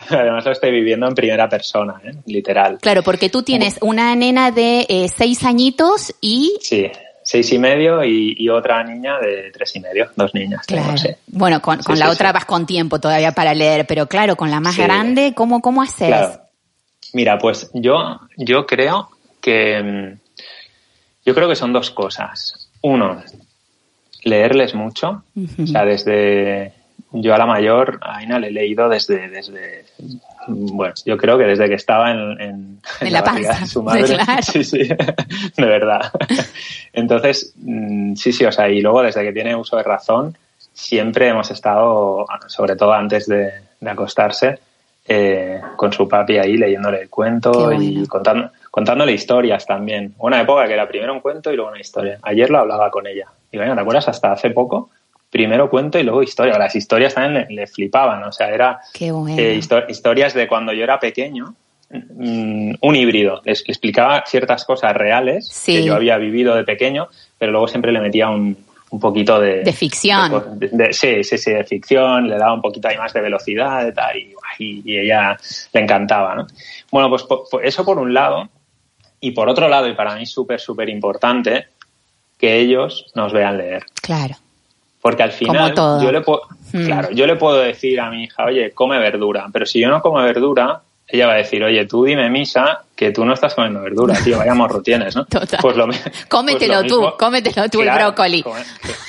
Además 0.15 0.45
lo 0.45 0.51
estoy 0.51 0.71
viviendo 0.71 1.07
en 1.07 1.15
primera 1.15 1.49
persona, 1.49 2.01
¿eh? 2.03 2.11
literal. 2.25 2.77
Claro, 2.81 3.03
porque 3.03 3.29
tú 3.29 3.43
tienes 3.43 3.77
una 3.81 4.15
nena 4.15 4.51
de 4.51 4.85
eh, 4.89 5.07
seis 5.15 5.43
añitos 5.43 6.13
y... 6.21 6.57
Sí, 6.61 6.89
seis 7.23 7.51
y 7.51 7.59
medio 7.59 8.03
y, 8.03 8.47
otra 8.49 8.83
niña 8.83 9.19
de 9.19 9.51
tres 9.51 9.75
y 9.75 9.81
medio, 9.81 10.09
dos 10.15 10.33
niñas. 10.33 10.65
Claro. 10.65 10.95
Bueno, 11.27 11.61
con, 11.61 11.79
la 11.95 12.09
otra 12.09 12.31
vas 12.31 12.45
con 12.45 12.65
tiempo 12.65 12.99
todavía 12.99 13.33
para 13.33 13.53
leer, 13.53 13.85
pero 13.85 14.07
claro, 14.07 14.35
con 14.37 14.49
la 14.49 14.61
más 14.61 14.77
grande, 14.77 15.33
¿cómo, 15.35 15.61
cómo 15.61 15.81
haces? 15.81 16.39
Mira, 17.13 17.37
pues 17.37 17.69
yo, 17.73 18.19
yo 18.37 18.65
creo 18.65 19.09
que 19.41 19.81
mm, 19.83 20.19
yo 21.25 21.35
creo 21.35 21.49
que 21.49 21.55
son 21.55 21.73
dos 21.73 21.91
cosas. 21.91 22.69
Uno, 22.81 23.21
leerles 24.23 24.73
mucho, 24.73 25.23
o 25.61 25.67
sea, 25.67 25.83
desde 25.83 26.73
yo 27.21 27.33
a 27.33 27.37
la 27.37 27.45
mayor, 27.45 27.99
a 28.01 28.17
Aina 28.17 28.39
le 28.39 28.47
he 28.47 28.51
leído 28.51 28.89
desde, 28.89 29.29
desde, 29.29 29.85
bueno, 30.47 30.93
yo 31.05 31.17
creo 31.17 31.37
que 31.37 31.45
desde 31.45 31.67
que 31.67 31.75
estaba 31.75 32.11
en, 32.11 32.41
en, 32.41 32.79
la, 33.11 33.23
panza 33.23 33.59
de 33.59 33.65
su 33.65 33.83
madre. 33.83 34.17
Sí, 34.41 34.63
sí, 34.63 34.87
de 35.57 35.65
verdad. 35.65 36.11
Entonces, 36.93 37.53
mm, 37.57 38.15
sí, 38.15 38.31
sí, 38.31 38.45
o 38.45 38.51
sea, 38.51 38.69
y 38.69 38.81
luego 38.81 39.03
desde 39.03 39.23
que 39.23 39.33
tiene 39.33 39.55
uso 39.55 39.77
de 39.77 39.83
razón, 39.83 40.37
siempre 40.73 41.27
hemos 41.27 41.49
estado, 41.51 42.25
sobre 42.47 42.75
todo 42.75 42.93
antes 42.93 43.27
de, 43.27 43.51
acostarse, 43.85 44.59
eh, 45.07 45.61
con 45.75 45.93
su 45.93 46.07
papi 46.07 46.37
ahí 46.37 46.57
leyéndole 46.57 47.01
el 47.01 47.09
cuento 47.09 47.71
y 47.71 48.05
contando, 48.07 48.51
contándole 48.69 49.13
historias 49.13 49.65
también. 49.65 50.13
Una 50.19 50.41
época 50.41 50.67
que 50.67 50.73
era 50.73 50.87
primero 50.87 51.13
un 51.13 51.21
cuento 51.21 51.51
y 51.51 51.55
luego 51.55 51.71
una 51.71 51.79
historia. 51.79 52.19
Ayer 52.21 52.49
lo 52.49 52.59
hablaba 52.59 52.91
con 52.91 53.07
ella. 53.07 53.27
Y 53.51 53.57
bueno, 53.57 53.73
¿te 53.75 53.81
acuerdas? 53.81 54.09
Hasta 54.09 54.31
hace 54.33 54.49
poco 54.49 54.89
primero 55.29 55.69
cuento 55.69 55.99
y 55.99 56.03
luego 56.03 56.23
historia. 56.23 56.57
Las 56.57 56.75
historias 56.75 57.13
también 57.13 57.47
le, 57.49 57.67
flipaban, 57.67 58.23
o 58.23 58.31
sea, 58.31 58.49
era 58.49 58.79
eh, 58.99 59.59
historias 59.89 60.33
de 60.33 60.47
cuando 60.47 60.73
yo 60.73 60.83
era 60.83 60.99
pequeño, 60.99 61.53
mm, 61.89 62.75
un 62.81 62.95
híbrido. 62.95 63.41
Les, 63.45 63.61
explicaba 63.67 64.23
ciertas 64.25 64.65
cosas 64.65 64.95
reales 64.95 65.63
que 65.65 65.83
yo 65.83 65.95
había 65.95 66.17
vivido 66.17 66.55
de 66.55 66.63
pequeño, 66.63 67.07
pero 67.37 67.51
luego 67.51 67.67
siempre 67.67 67.91
le 67.91 67.99
metía 67.99 68.29
un, 68.29 68.57
un 68.89 68.99
poquito 68.99 69.39
de... 69.39 69.63
De 69.63 69.73
ficción. 69.73 70.59
sí, 70.91 71.23
sí, 71.23 71.37
sí, 71.37 71.51
de 71.51 71.63
ficción, 71.63 72.29
le 72.29 72.37
daba 72.37 72.53
un 72.53 72.61
poquito 72.61 72.87
ahí 72.87 72.97
más 72.97 73.13
de 73.13 73.21
velocidad 73.21 73.87
y 73.87 73.93
tal, 73.93 74.17
y, 74.17 74.33
y, 74.59 74.97
ella 74.97 75.37
le 75.73 75.81
encantaba, 75.81 76.35
¿no? 76.35 76.47
Bueno, 76.91 77.09
pues 77.09 77.25
eso 77.63 77.83
por 77.83 77.99
un 77.99 78.13
lado, 78.13 78.49
y 79.19 79.31
por 79.31 79.49
otro 79.49 79.67
lado, 79.67 79.87
y 79.87 79.93
para 79.93 80.15
mí 80.15 80.25
súper, 80.25 80.59
súper 80.59 80.89
importante, 80.89 81.67
que 82.37 82.59
ellos 82.59 83.11
nos 83.15 83.33
vean 83.33 83.57
leer. 83.57 83.83
Claro. 84.01 84.35
Porque 85.01 85.23
al 85.23 85.31
final 85.31 85.73
yo 86.01 86.11
le 86.11 86.21
puedo, 86.21 86.41
hmm. 86.73 86.85
claro, 86.85 87.11
yo 87.11 87.27
le 87.27 87.35
puedo 87.35 87.57
decir 87.57 87.99
a 87.99 88.09
mi 88.09 88.23
hija, 88.23 88.45
oye, 88.45 88.71
come 88.71 88.97
verdura, 88.99 89.47
pero 89.51 89.65
si 89.65 89.79
yo 89.79 89.89
no 89.89 90.01
como 90.01 90.17
verdura, 90.21 90.81
ella 91.07 91.27
va 91.27 91.33
a 91.33 91.37
decir, 91.37 91.63
oye, 91.63 91.85
tú 91.85 92.03
dime 92.03 92.29
misa 92.29 92.83
que 92.95 93.11
tú 93.11 93.23
no 93.23 93.33
estás 93.33 93.55
comiendo 93.55 93.81
verdura, 93.81 94.15
tío, 94.21 94.37
vaya 94.39 94.53
morro 94.53 94.81
tienes, 94.81 95.15
¿no? 95.15 95.25
Total. 95.29 95.59
Pues 95.61 95.77
lo, 95.77 95.87
cómetelo 96.27 96.79
pues 96.79 96.87
tú, 96.87 97.13
cómetelo 97.17 97.69
tú 97.69 97.81
el 97.81 97.89
brócoli. 97.91 98.43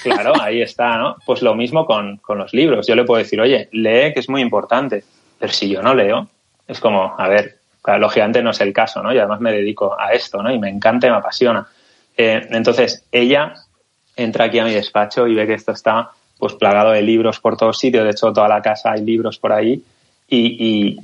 Claro, 0.02 0.32
ahí 0.40 0.62
está, 0.62 0.96
¿no? 0.96 1.16
Pues 1.26 1.42
lo 1.42 1.54
mismo 1.56 1.84
con, 1.84 2.18
con 2.18 2.38
los 2.38 2.52
libros. 2.52 2.86
Yo 2.86 2.94
le 2.94 3.04
puedo 3.04 3.18
decir, 3.18 3.40
oye, 3.40 3.68
lee 3.72 4.12
que 4.12 4.20
es 4.20 4.28
muy 4.28 4.42
importante, 4.42 5.02
pero 5.38 5.52
si 5.52 5.68
yo 5.68 5.82
no 5.82 5.94
leo, 5.94 6.28
es 6.68 6.78
como, 6.78 7.16
a 7.18 7.28
ver, 7.28 7.58
claro, 7.82 8.00
lógicamente 8.00 8.42
no 8.42 8.50
es 8.50 8.60
el 8.60 8.72
caso, 8.72 9.02
¿no? 9.02 9.12
Y 9.12 9.18
además 9.18 9.40
me 9.40 9.52
dedico 9.52 9.98
a 9.98 10.12
esto, 10.12 10.40
¿no? 10.40 10.52
Y 10.52 10.58
me 10.58 10.68
encanta 10.68 11.08
y 11.08 11.10
me 11.10 11.16
apasiona. 11.16 11.66
Eh, 12.16 12.46
entonces, 12.50 13.04
ella 13.10 13.54
entra 14.18 14.46
aquí 14.46 14.58
a 14.58 14.64
mi 14.64 14.74
despacho 14.74 15.26
y 15.26 15.34
ve 15.34 15.46
que 15.46 15.54
esto 15.54 15.72
está 15.72 16.10
pues 16.38 16.54
plagado 16.54 16.92
de 16.92 17.02
libros 17.02 17.40
por 17.40 17.56
todos 17.56 17.78
sitios, 17.78 18.04
de 18.04 18.10
hecho 18.10 18.32
toda 18.32 18.48
la 18.48 18.60
casa 18.62 18.92
hay 18.92 19.04
libros 19.04 19.38
por 19.38 19.52
ahí 19.52 19.82
y, 20.28 20.98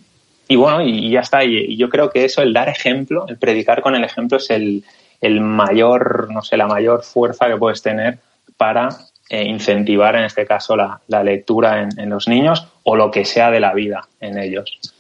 y, 0.49 0.57
bueno, 0.57 0.83
y, 0.83 1.11
ya 1.11 1.21
está. 1.21 1.45
Y, 1.45 1.77
yo 1.77 1.89
creo 1.89 2.11
que 2.11 2.25
eso, 2.25 2.43
el 2.43 2.53
dar 2.53 2.69
ejemplo, 2.69 3.25
el 3.27 3.39
predicar 3.39 3.81
con 3.81 3.95
el 3.95 4.05
ejemplo 4.05 4.37
es 4.37 4.51
el, 4.51 4.85
el 5.21 5.41
mayor, 5.41 6.31
no 6.31 6.43
sé, 6.43 6.57
la 6.57 6.67
mayor 6.67 7.03
fuerza 7.03 7.49
que 7.49 7.57
puedes 7.57 7.81
tener 7.83 8.19
para 8.57 8.91
eh, 9.31 9.45
incentivar 9.45 10.17
en 10.17 10.25
este 10.25 10.45
caso 10.45 10.77
la, 10.77 11.01
la 11.09 11.25
lectura 11.25 11.83
en, 11.83 11.99
en, 11.99 12.11
los 12.11 12.29
niños 12.29 12.67
o 12.83 12.95
lo 12.97 13.11
que 13.11 13.25
sea 13.25 13.51
de 13.51 13.61
la 13.61 13.73
vida 13.73 14.07
en 14.21 14.39
ellos. 14.39 14.94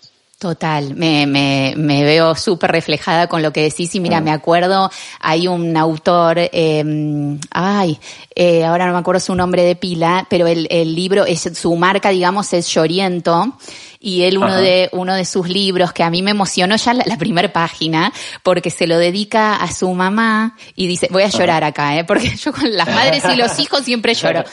Total, 0.44 0.94
me, 0.94 1.26
me, 1.26 1.72
me 1.74 2.04
veo 2.04 2.34
súper 2.34 2.70
reflejada 2.70 3.28
con 3.28 3.40
lo 3.40 3.50
que 3.50 3.62
decís 3.62 3.94
y 3.94 4.00
mira, 4.00 4.20
me 4.20 4.30
acuerdo, 4.30 4.90
hay 5.18 5.48
un 5.48 5.74
autor, 5.74 6.36
eh, 6.38 7.38
ay, 7.50 7.98
eh, 8.34 8.62
ahora 8.62 8.84
no 8.84 8.92
me 8.92 8.98
acuerdo 8.98 9.20
su 9.20 9.34
nombre 9.34 9.62
de 9.62 9.74
pila, 9.74 10.26
pero 10.28 10.46
el, 10.46 10.66
el 10.70 10.94
libro, 10.94 11.24
es, 11.24 11.48
su 11.54 11.74
marca, 11.76 12.10
digamos, 12.10 12.52
es 12.52 12.68
Lloriento 12.68 13.56
y 14.04 14.24
él 14.24 14.36
uno 14.36 14.54
de 14.54 14.90
uno 14.92 15.14
de 15.14 15.24
sus 15.24 15.48
libros 15.48 15.94
que 15.94 16.02
a 16.02 16.10
mí 16.10 16.20
me 16.20 16.32
emocionó 16.32 16.76
ya 16.76 16.92
la, 16.92 17.16
primera 17.16 17.50
página 17.50 18.12
porque 18.42 18.68
se 18.68 18.86
lo 18.86 18.98
dedica 18.98 19.56
a 19.56 19.72
su 19.72 19.90
mamá 19.94 20.56
y 20.76 20.86
dice 20.86 21.08
voy 21.10 21.22
a 21.22 21.28
llorar 21.28 21.64
acá 21.64 21.96
eh 21.96 22.04
porque 22.04 22.36
yo 22.36 22.52
con 22.52 22.70
las 22.76 22.86
madres 22.86 23.24
y 23.32 23.36
los 23.36 23.58
hijos 23.58 23.82
siempre 23.82 24.12
lloro 24.12 24.44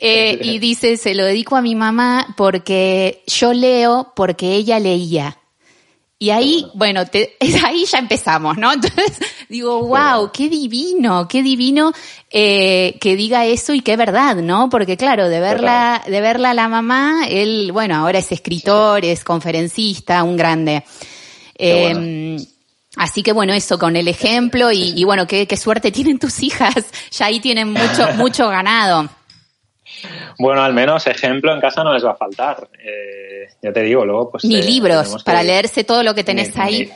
eh, 0.00 0.38
y 0.42 0.58
dice 0.58 0.96
se 0.96 1.14
lo 1.14 1.24
dedico 1.24 1.56
a 1.56 1.62
mi 1.62 1.74
mamá 1.74 2.34
porque 2.36 3.22
yo 3.26 3.52
leo 3.52 4.12
porque 4.16 4.54
ella 4.54 4.78
leía 4.78 5.36
y 6.22 6.28
ahí, 6.28 6.66
bueno, 6.74 7.06
te, 7.06 7.38
ahí 7.64 7.86
ya 7.86 7.98
empezamos, 7.98 8.58
¿no? 8.58 8.74
Entonces 8.74 9.18
digo, 9.48 9.86
wow, 9.86 10.30
qué 10.30 10.50
divino, 10.50 11.26
qué 11.26 11.42
divino 11.42 11.94
eh, 12.30 12.98
que 13.00 13.16
diga 13.16 13.46
eso 13.46 13.72
y 13.72 13.80
qué 13.80 13.96
verdad, 13.96 14.36
¿no? 14.36 14.68
Porque 14.68 14.98
claro, 14.98 15.30
de 15.30 15.40
verla, 15.40 16.02
de 16.06 16.20
verla 16.20 16.50
a 16.50 16.54
la 16.54 16.68
mamá, 16.68 17.24
él, 17.26 17.72
bueno, 17.72 17.96
ahora 17.96 18.18
es 18.18 18.30
escritor, 18.32 19.02
es 19.02 19.24
conferencista, 19.24 20.22
un 20.22 20.36
grande. 20.36 20.84
Eh, 21.56 22.36
Así 22.96 23.22
que 23.22 23.32
bueno, 23.32 23.52
eso 23.52 23.78
con 23.78 23.94
el 23.94 24.08
ejemplo 24.08 24.72
y, 24.72 24.92
y 24.96 25.04
bueno, 25.04 25.26
qué, 25.26 25.46
qué 25.46 25.56
suerte 25.56 25.92
tienen 25.92 26.18
tus 26.18 26.42
hijas, 26.42 26.74
ya 27.12 27.26
ahí 27.26 27.40
tienen 27.40 27.72
mucho, 27.72 28.12
mucho 28.16 28.48
ganado. 28.48 29.08
Bueno, 30.38 30.62
al 30.62 30.72
menos 30.72 31.06
ejemplo 31.06 31.52
en 31.54 31.60
casa 31.60 31.84
no 31.84 31.92
les 31.92 32.04
va 32.04 32.12
a 32.12 32.16
faltar. 32.16 32.68
Eh, 32.78 33.48
ya 33.62 33.72
te 33.72 33.82
digo, 33.82 34.04
luego 34.04 34.30
pues... 34.30 34.44
Ni 34.44 34.56
eh, 34.56 34.62
libros, 34.62 35.22
para 35.24 35.42
leerse 35.42 35.84
todo 35.84 36.02
lo 36.02 36.14
que 36.14 36.24
tenés 36.24 36.56
ahí. 36.56 36.90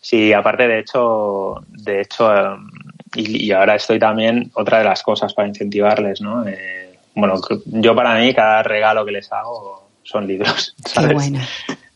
sí, 0.00 0.32
aparte 0.32 0.68
de 0.68 0.80
hecho, 0.80 1.62
de 1.68 2.02
hecho, 2.02 2.34
em, 2.34 2.70
y, 3.14 3.50
ahora 3.52 3.76
estoy 3.76 3.98
también, 3.98 4.50
otra 4.54 4.78
de 4.78 4.84
las 4.84 5.02
cosas 5.02 5.32
para 5.32 5.48
incentivarles, 5.48 6.20
¿no? 6.20 6.46
Eh, 6.46 6.98
bueno, 7.14 7.40
yo 7.64 7.94
para 7.94 8.14
mí 8.16 8.34
cada 8.34 8.62
regalo 8.62 9.04
que 9.04 9.12
les 9.12 9.32
hago 9.32 9.88
son 10.02 10.26
libros. 10.26 10.74
¿sabes? 10.84 11.08
Qué 11.08 11.14
bueno. 11.14 11.40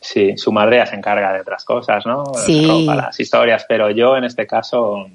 Sí, 0.00 0.36
su 0.38 0.50
madre 0.50 0.78
ya 0.78 0.86
se 0.86 0.96
encarga 0.96 1.32
de 1.34 1.42
otras 1.42 1.62
cosas, 1.64 2.06
¿no? 2.06 2.24
Sí. 2.34 2.84
Para 2.86 3.02
las 3.02 3.20
historias, 3.20 3.66
pero 3.68 3.90
yo 3.90 4.16
en 4.16 4.24
este 4.24 4.46
caso 4.46 5.06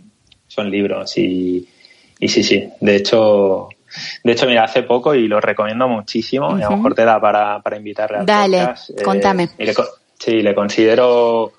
son 0.48 0.70
libros 0.70 1.18
y, 1.18 1.68
y 2.20 2.28
sí, 2.28 2.44
sí. 2.44 2.70
De 2.80 2.98
hecho, 2.98 3.70
de 4.24 4.32
hecho, 4.32 4.48
mira, 4.48 4.64
hace 4.64 4.84
poco 4.84 5.14
y 5.16 5.28
lo 5.28 5.40
recomiendo 5.40 5.88
muchísimo, 5.88 6.58
y 6.58 6.62
a 6.62 6.70
lo 6.70 6.78
mejor 6.78 6.96
te 6.96 7.06
da 7.06 7.20
para, 7.20 7.60
para 7.62 7.78
invitarle 7.78 8.18
al 8.20 8.26
Dale, 8.26 8.58
podcast. 8.60 8.90
Eh, 8.90 9.04
contame. 9.04 9.50
sí, 10.18 10.42
le 10.42 10.56
considero 10.56 11.54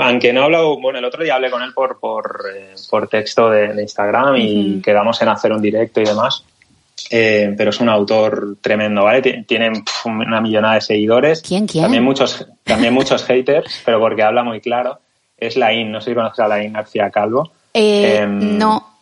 aunque 0.00 0.32
no 0.32 0.40
he 0.40 0.44
hablado, 0.44 0.80
bueno, 0.80 0.98
el 0.98 1.04
otro 1.04 1.22
día 1.22 1.34
hablé 1.34 1.50
con 1.50 1.62
él 1.62 1.72
por, 1.74 1.98
por, 2.00 2.44
eh, 2.54 2.74
por 2.88 3.08
texto 3.08 3.50
de, 3.50 3.80
Instagram 3.80 4.36
y 4.36 4.80
quedamos 4.80 5.20
en 5.20 5.28
hacer 5.28 5.52
un 5.52 5.60
directo 5.60 6.00
y 6.00 6.04
demás. 6.04 6.44
Eh, 7.10 7.52
pero 7.56 7.70
es 7.70 7.80
un 7.80 7.88
autor 7.88 8.56
tremendo, 8.60 9.04
¿vale? 9.04 9.44
Tiene 9.46 9.84
una 10.06 10.40
millonada 10.40 10.74
de 10.74 10.80
seguidores. 10.80 11.42
¿Quién, 11.42 11.66
quién? 11.66 11.84
También 11.84 12.04
muchos, 12.04 12.46
también 12.62 12.94
muchos 12.94 13.24
haters, 13.26 13.82
pero 13.84 14.00
porque 14.00 14.22
habla 14.22 14.42
muy 14.42 14.60
claro. 14.60 15.00
Es 15.36 15.56
Laín, 15.56 15.92
no 15.92 16.00
sé 16.00 16.10
si 16.10 16.14
conoces 16.14 16.40
a 16.40 16.48
Laín 16.48 16.72
García 16.72 17.10
Calvo. 17.10 17.52
Em, 17.74 18.56
no, 18.56 18.93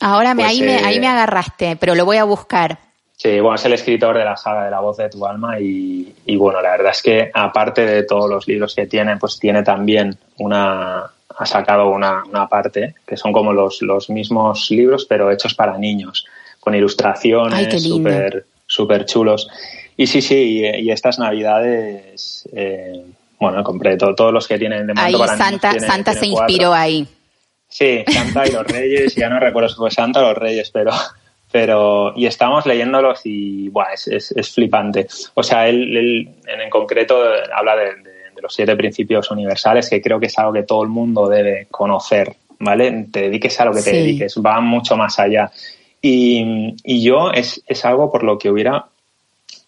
Ahora 0.00 0.34
me, 0.34 0.42
pues, 0.42 0.52
ahí, 0.52 0.62
me, 0.62 0.76
ahí 0.76 0.96
eh, 0.96 1.00
me 1.00 1.08
agarraste, 1.08 1.76
pero 1.76 1.94
lo 1.94 2.04
voy 2.04 2.16
a 2.16 2.24
buscar. 2.24 2.78
Sí, 3.16 3.40
bueno, 3.40 3.56
es 3.56 3.64
el 3.64 3.72
escritor 3.72 4.16
de 4.16 4.24
la 4.24 4.36
saga 4.36 4.64
de 4.64 4.70
la 4.70 4.78
voz 4.78 4.96
de 4.96 5.08
tu 5.08 5.26
alma 5.26 5.58
y, 5.58 6.14
y, 6.24 6.36
bueno, 6.36 6.62
la 6.62 6.70
verdad 6.70 6.92
es 6.92 7.02
que 7.02 7.30
aparte 7.34 7.84
de 7.84 8.04
todos 8.04 8.30
los 8.30 8.46
libros 8.46 8.76
que 8.76 8.86
tiene, 8.86 9.16
pues 9.16 9.40
tiene 9.40 9.64
también 9.64 10.16
una, 10.38 11.10
ha 11.38 11.46
sacado 11.46 11.88
una, 11.88 12.22
una 12.24 12.48
parte 12.48 12.94
que 13.06 13.16
son 13.16 13.32
como 13.32 13.52
los, 13.52 13.82
los 13.82 14.08
mismos 14.10 14.70
libros 14.70 15.04
pero 15.08 15.30
hechos 15.30 15.54
para 15.54 15.76
niños, 15.78 16.26
con 16.60 16.74
ilustraciones 16.74 17.82
súper 17.82 18.46
super 18.68 19.04
chulos. 19.04 19.48
Y 19.96 20.06
sí, 20.06 20.22
sí, 20.22 20.60
y, 20.62 20.90
estas 20.90 21.18
navidades, 21.18 22.48
eh, 22.52 23.04
bueno, 23.40 23.64
compré 23.64 23.96
todos 23.96 24.32
los 24.32 24.46
que 24.46 24.58
tienen 24.58 24.86
de 24.86 24.94
momento 24.94 25.22
ahí 25.24 25.38
Santa, 25.38 25.80
Santa 25.80 26.12
se 26.12 26.26
inspiró 26.26 26.72
ahí. 26.72 27.08
Sí, 27.68 28.02
Santa 28.06 28.46
y 28.46 28.52
los 28.52 28.66
Reyes, 28.66 29.14
ya 29.14 29.28
no 29.28 29.38
recuerdo 29.38 29.68
si 29.68 29.76
fue 29.76 29.90
Santa 29.90 30.20
o 30.20 30.28
los 30.28 30.38
Reyes, 30.38 30.70
pero, 30.70 30.90
pero 31.52 32.12
y 32.16 32.26
estamos 32.26 32.64
leyéndolos 32.66 33.20
y 33.24 33.68
buah, 33.68 33.92
es, 33.92 34.08
es, 34.08 34.32
es 34.32 34.50
flipante. 34.50 35.06
O 35.34 35.42
sea, 35.42 35.68
él, 35.68 35.96
él, 35.96 36.28
en 36.46 36.70
concreto 36.70 37.22
habla 37.54 37.76
de, 37.76 37.96
de, 37.96 38.10
de, 38.34 38.42
los 38.42 38.54
siete 38.54 38.74
principios 38.74 39.30
universales, 39.30 39.90
que 39.90 40.00
creo 40.00 40.18
que 40.18 40.26
es 40.26 40.38
algo 40.38 40.54
que 40.54 40.62
todo 40.62 40.82
el 40.82 40.88
mundo 40.88 41.28
debe 41.28 41.66
conocer, 41.70 42.34
¿vale? 42.58 43.06
Te 43.12 43.22
dediques 43.22 43.60
a 43.60 43.66
lo 43.66 43.72
que 43.72 43.82
te 43.82 43.92
dediques, 43.92 44.36
va 44.44 44.60
mucho 44.60 44.96
más 44.96 45.18
allá. 45.18 45.50
Y, 46.00 46.74
y 46.84 47.02
yo 47.02 47.32
es, 47.32 47.62
es 47.66 47.84
algo 47.84 48.10
por 48.10 48.22
lo 48.22 48.38
que 48.38 48.50
hubiera 48.50 48.86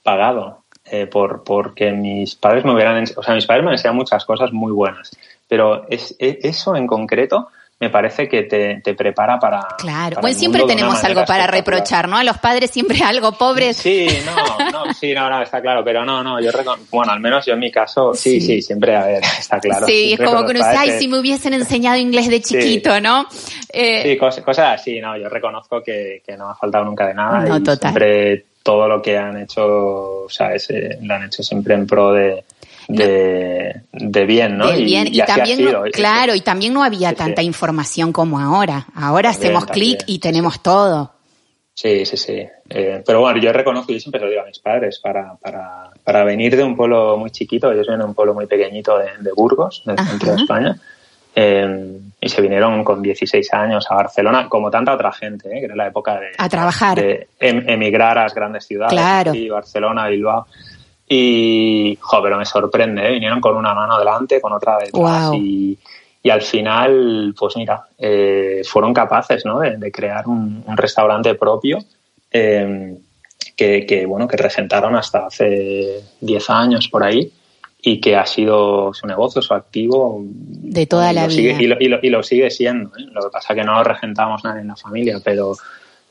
pagado, 0.02 0.62
eh, 0.90 1.06
por, 1.06 1.44
porque 1.44 1.92
mis 1.92 2.34
padres 2.34 2.64
me 2.64 2.72
hubieran, 2.72 3.04
o 3.16 3.22
sea, 3.22 3.34
mis 3.34 3.46
padres 3.46 3.64
me 3.64 3.72
enseñan 3.72 3.96
muchas 3.96 4.24
cosas 4.24 4.52
muy 4.52 4.72
buenas, 4.72 5.10
pero 5.48 5.86
es, 5.88 6.14
es 6.18 6.38
eso 6.42 6.76
en 6.76 6.86
concreto 6.86 7.48
me 7.80 7.88
parece 7.88 8.28
que 8.28 8.42
te, 8.42 8.82
te 8.82 8.94
prepara 8.94 9.38
para. 9.38 9.66
Claro, 9.78 10.18
bueno, 10.20 10.38
siempre 10.38 10.64
tenemos 10.64 11.02
algo 11.02 11.24
para 11.24 11.46
reprochar, 11.46 12.08
¿no? 12.08 12.18
A 12.18 12.24
los 12.24 12.36
padres 12.36 12.70
siempre 12.70 13.00
algo 13.04 13.32
pobres. 13.32 13.78
Sí, 13.78 14.06
no, 14.26 14.70
no, 14.70 14.92
sí, 14.92 15.14
no, 15.14 15.30
no, 15.30 15.40
está 15.40 15.62
claro, 15.62 15.82
pero 15.82 16.04
no, 16.04 16.22
no, 16.22 16.38
yo 16.40 16.50
bueno, 16.90 17.12
al 17.12 17.20
menos 17.20 17.46
yo 17.46 17.54
en 17.54 17.58
mi 17.58 17.72
caso, 17.72 18.12
sí, 18.12 18.38
sí, 18.38 18.46
sí 18.46 18.62
siempre, 18.62 18.94
a 18.94 19.06
ver, 19.06 19.22
está 19.38 19.58
claro. 19.58 19.86
Sí, 19.86 20.12
es 20.12 20.20
como 20.20 20.44
que 20.44 20.52
uno 20.52 20.60
ay, 20.76 20.98
si 20.98 21.08
me 21.08 21.18
hubiesen 21.18 21.54
enseñado 21.54 21.96
inglés 21.96 22.28
de 22.28 22.42
chiquito, 22.42 22.94
sí. 22.94 23.00
¿no? 23.00 23.26
Eh, 23.72 24.02
sí, 24.02 24.18
cosas, 24.18 24.44
cosas, 24.44 24.80
así, 24.80 25.00
no, 25.00 25.16
yo 25.16 25.30
reconozco 25.30 25.82
que, 25.82 26.22
que 26.26 26.36
no 26.36 26.50
ha 26.50 26.54
faltado 26.54 26.84
nunca 26.84 27.06
de 27.06 27.14
nada. 27.14 27.40
No, 27.40 27.56
y 27.56 27.62
total. 27.62 27.92
Siempre 27.92 28.44
todo 28.62 28.88
lo 28.88 29.00
que 29.00 29.16
han 29.16 29.38
hecho, 29.38 30.24
o 30.24 30.28
sea, 30.28 30.54
ese, 30.54 30.98
lo 31.00 31.14
han 31.14 31.24
hecho 31.24 31.42
siempre 31.42 31.74
en 31.74 31.86
pro 31.86 32.12
de 32.12 32.44
de, 32.96 33.82
de 33.92 34.26
bien, 34.26 34.58
¿no? 34.58 34.68
Del 34.68 34.84
bien. 34.84 35.06
Y, 35.06 35.10
y, 35.10 35.20
y 35.20 35.24
también, 35.24 35.64
no, 35.64 35.82
claro, 35.92 36.34
y 36.34 36.40
también 36.40 36.72
no 36.72 36.82
había 36.82 37.10
sí, 37.10 37.16
tanta 37.16 37.42
sí. 37.42 37.46
información 37.46 38.12
como 38.12 38.38
ahora. 38.38 38.86
Ahora 38.94 39.32
también, 39.32 39.56
hacemos 39.56 39.66
clic 39.66 40.02
y 40.06 40.18
tenemos 40.18 40.62
todo. 40.62 41.12
Sí, 41.74 42.04
sí, 42.04 42.16
sí. 42.16 42.46
Eh, 42.68 43.02
pero 43.06 43.20
bueno, 43.20 43.40
yo 43.40 43.52
reconozco, 43.52 43.92
yo 43.92 44.00
siempre 44.00 44.20
lo 44.20 44.28
digo 44.28 44.42
a 44.42 44.46
mis 44.46 44.58
padres, 44.58 44.98
para, 44.98 45.34
para, 45.36 45.90
para 46.04 46.24
venir 46.24 46.54
de 46.54 46.62
un 46.62 46.76
pueblo 46.76 47.16
muy 47.16 47.30
chiquito, 47.30 47.72
ellos 47.72 47.86
vienen 47.86 48.00
de 48.00 48.06
un 48.06 48.14
pueblo 48.14 48.34
muy 48.34 48.46
pequeñito 48.46 48.98
de, 48.98 49.06
de 49.18 49.32
Burgos, 49.32 49.82
del 49.86 49.98
Ajá. 49.98 50.10
centro 50.10 50.32
de 50.32 50.42
España, 50.42 50.76
eh, 51.34 52.00
y 52.20 52.28
se 52.28 52.42
vinieron 52.42 52.84
con 52.84 53.00
16 53.00 53.54
años 53.54 53.86
a 53.88 53.94
Barcelona, 53.94 54.48
como 54.48 54.70
tanta 54.70 54.92
otra 54.92 55.10
gente, 55.12 55.48
¿eh? 55.48 55.60
que 55.60 55.64
era 55.66 55.76
la 55.76 55.86
época 55.86 56.20
de, 56.20 56.32
a 56.36 56.48
trabajar. 56.48 57.00
de 57.00 57.28
em, 57.38 57.66
emigrar 57.68 58.18
a 58.18 58.24
las 58.24 58.34
grandes 58.34 58.66
ciudades, 58.66 58.92
claro. 58.92 59.30
aquí, 59.30 59.48
Barcelona, 59.48 60.08
Bilbao. 60.08 60.46
Y, 61.12 61.98
joder, 62.00 62.36
me 62.36 62.46
sorprende, 62.46 63.04
¿eh? 63.04 63.10
vinieron 63.10 63.40
con 63.40 63.56
una 63.56 63.74
mano 63.74 63.98
delante, 63.98 64.40
con 64.40 64.52
otra 64.52 64.78
detrás 64.78 65.30
wow. 65.30 65.34
y, 65.34 65.76
y, 66.22 66.30
al 66.30 66.40
final, 66.40 67.34
pues 67.36 67.56
mira, 67.56 67.82
eh, 67.98 68.62
fueron 68.64 68.94
capaces 68.94 69.44
¿no? 69.44 69.58
de, 69.58 69.76
de 69.76 69.90
crear 69.90 70.28
un, 70.28 70.62
un, 70.64 70.76
restaurante 70.76 71.34
propio 71.34 71.78
eh, 72.30 72.96
que, 73.56 73.84
que, 73.86 74.06
bueno, 74.06 74.28
que 74.28 74.36
regentaron 74.36 74.94
hasta 74.94 75.26
hace 75.26 76.00
10 76.20 76.50
años 76.50 76.88
por 76.88 77.02
ahí 77.02 77.32
y 77.82 78.00
que 78.00 78.16
ha 78.16 78.26
sido 78.26 78.92
su 78.94 79.06
negocio, 79.06 79.42
su 79.42 79.54
activo. 79.54 80.22
De 80.22 80.86
toda 80.86 81.12
la 81.12 81.26
vida. 81.26 81.34
Sigue, 81.34 81.56
y, 81.58 81.66
lo, 81.66 81.76
y, 81.80 81.88
lo, 81.88 81.98
y, 82.02 82.10
lo, 82.10 82.22
sigue 82.22 82.50
siendo. 82.50 82.90
¿eh? 82.90 83.06
Lo 83.12 83.22
que 83.22 83.30
pasa 83.30 83.52
es 83.52 83.58
que 83.58 83.64
no 83.64 83.74
lo 83.74 83.84
regentamos 83.84 84.44
nadie 84.44 84.60
en 84.60 84.68
la 84.68 84.76
familia, 84.76 85.18
pero, 85.24 85.56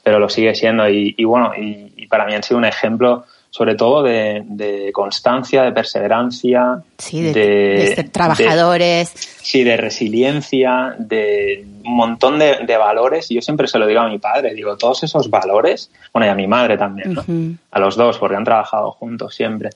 pero 0.04 0.20
lo 0.20 0.30
sigue 0.30 0.56
siendo. 0.56 0.90
Y, 0.90 1.16
y 1.18 1.24
bueno, 1.24 1.52
y, 1.56 2.08
para 2.08 2.26
mí 2.26 2.34
han 2.34 2.44
sido 2.44 2.58
un 2.58 2.66
ejemplo 2.66 3.26
sobre 3.50 3.76
todo 3.76 4.04
de, 4.04 4.44
de, 4.46 4.92
constancia, 4.92 5.64
de 5.64 5.72
perseverancia, 5.72 6.82
sí, 6.98 7.22
de, 7.22 7.34
de, 7.34 7.48
de 7.48 7.96
ser 7.96 8.10
trabajadores. 8.10 9.10
sí, 9.42 9.64
de 9.64 9.76
resiliencia, 9.76 10.96
de 10.98 11.66
un 11.86 11.96
montón 11.96 12.38
de, 12.40 12.78
valores. 12.78 13.32
Y 13.32 13.36
yo 13.36 13.42
siempre 13.42 13.68
se 13.68 13.80
lo 13.80 13.88
digo 13.88 14.02
a 14.02 14.08
mi 14.08 14.20
padre, 14.20 14.54
digo, 14.54 14.78
todos 14.78 15.04
esos 15.04 15.30
valores, 15.30 15.92
bueno, 16.14 16.28
y 16.28 16.30
a 16.30 16.36
mi 16.36 16.48
madre 16.48 16.78
también, 16.78 17.14
¿no? 17.14 17.22
Uh 17.22 17.26
-huh. 17.26 17.58
A 17.72 17.80
los 17.80 17.96
dos, 17.96 18.18
porque 18.18 18.36
han 18.36 18.44
trabajado 18.44 18.92
juntos 18.92 19.34
siempre. 19.36 19.72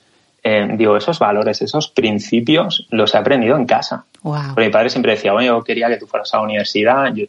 Eh, 0.46 0.68
digo, 0.78 0.98
esos 0.98 1.20
valores, 1.20 1.62
esos 1.62 1.88
principios, 1.88 2.86
los 2.92 3.16
he 3.16 3.18
aprendido 3.18 3.56
en 3.56 3.66
casa. 3.66 4.06
Wow. 4.24 4.54
Porque 4.54 4.68
mi 4.68 4.72
padre 4.72 4.90
siempre 4.90 5.14
decía, 5.14 5.32
bueno, 5.32 5.58
yo 5.58 5.64
quería 5.64 5.88
que 5.88 5.98
tú 5.98 6.06
fueras 6.06 6.34
a 6.34 6.38
la 6.38 6.44
universidad, 6.44 7.14
yo, 7.14 7.26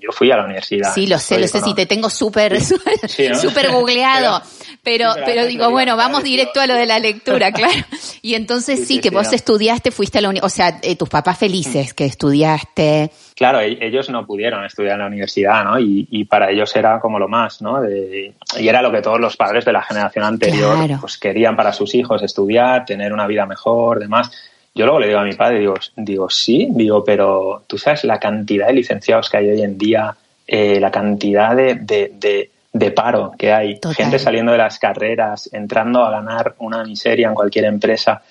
yo 0.00 0.10
fui 0.12 0.30
a 0.30 0.36
la 0.36 0.44
universidad. 0.44 0.92
Sí, 0.94 1.06
lo 1.06 1.18
sé, 1.18 1.38
lo 1.38 1.46
sé, 1.46 1.60
sí, 1.60 1.74
te 1.74 1.86
tengo 1.86 2.10
súper 2.10 2.60
súper 2.60 3.70
googleado. 3.70 4.42
Pero, 4.82 5.10
pero, 5.26 5.44
digo, 5.46 5.70
bueno, 5.70 5.94
vamos 5.96 6.22
directo 6.22 6.60
a 6.60 6.66
lo 6.66 6.74
de 6.74 6.86
la 6.86 6.98
lectura, 6.98 7.52
claro. 7.52 7.84
Y 8.22 8.34
entonces 8.34 8.86
sí, 8.86 9.00
que 9.00 9.10
vos 9.10 9.32
estudiaste, 9.32 9.90
fuiste 9.90 10.18
a 10.18 10.20
la 10.22 10.30
universidad, 10.30 10.46
o 10.46 10.80
sea, 10.80 10.80
eh, 10.82 10.96
tus 10.96 11.08
papás 11.08 11.38
felices 11.38 11.92
que 11.92 12.06
estudiaste. 12.06 13.10
Claro, 13.34 13.60
e-, 13.60 13.78
ellos 13.80 14.08
no 14.08 14.26
pudieron 14.26 14.64
estudiar 14.64 14.94
en 14.94 15.00
la 15.00 15.06
universidad, 15.06 15.64
¿no? 15.64 15.78
Y, 15.78 16.08
y 16.10 16.24
para 16.24 16.50
ellos 16.50 16.74
era 16.74 16.98
como 16.98 17.18
lo 17.18 17.28
más, 17.28 17.60
¿no? 17.60 17.80
y 17.88 18.68
era 18.68 18.82
lo 18.82 18.90
que 18.90 19.02
todos 19.02 19.20
los 19.20 19.36
padres 19.36 19.64
de 19.64 19.72
la 19.72 19.82
generación 19.82 20.24
anterior 20.24 20.76
pues 21.00 21.18
querían 21.18 21.56
para 21.56 21.72
sus 21.72 21.94
hijos, 21.94 22.22
estudiar, 22.22 22.84
tener 22.84 23.12
una 23.12 23.26
vida 23.26 23.46
mejor, 23.46 23.98
demás. 23.98 24.30
Yo 24.74 24.86
luego 24.86 25.00
le 25.00 25.08
digo 25.08 25.18
a 25.18 25.24
mi 25.24 25.32
padre, 25.34 25.58
digo, 25.58 25.74
digo, 25.96 26.30
sí, 26.30 26.68
digo, 26.70 27.04
pero 27.04 27.64
tú 27.66 27.76
sabes 27.76 28.04
la 28.04 28.20
cantidad 28.20 28.68
de 28.68 28.74
licenciados 28.74 29.28
que 29.28 29.38
hay 29.38 29.50
hoy 29.50 29.62
en 29.62 29.76
día, 29.76 30.16
eh, 30.46 30.78
la 30.78 30.90
cantidad 30.90 31.56
de, 31.56 31.74
de, 31.74 32.50
de, 32.72 32.90
paro 32.92 33.32
que 33.36 33.52
hay, 33.52 33.80
gente 33.96 34.18
saliendo 34.18 34.52
de 34.52 34.58
las 34.58 34.78
carreras, 34.78 35.50
entrando 35.52 36.04
a 36.04 36.10
ganar 36.10 36.54
una 36.58 36.84
miseria 36.84 37.28
en 37.28 37.34
cualquier 37.34 37.64
empresa. 37.64 38.22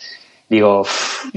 Digo, 0.48 0.84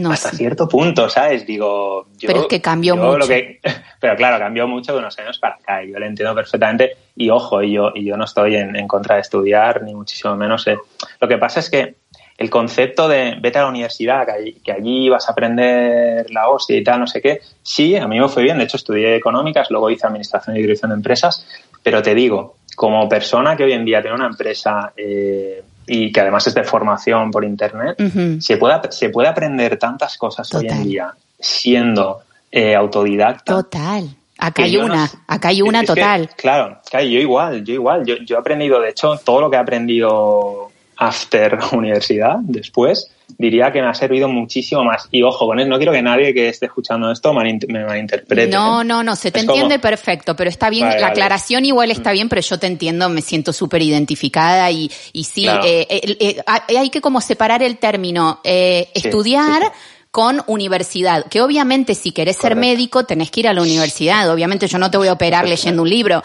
hasta 0.08 0.30
cierto 0.30 0.66
punto, 0.66 1.08
¿sabes? 1.10 1.44
Digo, 1.46 2.06
yo, 2.16 2.28
pero 2.28 2.40
es 2.42 2.46
que 2.46 2.62
cambió 2.62 2.96
mucho. 2.96 3.28
pero 4.00 4.16
claro, 4.16 4.38
cambió 4.38 4.66
mucho 4.66 4.92
de 4.92 5.00
unos 5.00 5.18
años 5.18 5.38
para 5.38 5.56
acá, 5.56 5.84
y 5.84 5.92
yo 5.92 5.98
lo 5.98 6.06
entiendo 6.06 6.34
perfectamente. 6.34 6.96
Y 7.16 7.28
ojo, 7.28 7.62
y 7.62 7.72
yo, 7.72 7.92
y 7.94 8.06
yo 8.06 8.16
no 8.16 8.24
estoy 8.24 8.56
en, 8.56 8.74
en 8.74 8.88
contra 8.88 9.16
de 9.16 9.20
estudiar, 9.20 9.82
ni 9.82 9.94
muchísimo 9.94 10.34
menos. 10.36 10.66
Eh. 10.68 10.78
Lo 11.20 11.28
que 11.28 11.36
pasa 11.36 11.60
es 11.60 11.68
que 11.68 12.01
el 12.42 12.50
concepto 12.50 13.08
de 13.08 13.36
vete 13.40 13.58
a 13.58 13.62
la 13.62 13.68
universidad, 13.68 14.26
que, 14.62 14.72
allí 14.72 15.08
vas 15.08 15.28
a 15.28 15.32
aprender 15.32 16.28
la 16.30 16.48
hostia 16.48 16.76
y 16.76 16.82
tal, 16.82 17.00
no 17.00 17.06
sé 17.06 17.22
qué, 17.22 17.40
sí, 17.62 17.96
a 17.96 18.08
mí 18.08 18.18
me 18.18 18.28
fue 18.28 18.42
bien. 18.42 18.58
De 18.58 18.64
hecho, 18.64 18.76
estudié 18.76 19.16
económicas, 19.16 19.70
luego 19.70 19.88
hice 19.90 20.06
administración 20.06 20.56
y 20.56 20.60
dirección 20.60 20.90
de 20.90 20.96
empresas, 20.96 21.46
pero 21.82 22.02
te 22.02 22.14
digo, 22.14 22.56
como 22.74 23.08
persona 23.08 23.56
que 23.56 23.64
hoy 23.64 23.72
en 23.72 23.84
día 23.84 24.02
tiene 24.02 24.16
una 24.16 24.26
empresa 24.26 24.92
eh, 24.96 25.62
y 25.86 26.10
que 26.10 26.20
además 26.20 26.46
es 26.48 26.54
de 26.54 26.64
formación 26.64 27.30
por 27.30 27.44
internet, 27.44 27.96
se, 28.40 28.56
puede, 28.56 28.90
se 28.90 29.10
puede 29.10 29.28
aprender 29.28 29.78
tantas 29.78 30.16
cosas 30.18 30.52
hoy 30.54 30.66
en 30.68 30.82
día 30.82 31.14
siendo 31.38 32.22
eh, 32.50 32.74
autodidacta. 32.74 33.54
Total. 33.54 34.16
Acá 34.38 34.64
hay 34.64 34.76
una, 34.76 35.08
acá 35.28 35.48
hay 35.48 35.62
una 35.62 35.84
total. 35.84 36.28
claro, 36.36 36.80
claro, 36.90 37.06
yo 37.06 37.20
igual, 37.20 37.62
yo 37.62 37.74
igual. 37.74 38.04
Yo, 38.04 38.16
yo 38.16 38.34
he 38.34 38.38
aprendido, 38.40 38.80
de 38.80 38.88
hecho, 38.88 39.16
todo 39.24 39.42
lo 39.42 39.48
que 39.48 39.56
he 39.56 39.60
aprendido 39.60 40.71
after 41.02 41.58
universidad, 41.72 42.36
después, 42.42 43.10
diría 43.38 43.72
que 43.72 43.80
me 43.80 43.88
ha 43.88 43.94
servido 43.94 44.28
muchísimo 44.28 44.84
más. 44.84 45.08
Y 45.10 45.22
ojo, 45.22 45.46
con 45.46 45.58
él, 45.58 45.68
no 45.68 45.76
quiero 45.76 45.92
que 45.92 46.02
nadie 46.02 46.32
que 46.32 46.48
esté 46.48 46.66
escuchando 46.66 47.10
esto 47.10 47.32
me 47.34 47.84
malinterprete. 47.84 48.48
No, 48.48 48.84
no, 48.84 49.02
no, 49.02 49.16
se 49.16 49.32
te 49.32 49.40
entiende 49.40 49.78
perfecto, 49.78 50.36
pero 50.36 50.48
está 50.48 50.70
bien, 50.70 50.88
la 51.00 51.08
aclaración 51.08 51.64
igual 51.64 51.90
está 51.90 52.10
mm. 52.10 52.12
bien, 52.12 52.28
pero 52.28 52.40
yo 52.40 52.58
te 52.58 52.66
entiendo, 52.68 53.08
me 53.08 53.20
siento 53.20 53.52
súper 53.52 53.82
identificada 53.82 54.70
y, 54.70 54.90
y 55.12 55.24
sí, 55.24 55.46
eh, 55.48 55.86
eh, 55.88 56.16
eh, 56.20 56.42
hay 56.46 56.90
que 56.90 57.00
como 57.00 57.20
separar 57.20 57.62
el 57.62 57.78
término 57.78 58.40
estudiar 58.44 59.72
con 60.12 60.42
universidad, 60.46 61.24
que 61.24 61.40
obviamente 61.40 61.94
si 61.94 62.12
querés 62.12 62.36
ser 62.36 62.54
médico 62.54 63.04
tenés 63.04 63.30
que 63.30 63.40
ir 63.40 63.48
a 63.48 63.54
la 63.54 63.62
universidad, 63.62 64.30
obviamente 64.30 64.68
yo 64.68 64.78
no 64.78 64.90
te 64.90 64.98
voy 64.98 65.08
a 65.08 65.14
operar 65.14 65.48
leyendo 65.48 65.80
un 65.80 65.88
libro, 65.88 66.22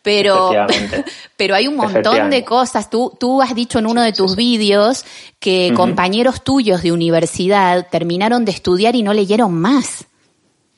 pero, 0.00 0.52
pero 1.36 1.54
hay 1.54 1.68
un 1.68 1.76
montón 1.76 2.30
de 2.30 2.42
cosas. 2.44 2.88
Tú, 2.88 3.12
tú 3.20 3.42
has 3.42 3.54
dicho 3.54 3.78
en 3.78 3.86
uno 3.86 4.00
de 4.00 4.14
tus 4.14 4.36
vídeos 4.36 5.04
que 5.38 5.70
compañeros 5.76 6.44
tuyos 6.44 6.82
de 6.82 6.92
universidad 6.92 7.86
terminaron 7.90 8.46
de 8.46 8.52
estudiar 8.52 8.96
y 8.96 9.02
no 9.02 9.12
leyeron 9.12 9.52
más. 9.52 10.06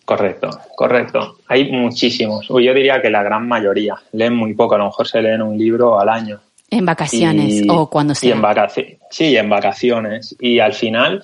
Correcto, 0.04 0.50
correcto. 0.74 1.36
Hay 1.46 1.70
muchísimos. 1.70 2.48
Yo 2.48 2.56
diría 2.56 3.00
que 3.00 3.10
la 3.10 3.22
gran 3.22 3.46
mayoría. 3.46 3.94
Leen 4.12 4.34
muy 4.34 4.54
poco, 4.54 4.74
a 4.74 4.78
lo 4.78 4.86
mejor 4.86 5.06
se 5.06 5.22
leen 5.22 5.42
un 5.42 5.56
libro 5.56 6.00
al 6.00 6.08
año. 6.08 6.40
En 6.70 6.84
vacaciones 6.84 7.62
o 7.68 7.88
cuando 7.88 8.16
sea. 8.16 8.34
en 8.34 8.98
sí, 9.10 9.36
en 9.36 9.48
vacaciones. 9.48 10.34
Y 10.40 10.58
al 10.58 10.72
final, 10.72 11.22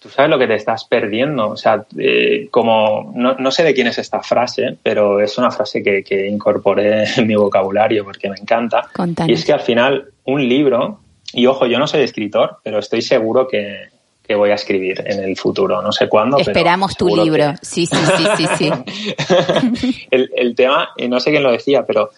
tú 0.00 0.08
sabes 0.08 0.30
lo 0.30 0.38
que 0.38 0.46
te 0.46 0.54
estás 0.54 0.84
perdiendo. 0.84 1.50
O 1.50 1.56
sea, 1.56 1.84
eh, 1.98 2.48
como 2.50 3.12
no, 3.14 3.50
sé 3.50 3.62
de 3.62 3.74
quién 3.74 3.86
es 3.86 3.98
esta 3.98 4.22
frase, 4.22 4.76
pero 4.82 5.20
es 5.20 5.36
una 5.38 5.50
frase 5.50 5.82
que, 5.82 6.02
que 6.02 6.26
incorporé 6.28 7.04
en 7.16 7.26
mi 7.26 7.34
vocabulario 7.34 8.04
porque 8.04 8.28
me 8.28 8.36
encanta. 8.36 8.88
Y 9.26 9.32
es 9.32 9.44
que 9.44 9.52
al 9.52 9.60
final 9.60 10.08
un 10.24 10.48
libro, 10.48 11.00
y 11.32 11.46
ojo, 11.46 11.66
yo 11.66 11.78
no 11.78 11.86
soy 11.86 12.02
escritor, 12.02 12.58
pero 12.62 12.78
estoy 12.78 13.02
seguro 13.02 13.46
que, 13.46 13.88
que 14.26 14.34
voy 14.34 14.50
a 14.50 14.54
escribir 14.54 15.02
en 15.06 15.22
el 15.22 15.36
futuro. 15.36 15.82
No 15.82 15.92
sé 15.92 16.08
cuándo. 16.08 16.38
Esperamos 16.38 16.96
tu 16.96 17.14
libro. 17.14 17.54
Sí, 17.60 17.86
sí, 17.86 17.96
sí, 17.96 18.26
sí. 18.36 18.46
sí. 18.58 20.06
el, 20.10 20.30
el 20.34 20.54
tema, 20.54 20.90
y 20.96 21.08
no 21.08 21.20
sé 21.20 21.30
quién 21.30 21.42
lo 21.42 21.52
decía, 21.52 21.84
pero 21.86 22.10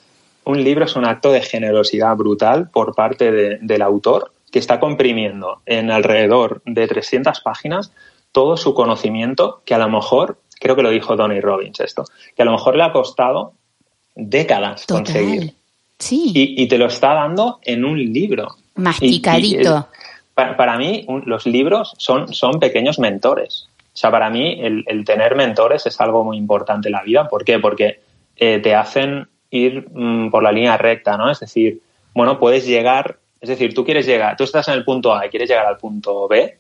un 0.45 0.63
libro 0.63 0.85
es 0.85 0.97
un 0.97 1.05
acto 1.05 1.31
de 1.31 1.41
generosidad 1.41 2.17
brutal 2.17 2.69
por 2.71 2.95
parte 2.95 3.31
de, 3.31 3.59
del 3.61 3.83
autor 3.83 4.32
que 4.53 4.59
está 4.59 4.79
comprimiendo 4.79 5.63
en 5.67 5.91
alrededor 5.91 6.63
de 6.65 6.87
300 6.87 7.41
páginas 7.41 7.91
todo 8.31 8.57
su 8.57 8.75
conocimiento, 8.75 9.63
que 9.65 9.75
a 9.75 9.79
lo 9.79 9.89
mejor, 9.89 10.39
creo 10.61 10.77
que 10.77 10.83
lo 10.83 10.91
dijo 10.91 11.17
Tony 11.17 11.41
Robbins 11.41 11.81
esto, 11.81 12.05
que 12.37 12.43
a 12.43 12.45
lo 12.45 12.53
mejor 12.53 12.77
le 12.77 12.85
ha 12.85 12.93
costado 12.93 13.55
décadas 14.15 14.87
conseguir. 14.87 15.55
Sí. 15.99 16.33
Y, 16.35 16.67
te 16.67 16.79
lo 16.79 16.87
está 16.87 17.15
dando 17.15 17.61
en 17.63 17.85
un 17.85 17.99
libro. 17.99 18.57
Masticadito. 18.75 19.89
para, 20.35 20.77
mí, 20.77 21.07
los 21.25 21.47
libros 21.47 21.95
son, 21.97 22.35
son 22.35 22.59
pequeños 22.59 22.99
mentores. 22.99 23.69
O 23.95 23.97
sea, 23.97 24.11
para 24.11 24.29
mí 24.29 24.59
el, 24.61 25.05
tener 25.05 25.37
mentores 25.37 25.87
es 25.87 26.01
algo 26.01 26.25
muy 26.25 26.37
importante 26.37 26.89
en 26.89 26.93
la 26.93 27.03
vida. 27.03 27.29
¿Por 27.29 27.45
qué? 27.45 27.59
Porque 27.59 28.01
eh, 28.37 28.59
te 28.59 28.75
hacen 28.75 29.29
ir 29.51 29.87
mm, 29.93 30.31
por 30.31 30.43
la 30.43 30.51
línea 30.51 30.77
recta, 30.77 31.17
¿no? 31.17 31.31
Es 31.31 31.41
decir, 31.41 31.81
bueno, 32.15 32.39
puedes 32.39 32.67
llegar 32.67 33.19
es 33.43 33.49
decir, 33.49 33.75
tú 33.75 33.85
quieres 33.85 34.07
llegar, 34.07 34.37
tú 34.37 34.45
estás 34.45 34.69
en 34.69 34.75
el 34.75 34.85
punto 34.85 35.13
A 35.13 35.27
y 35.27 35.29
quieres 35.29 35.51
llegar 35.51 35.67
al 35.67 35.77
punto 35.77 36.29
B, 36.29 36.59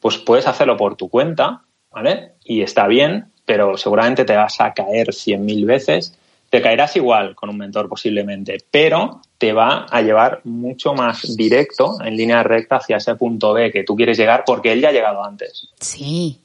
pues 0.00 0.18
puedes 0.18 0.48
hacerlo 0.48 0.76
por 0.76 0.96
tu 0.96 1.08
cuenta, 1.08 1.62
¿vale? 1.92 2.32
Y 2.44 2.62
está 2.62 2.88
bien, 2.88 3.30
pero 3.44 3.76
seguramente 3.76 4.24
te 4.24 4.34
vas 4.34 4.60
a 4.60 4.74
caer 4.74 5.14
cien 5.14 5.44
mil 5.44 5.64
veces. 5.64 6.18
Te 6.50 6.60
caerás 6.60 6.96
igual 6.96 7.36
con 7.36 7.48
un 7.48 7.58
mentor 7.58 7.88
posiblemente, 7.88 8.58
pero 8.70 9.20
te 9.38 9.52
va 9.52 9.86
a 9.88 10.02
llevar 10.02 10.40
mucho 10.42 10.94
más 10.94 11.36
directo, 11.36 11.96
en 12.04 12.16
línea 12.16 12.42
recta, 12.42 12.76
hacia 12.76 12.96
ese 12.96 13.14
punto 13.14 13.52
B 13.52 13.70
que 13.70 13.84
tú 13.84 13.94
quieres 13.94 14.18
llegar 14.18 14.42
porque 14.44 14.72
él 14.72 14.80
ya 14.80 14.88
ha 14.88 14.92
llegado 14.92 15.24
antes. 15.24 15.68
Sí. 15.80 16.40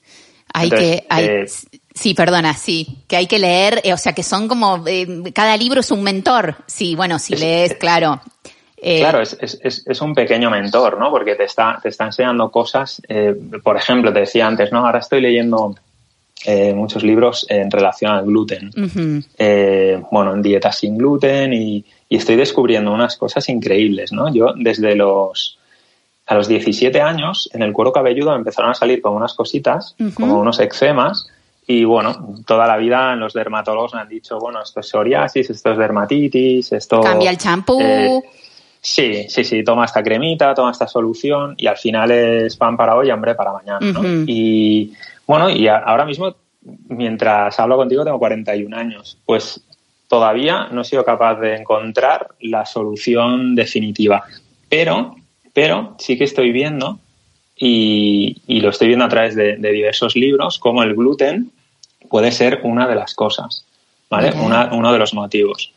Hay 0.54 0.70
que, 0.70 1.06
hay, 1.10 1.26
eh, 1.26 1.46
sí, 1.96 2.14
perdona, 2.14 2.54
sí, 2.54 3.00
que 3.08 3.16
hay 3.16 3.26
que 3.26 3.40
leer, 3.40 3.82
eh, 3.84 3.94
o 3.94 3.98
sea, 3.98 4.14
que 4.14 4.22
son 4.22 4.48
como, 4.48 4.84
eh, 4.86 5.08
cada 5.34 5.56
libro 5.58 5.80
es 5.80 5.90
un 5.92 6.04
mentor. 6.04 6.58
Sí, 6.68 6.94
bueno, 6.96 7.20
si 7.20 7.36
lees, 7.36 7.76
claro, 7.76 8.22
eh, 8.84 9.00
claro, 9.00 9.22
es, 9.22 9.38
es, 9.40 9.84
es, 9.86 10.02
un 10.02 10.16
pequeño 10.16 10.50
mentor, 10.50 10.98
¿no? 11.00 11.12
Porque 11.12 11.36
te 11.36 11.44
está, 11.44 11.80
te 11.82 11.90
está 11.90 12.06
enseñando 12.06 12.50
cosas. 12.50 13.00
Eh, 13.08 13.36
por 13.64 13.78
ejemplo, 13.78 14.12
te 14.12 14.22
decía 14.22 14.48
antes, 14.48 14.72
¿no? 14.72 14.84
Ahora 14.84 15.00
estoy 15.00 15.22
leyendo 15.22 15.76
eh, 16.46 16.74
muchos 16.74 17.04
libros 17.04 17.46
en 17.48 17.70
relación 17.70 18.12
al 18.12 18.26
gluten. 18.26 18.72
bueno, 20.12 20.34
en 20.34 20.42
dieta 20.42 20.72
sin 20.72 20.98
gluten 20.98 21.54
y, 21.54 21.86
y, 22.10 22.16
estoy 22.16 22.36
descubriendo 22.36 22.92
unas 22.92 23.18
cosas 23.18 23.48
increíbles, 23.50 24.12
¿no? 24.12 24.34
Yo 24.34 24.54
desde 24.56 24.96
los 24.96 25.60
a 26.26 26.36
los 26.36 26.48
17 26.48 27.02
años 27.02 27.50
en 27.54 27.62
el 27.62 27.74
cuero 27.74 27.92
cabelludo 27.92 28.32
me 28.32 28.38
empezaron 28.38 28.72
a 28.72 28.74
salir 28.74 29.02
como 29.02 29.18
unas 29.18 29.34
cositas, 29.34 29.96
como 30.14 30.40
unos 30.40 30.60
eczemas. 30.60 31.28
Y 31.68 31.84
bueno, 31.84 32.36
toda 32.48 32.66
la 32.68 32.78
vida 32.78 33.16
los 33.16 33.34
dermatólogos 33.34 33.94
me 33.94 34.02
han 34.02 34.10
dicho, 34.10 34.40
bueno, 34.40 34.62
esto 34.64 34.80
es 34.80 34.88
psoriasis, 34.88 35.50
esto 35.50 35.72
es 35.72 35.78
dermatitis, 35.78 36.72
esto... 36.72 37.02
Cambia 37.02 37.30
el 37.30 37.38
champú. 37.38 38.24
Sí, 38.82 39.30
sí, 39.30 39.44
sí, 39.44 39.64
toma 39.64 39.86
esta 39.86 40.02
cremita, 40.02 40.56
toma 40.56 40.72
esta 40.72 40.88
solución 40.88 41.54
y 41.56 41.68
al 41.68 41.78
final 41.78 42.10
es 42.10 42.58
pan 42.58 42.76
para 42.76 42.96
hoy, 42.96 43.12
hambre 43.12 43.36
para 43.36 43.54
mañana. 43.54 43.80
¿no? 43.80 44.02
Y 44.26 44.94
bueno, 45.28 45.50
y 45.52 45.68
ahora 45.68 46.04
mismo, 46.04 46.36
mientras 46.90 47.60
hablo 47.60 47.78
contigo, 47.78 48.04
tengo 48.04 48.18
41 48.18 48.76
años. 48.76 49.20
Pues 49.24 49.64
todavía 50.08 50.68
no 50.72 50.82
he 50.82 50.86
sido 50.86 51.06
capaz 51.06 51.36
de 51.36 51.58
encontrar 51.58 52.30
la 52.42 52.66
solución 52.66 53.54
definitiva. 53.54 54.24
Pero, 54.68 55.16
pero 55.54 55.96
sí 56.00 56.18
que 56.18 56.24
estoy 56.24 56.52
viendo, 56.52 57.00
y, 57.56 58.42
y 58.48 58.60
lo 58.62 58.70
estoy 58.72 58.88
viendo 58.88 59.06
a 59.06 59.10
través 59.10 59.36
de, 59.36 59.58
diversos 59.58 60.16
libros, 60.16 60.58
como 60.58 60.82
el 60.82 60.96
gluten 60.96 61.52
puede 62.10 62.32
ser 62.32 62.62
una 62.64 62.88
de 62.88 62.96
las 62.96 63.14
cosas, 63.14 63.64
¿vale? 64.10 64.32
Una, 64.32 64.72
uno 64.74 64.92
de 64.92 64.98
los 64.98 65.14
motivos. 65.14 65.72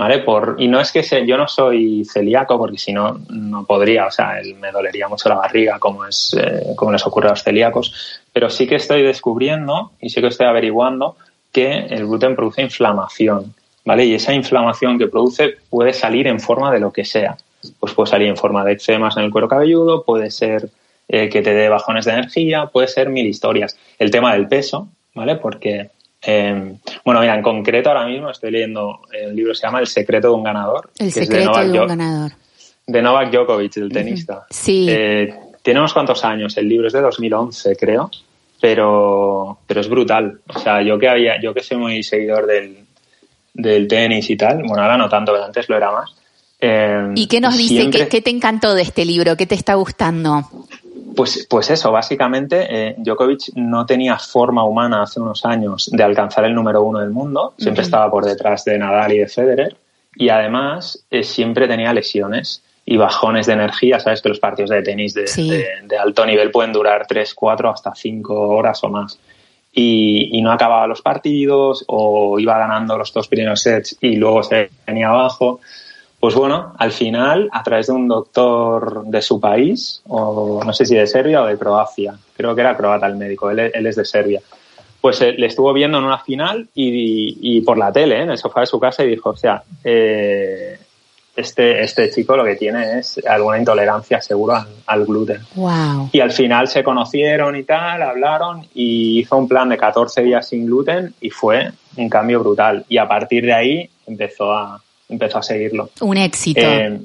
¿Vale? 0.00 0.20
Por, 0.20 0.56
y 0.58 0.66
no 0.66 0.80
es 0.80 0.92
que 0.92 1.02
yo 1.26 1.36
no 1.36 1.46
soy 1.46 2.06
celíaco, 2.06 2.56
porque 2.56 2.78
si 2.78 2.90
no, 2.90 3.20
no 3.28 3.66
podría, 3.66 4.06
o 4.06 4.10
sea, 4.10 4.40
me 4.58 4.72
dolería 4.72 5.08
mucho 5.08 5.28
la 5.28 5.34
barriga, 5.34 5.78
como, 5.78 6.06
es, 6.06 6.34
eh, 6.40 6.72
como 6.74 6.90
les 6.90 7.06
ocurre 7.06 7.26
a 7.26 7.32
los 7.32 7.42
celíacos, 7.42 8.22
pero 8.32 8.48
sí 8.48 8.66
que 8.66 8.76
estoy 8.76 9.02
descubriendo 9.02 9.92
y 10.00 10.08
sí 10.08 10.22
que 10.22 10.28
estoy 10.28 10.46
averiguando 10.46 11.16
que 11.52 11.70
el 11.70 12.06
gluten 12.06 12.34
produce 12.34 12.62
inflamación, 12.62 13.54
¿vale? 13.84 14.06
Y 14.06 14.14
esa 14.14 14.32
inflamación 14.32 14.98
que 14.98 15.06
produce 15.06 15.56
puede 15.68 15.92
salir 15.92 16.28
en 16.28 16.40
forma 16.40 16.72
de 16.72 16.80
lo 16.80 16.90
que 16.90 17.04
sea. 17.04 17.36
Pues 17.78 17.92
puede 17.92 18.08
salir 18.08 18.28
en 18.28 18.38
forma 18.38 18.64
de 18.64 18.72
eczemas 18.72 19.18
en 19.18 19.24
el 19.24 19.30
cuero 19.30 19.48
cabelludo, 19.48 20.02
puede 20.02 20.30
ser 20.30 20.70
eh, 21.08 21.28
que 21.28 21.42
te 21.42 21.52
dé 21.52 21.68
bajones 21.68 22.06
de 22.06 22.12
energía, 22.12 22.70
puede 22.72 22.88
ser 22.88 23.10
mil 23.10 23.26
historias. 23.26 23.76
El 23.98 24.10
tema 24.10 24.32
del 24.32 24.48
peso, 24.48 24.88
¿vale? 25.14 25.36
Porque 25.36 25.90
Em, 26.22 26.78
bueno, 27.04 27.20
mira, 27.20 27.34
en 27.34 27.42
concreto 27.42 27.88
ahora 27.88 28.06
mismo 28.06 28.30
estoy 28.30 28.50
leyendo 28.50 29.00
un 29.26 29.34
libro 29.34 29.52
que 29.52 29.58
se 29.58 29.66
llama 29.66 29.80
El 29.80 29.86
secreto 29.86 30.28
de 30.28 30.34
un 30.34 30.44
ganador. 30.44 30.90
El 30.98 31.10
secreto 31.10 31.52
de, 31.58 31.80
un 31.80 31.86
ganador. 31.86 32.32
De 32.86 33.02
Novak 33.02 33.30
Djokovic, 33.30 33.76
el 33.78 33.90
tenista. 33.90 34.46
Sí. 34.50 34.86
Eh, 34.88 35.34
tiene 35.62 35.80
unos 35.80 35.92
cuantos 35.92 36.24
años, 36.24 36.56
el 36.56 36.68
libro 36.68 36.86
es 36.88 36.92
de 36.92 37.00
2011, 37.00 37.76
creo, 37.76 38.10
pero, 38.60 39.58
pero 39.66 39.80
es 39.80 39.88
brutal. 39.88 40.40
O 40.48 40.58
sea, 40.58 40.82
yo 40.82 40.98
que 40.98 41.08
había, 41.08 41.40
yo 41.40 41.54
que 41.54 41.62
soy 41.62 41.76
muy 41.76 42.02
seguidor 42.02 42.46
del, 42.46 42.78
del 43.54 43.88
tenis 43.88 44.28
y 44.30 44.36
tal, 44.36 44.62
bueno, 44.62 44.82
ahora 44.82 44.96
no 44.96 45.08
tanto, 45.08 45.32
pero 45.32 45.44
antes 45.44 45.68
lo 45.68 45.76
era 45.76 45.90
más. 45.90 46.14
Em, 46.60 47.16
¿Y 47.16 47.26
qué 47.26 47.40
nos 47.40 47.56
dice? 47.56 47.90
¿Qué, 47.90 48.20
te 48.20 48.30
encantó 48.30 48.74
de 48.74 48.82
este 48.82 49.04
libro? 49.04 49.36
¿Qué 49.36 49.46
te 49.46 49.54
está 49.54 49.74
gustando? 49.74 50.46
Pues, 51.14 51.46
pues 51.48 51.70
eso, 51.70 51.90
básicamente, 51.90 52.66
eh, 52.68 52.94
Djokovic 52.98 53.54
no 53.56 53.86
tenía 53.86 54.18
forma 54.18 54.64
humana 54.64 55.02
hace 55.02 55.20
unos 55.20 55.44
años 55.44 55.90
de 55.92 56.02
alcanzar 56.02 56.44
el 56.44 56.54
número 56.54 56.82
uno 56.82 57.00
del 57.00 57.10
mundo, 57.10 57.54
siempre 57.58 57.82
estaba 57.82 58.10
por 58.10 58.24
detrás 58.24 58.64
de 58.64 58.78
Nadal 58.78 59.12
y 59.12 59.18
de 59.18 59.28
Federer, 59.28 59.76
y 60.14 60.28
además 60.28 61.04
eh, 61.10 61.22
siempre 61.22 61.68
tenía 61.68 61.92
lesiones 61.92 62.62
y 62.84 62.96
bajones 62.96 63.46
de 63.46 63.52
energía, 63.52 64.00
sabes 64.00 64.20
que 64.22 64.28
los 64.28 64.40
partidos 64.40 64.70
de 64.70 64.82
tenis 64.82 65.14
de, 65.14 65.98
alto 65.98 66.26
nivel 66.26 66.50
pueden 66.50 66.72
durar 66.72 67.06
3, 67.06 67.34
4, 67.34 67.70
hasta 67.70 67.94
5 67.94 68.34
horas 68.34 68.82
o 68.84 68.88
más. 68.88 69.18
Y, 69.72 70.36
y, 70.36 70.42
no 70.42 70.50
acababa 70.50 70.88
los 70.88 71.00
partidos 71.00 71.84
o 71.86 72.40
iba 72.40 72.58
ganando 72.58 72.98
los 72.98 73.12
dos 73.12 73.28
primeros 73.28 73.60
sets 73.60 73.96
y 74.00 74.16
luego 74.16 74.42
se 74.42 74.68
venía 74.84 75.10
abajo. 75.10 75.60
Pues 76.20 76.34
bueno, 76.34 76.74
al 76.76 76.92
final, 76.92 77.48
a 77.50 77.62
través 77.62 77.86
de 77.86 77.94
un 77.94 78.06
doctor 78.06 79.06
de 79.06 79.22
su 79.22 79.40
país, 79.40 80.02
o 80.06 80.62
no 80.62 80.72
sé 80.74 80.84
si 80.84 80.94
de 80.94 81.06
Serbia 81.06 81.42
o 81.42 81.46
de 81.46 81.56
Croacia, 81.56 82.14
creo 82.36 82.54
que 82.54 82.60
era 82.60 82.76
croata 82.76 83.06
el 83.06 83.16
médico, 83.16 83.50
él, 83.50 83.58
es 83.58 83.96
de 83.96 84.04
Serbia, 84.04 84.42
pues 85.00 85.22
eh, 85.22 85.32
le 85.32 85.46
estuvo 85.46 85.72
viendo 85.72 85.96
en 85.96 86.04
una 86.04 86.18
final 86.18 86.68
y, 86.74 87.62
por 87.62 87.78
la 87.78 87.90
tele, 87.90 88.20
en 88.20 88.30
el 88.30 88.36
sofá 88.36 88.60
de 88.60 88.66
su 88.66 88.78
casa, 88.78 89.02
y 89.02 89.08
dijo, 89.08 89.30
o 89.30 89.36
sea, 89.36 89.62
eh, 89.82 90.78
este, 91.34 91.82
este 91.82 92.10
chico 92.10 92.36
lo 92.36 92.44
que 92.44 92.56
tiene 92.56 92.98
es 92.98 93.18
alguna 93.26 93.58
intolerancia 93.58 94.20
seguro 94.20 94.62
al, 94.84 95.06
gluten. 95.06 95.40
Wow. 95.54 96.10
Y 96.12 96.20
al 96.20 96.32
final 96.32 96.68
se 96.68 96.84
conocieron 96.84 97.56
y 97.56 97.62
tal, 97.62 98.02
hablaron 98.02 98.66
y 98.74 99.20
hizo 99.20 99.38
un 99.38 99.48
plan 99.48 99.70
de 99.70 99.78
14 99.78 100.20
días 100.20 100.46
sin 100.46 100.66
gluten 100.66 101.14
y 101.18 101.30
fue 101.30 101.70
un 101.96 102.10
cambio 102.10 102.40
brutal. 102.40 102.84
Y 102.90 102.98
a 102.98 103.08
partir 103.08 103.46
de 103.46 103.54
ahí 103.54 103.90
empezó 104.06 104.52
a, 104.52 104.82
empezó 105.10 105.38
a 105.38 105.42
seguirlo. 105.42 105.90
Un 106.00 106.16
éxito. 106.16 106.60
Eh, 106.60 106.98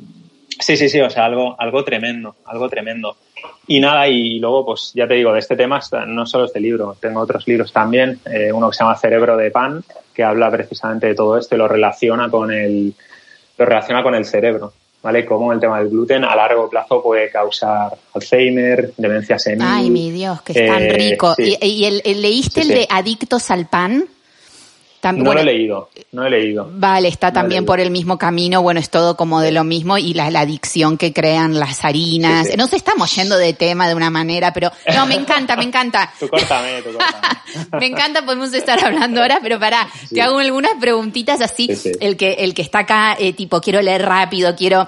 sí, 0.60 0.78
sí, 0.78 0.90
sí, 0.90 1.02
o 1.02 1.10
sea, 1.10 1.26
algo, 1.26 1.56
algo 1.60 1.84
tremendo, 1.84 2.36
algo 2.46 2.70
tremendo. 2.70 3.18
Y 3.68 3.80
nada, 3.80 4.08
y 4.08 4.40
luego, 4.40 4.66
pues 4.66 4.92
ya 4.94 5.08
te 5.08 5.16
digo, 5.16 5.34
de 5.34 5.40
este 5.40 5.56
tema, 5.56 5.80
no 6.08 6.26
solo 6.26 6.46
este 6.46 6.60
libro, 6.60 6.96
tengo 7.00 7.20
otros 7.20 7.48
libros 7.48 7.74
también, 7.74 8.20
eh, 8.26 8.52
uno 8.52 8.70
que 8.70 8.78
se 8.78 8.84
llama 8.84 8.96
Cerebro 8.96 9.36
de 9.38 9.50
Pan, 9.50 9.84
que 10.14 10.24
habla 10.24 10.52
precisamente 10.52 11.08
de 11.08 11.16
todo 11.16 11.38
esto 11.38 11.56
y 11.56 11.58
lo 11.58 11.68
relaciona 11.68 12.30
con 12.30 12.52
el, 12.52 12.94
lo 13.58 13.66
relaciona 13.66 14.04
con 14.04 14.16
el 14.16 14.26
cerebro. 14.26 14.74
¿Vale? 15.02 15.24
Cómo 15.24 15.54
el 15.54 15.60
tema 15.60 15.78
del 15.78 15.90
gluten 15.90 16.24
a 16.24 16.36
largo 16.36 16.68
plazo 16.68 17.04
puede 17.04 17.30
causar 17.30 17.96
Alzheimer, 18.16 18.92
demencia 18.98 19.38
senil. 19.38 19.62
Ay, 19.64 19.92
mi 19.92 20.10
Dios, 20.10 20.42
que 20.42 20.54
es 20.54 20.68
tan 20.68 20.82
eh, 20.82 20.94
rico. 20.94 21.36
¿Y, 21.38 21.86
el, 21.86 22.02
leíste 22.24 22.62
el 22.62 22.70
de 22.70 22.88
Adictos 22.90 23.52
al 23.52 23.68
Pan? 23.68 24.06
No 25.12 25.34
lo 25.34 25.40
he 25.40 25.44
leído, 25.44 25.90
no 26.12 26.26
he 26.26 26.30
leído. 26.30 26.70
Vale, 26.72 27.08
está 27.08 27.32
también 27.32 27.66
por 27.66 27.80
el 27.80 27.92
mismo 27.92 28.18
camino, 28.18 28.62
bueno, 28.62 28.80
es 28.80 28.90
todo 28.90 29.16
como 29.16 29.42
de 29.42 29.52
lo 29.52 29.64
mismo 29.64 29.98
y 29.98 30.14
la, 30.14 30.26
adicción 30.26 30.98
que 30.98 31.14
crean 31.14 31.60
las 31.60 31.86
harinas. 31.86 32.50
No 32.50 32.66
Nos 32.66 32.74
estamos 32.74 33.16
yendo 33.16 33.38
de 33.38 33.54
tema 33.54 33.88
de 33.88 33.96
una 33.96 34.10
manera, 34.10 34.54
pero 34.54 34.72
no, 34.94 35.06
me 35.06 35.16
encanta, 35.16 35.56
me 35.56 35.64
encanta. 35.64 36.12
tú 36.20 36.28
córtame, 36.28 36.82
tú 36.82 36.90
córtame. 36.94 37.70
me 37.80 37.86
encanta, 37.88 38.26
podemos 38.26 38.54
estar 38.54 38.84
hablando 38.84 39.22
ahora, 39.22 39.40
pero 39.42 39.60
para, 39.60 39.88
te 40.14 40.22
hago 40.22 40.40
algunas 40.40 40.74
preguntitas 40.80 41.42
así, 41.42 41.70
el 42.00 42.18
que 42.18 42.34
el 42.34 42.54
que 42.54 42.62
está 42.62 42.80
acá, 42.80 43.16
eh, 43.20 43.34
tipo, 43.34 43.62
quiero 43.62 43.82
leer 43.82 44.04
rápido, 44.04 44.56
quiero 44.56 44.88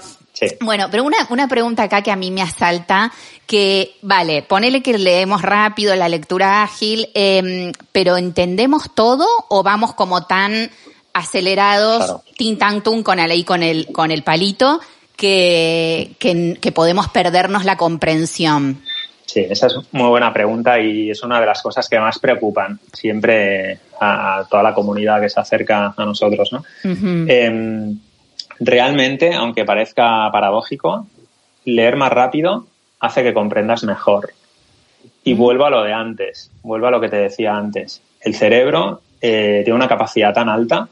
bueno, 0.62 0.88
pero 0.92 1.04
una, 1.04 1.18
una 1.30 1.48
pregunta 1.48 1.84
acá 1.84 2.02
que 2.02 2.12
a 2.12 2.16
mí 2.16 2.32
me 2.32 2.42
asalta, 2.42 3.12
que, 3.46 3.96
vale, 4.02 4.42
ponele 4.44 4.82
que 4.82 4.98
leemos 4.98 5.42
rápido 5.42 5.96
la 5.96 6.10
lectura 6.10 6.64
ágil, 6.64 7.10
eh, 7.14 7.72
pero 7.92 8.18
¿entendemos 8.18 8.94
todo 8.94 9.28
o 9.50 9.64
vamos 9.64 9.94
como 9.94 10.26
tan 10.26 10.70
acelerados, 11.14 11.98
claro. 11.98 12.24
tin 12.38 12.58
tan 12.58 12.82
con 12.82 13.20
el, 13.20 13.46
con 13.46 13.64
el, 13.64 13.88
con 13.92 14.12
el 14.12 14.24
palito, 14.24 14.80
que, 15.16 16.12
que, 16.20 16.72
podemos 16.72 17.10
perdernos 17.10 17.66
la 17.66 17.76
comprensión? 17.76 18.82
Sí, 19.26 19.46
esa 19.50 19.68
es 19.68 19.76
muy 19.92 20.08
buena 20.08 20.32
pregunta 20.32 20.80
y 20.80 21.10
es 21.10 21.22
una 21.24 21.40
de 21.40 21.48
las 21.48 21.62
cosas 21.62 21.90
que 21.90 22.00
más 22.00 22.20
preocupan 22.20 22.80
siempre 22.94 23.80
a, 24.00 24.46
toda 24.50 24.64
la 24.64 24.74
comunidad 24.74 25.20
que 25.20 25.30
se 25.30 25.40
acerca 25.40 25.94
a 25.98 26.06
nosotros, 26.06 26.54
¿no? 26.54 26.64
Realmente, 28.60 29.34
aunque 29.34 29.66
parezca 29.66 30.30
paradójico, 30.32 31.08
leer 31.66 31.96
más 31.96 32.12
rápido 32.12 32.68
hace 33.00 33.24
que 33.24 33.34
comprendas 33.34 33.84
mejor. 33.84 34.32
Y 35.24 35.34
vuelvo 35.34 35.66
a 35.66 35.70
lo 35.70 35.84
de 35.84 35.94
antes, 35.94 36.52
vuelvo 36.64 36.88
a 36.88 36.92
lo 36.92 37.02
que 37.02 37.10
te 37.10 37.18
decía 37.18 37.56
antes. 37.56 38.02
El 38.22 38.36
cerebro 38.36 39.02
eh, 39.22 39.62
tiene 39.64 39.76
una 39.76 39.88
capacidad 39.88 40.34
tan 40.34 40.50
alta 40.50 40.88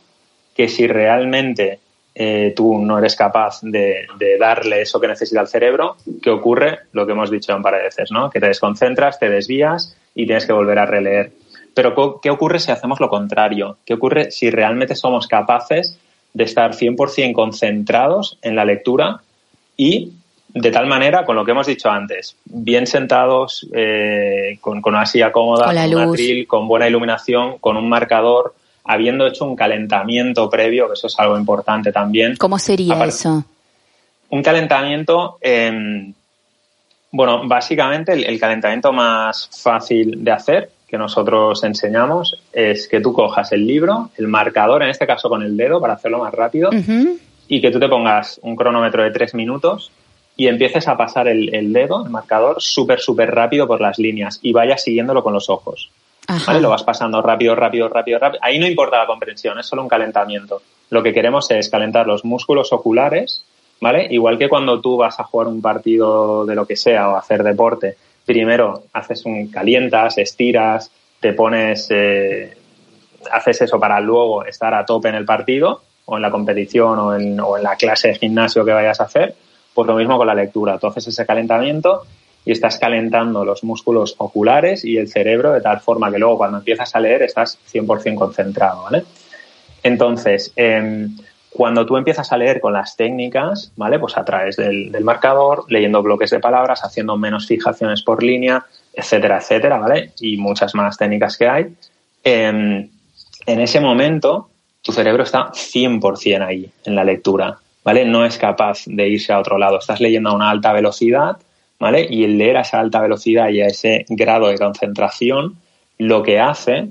que 0.55 0.67
si 0.67 0.87
realmente 0.87 1.79
eh, 2.13 2.53
tú 2.55 2.79
no 2.79 2.97
eres 2.97 3.15
capaz 3.15 3.59
de, 3.61 4.07
darle 4.39 4.81
eso 4.81 4.99
que 4.99 5.07
necesita 5.07 5.41
el 5.41 5.47
cerebro, 5.47 5.97
¿qué 6.21 6.29
ocurre? 6.29 6.79
Lo 6.93 7.05
que 7.05 7.11
hemos 7.11 7.29
dicho 7.29 7.55
un 7.55 7.61
par 7.61 7.75
de 7.75 7.83
veces, 7.83 8.11
¿no? 8.11 8.29
Que 8.29 8.39
te 8.39 8.47
desconcentras, 8.47 9.19
te 9.19 9.29
desvías 9.29 9.97
y 10.13 10.25
tienes 10.25 10.45
que 10.45 10.53
volver 10.53 10.79
a 10.79 10.85
releer. 10.85 11.31
Pero 11.73 12.21
¿qué 12.21 12.29
ocurre 12.29 12.59
si 12.59 12.71
hacemos 12.71 13.01
lo 13.01 13.09
contrario? 13.09 13.77
¿Qué 13.85 13.95
ocurre 13.95 14.31
si 14.31 14.49
realmente 14.49 14.95
somos 14.95 15.27
capaces 15.27 15.99
de 16.35 16.43
estar 16.43 16.75
100% 16.75 17.33
concentrados 17.33 18.37
en 18.41 18.55
la 18.57 18.65
lectura 18.65 19.21
y 19.77 20.11
de 20.49 20.71
tal 20.71 20.85
manera, 20.85 21.25
con 21.25 21.35
lo 21.35 21.43
que 21.43 21.51
hemos 21.51 21.65
dicho 21.65 21.89
antes, 21.89 22.35
bien 22.45 22.87
sentados, 22.87 23.67
eh, 23.73 24.57
con, 24.61 24.81
una 24.85 25.05
silla 25.05 25.31
cómoda, 25.31 25.65
con, 25.65 25.95
un 25.95 26.13
atril, 26.13 26.47
con 26.47 26.67
buena 26.67 26.87
iluminación, 26.87 27.57
con 27.59 27.77
un 27.77 27.89
marcador, 27.89 28.53
habiendo 28.83 29.25
hecho 29.27 29.45
un 29.45 29.55
calentamiento 29.55 30.49
previo, 30.49 30.87
que 30.87 30.93
eso 30.93 31.07
es 31.07 31.19
algo 31.19 31.37
importante 31.37 31.91
también. 31.91 32.35
¿Cómo 32.37 32.59
sería 32.59 33.03
eso? 33.05 33.43
Un 34.29 34.43
calentamiento, 34.43 35.39
bueno, 37.11 37.47
básicamente 37.47 38.13
el, 38.13 38.39
calentamiento 38.39 38.91
más 38.91 39.49
fácil 39.61 40.23
de 40.23 40.31
hacer 40.31 40.69
que 40.87 40.97
nosotros 40.97 41.63
enseñamos 41.63 42.37
es 42.53 42.87
que 42.87 43.01
tú 43.01 43.13
cojas 43.13 43.51
el 43.51 43.65
libro, 43.65 44.09
el 44.17 44.27
marcador, 44.27 44.83
en 44.83 44.89
este 44.89 45.07
caso 45.07 45.29
con 45.29 45.41
el 45.41 45.57
dedo 45.57 45.81
para 45.81 45.93
hacerlo 45.93 46.19
más 46.19 46.33
rápido, 46.33 46.69
y 47.47 47.61
que 47.61 47.71
tú 47.71 47.79
te 47.79 47.89
pongas 47.89 48.39
un 48.43 48.55
cronómetro 48.55 49.03
de 49.03 49.11
tres 49.11 49.33
minutos 49.33 49.91
y 50.37 50.47
empieces 50.47 50.87
a 50.87 50.97
pasar 50.97 51.27
el, 51.27 51.73
dedo, 51.73 52.03
el 52.05 52.11
marcador, 52.11 52.57
súper, 52.59 52.99
súper 52.99 53.33
rápido 53.33 53.67
por 53.67 53.81
las 53.81 53.97
líneas 53.97 54.39
y 54.41 54.51
vayas 54.51 54.83
siguiéndolo 54.83 55.23
con 55.23 55.33
los 55.33 55.49
ojos. 55.49 55.89
¿Vale? 56.47 56.59
Lo 56.59 56.69
vas 56.69 56.83
pasando 56.83 57.21
rápido, 57.21 57.55
rápido, 57.55 57.87
rápido, 57.87 58.19
rápido. 58.19 58.43
Ahí 58.43 58.57
no 58.57 58.67
importa 58.67 58.97
la 58.97 59.05
comprensión, 59.05 59.59
es 59.59 59.67
solo 59.67 59.83
un 59.83 59.87
calentamiento. 59.87 60.61
Lo 60.89 61.03
que 61.03 61.13
queremos 61.13 61.49
es 61.51 61.69
calentar 61.69 62.07
los 62.07 62.25
músculos 62.25 62.73
oculares, 62.73 63.45
¿vale? 63.79 64.07
Igual 64.09 64.37
que 64.37 64.49
cuando 64.49 64.81
tú 64.81 64.97
vas 64.97 65.19
a 65.19 65.23
jugar 65.23 65.47
un 65.47 65.61
partido 65.61 66.45
de 66.45 66.55
lo 66.55 66.65
que 66.65 66.75
sea 66.75 67.09
o 67.09 67.15
hacer 67.15 67.43
deporte 67.43 67.95
primero 68.25 68.85
haces 68.93 69.25
un 69.25 69.47
calientas, 69.47 70.17
estiras, 70.17 70.91
te 71.19 71.33
pones, 71.33 71.87
eh, 71.91 72.55
haces 73.31 73.61
eso 73.61 73.79
para 73.79 73.99
luego 73.99 74.45
estar 74.45 74.73
a 74.73 74.85
tope 74.85 75.09
en 75.09 75.15
el 75.15 75.25
partido 75.25 75.81
o 76.05 76.17
en 76.17 76.21
la 76.21 76.31
competición 76.31 76.99
o 76.99 77.15
en, 77.15 77.37
la 77.37 77.75
clase 77.75 78.09
de 78.09 78.15
gimnasio 78.15 78.65
que 78.65 78.71
vayas 78.71 78.99
a 78.99 79.05
hacer, 79.05 79.35
pues 79.73 79.87
lo 79.87 79.95
mismo 79.95 80.17
con 80.17 80.27
la 80.27 80.35
lectura. 80.35 80.77
Tú 80.77 80.87
haces 80.87 81.07
ese 81.07 81.25
calentamiento 81.25 82.03
y 82.43 82.51
estás 82.51 82.77
calentando 82.77 83.43
los 83.43 83.63
músculos 83.63 84.15
oculares 84.17 84.85
y 84.85 84.97
el 84.97 85.07
cerebro 85.07 85.51
de 85.53 85.61
tal 85.61 85.79
forma 85.79 86.11
que 86.11 86.19
luego 86.19 86.37
cuando 86.37 86.59
empiezas 86.59 86.95
a 86.95 86.99
leer 86.99 87.23
estás 87.23 87.57
100% 87.71 88.15
concentrado, 88.15 88.83
¿vale? 88.83 89.03
Entonces, 89.81 90.51
eh, 90.55 91.07
cuando 91.55 91.85
tú 91.85 91.95
empiezas 91.95 92.33
a 92.33 92.37
leer 92.37 92.59
con 92.59 92.73
las 92.73 92.97
técnicas, 92.97 93.71
¿vale? 93.77 93.97
Pues 93.97 94.17
a 94.17 94.25
través 94.25 94.57
del, 94.57 94.91
marcador, 95.05 95.63
leyendo 95.69 96.03
bloques 96.03 96.29
de 96.29 96.41
palabras, 96.41 96.83
haciendo 96.83 97.15
menos 97.15 97.47
fijaciones 97.47 98.01
por 98.01 98.21
línea, 98.21 98.65
etcétera, 98.93 99.37
etcétera, 99.37 99.77
¿vale? 99.77 100.11
Y 100.19 100.35
muchas 100.35 100.75
más 100.75 100.97
técnicas 100.97 101.37
que 101.37 101.47
hay. 101.47 101.73
en 102.25 102.89
ese 103.45 103.79
momento, 103.79 104.49
tu 104.81 104.91
cerebro 104.91 105.23
está 105.23 105.49
100% 105.53 106.45
ahí, 106.45 106.69
en 106.83 106.93
la 106.93 107.05
lectura, 107.05 107.57
¿vale? 107.85 108.03
No 108.03 108.25
es 108.25 108.37
capaz 108.37 108.81
de 108.85 109.07
irse 109.07 109.31
a 109.31 109.39
otro 109.39 109.57
lado. 109.57 109.79
Estás 109.79 110.01
leyendo 110.01 110.31
a 110.31 110.35
una 110.35 110.49
alta 110.49 110.73
velocidad, 110.73 111.37
¿vale? 111.79 112.05
Y 112.09 112.25
el 112.25 112.37
leer 112.37 112.57
a 112.57 112.61
esa 112.61 112.81
alta 112.81 112.99
velocidad 112.99 113.47
y 113.47 113.61
a 113.61 113.67
ese 113.67 114.05
grado 114.09 114.49
de 114.49 114.57
concentración, 114.57 115.55
lo 115.99 116.21
que 116.21 116.37
hace 116.37 116.89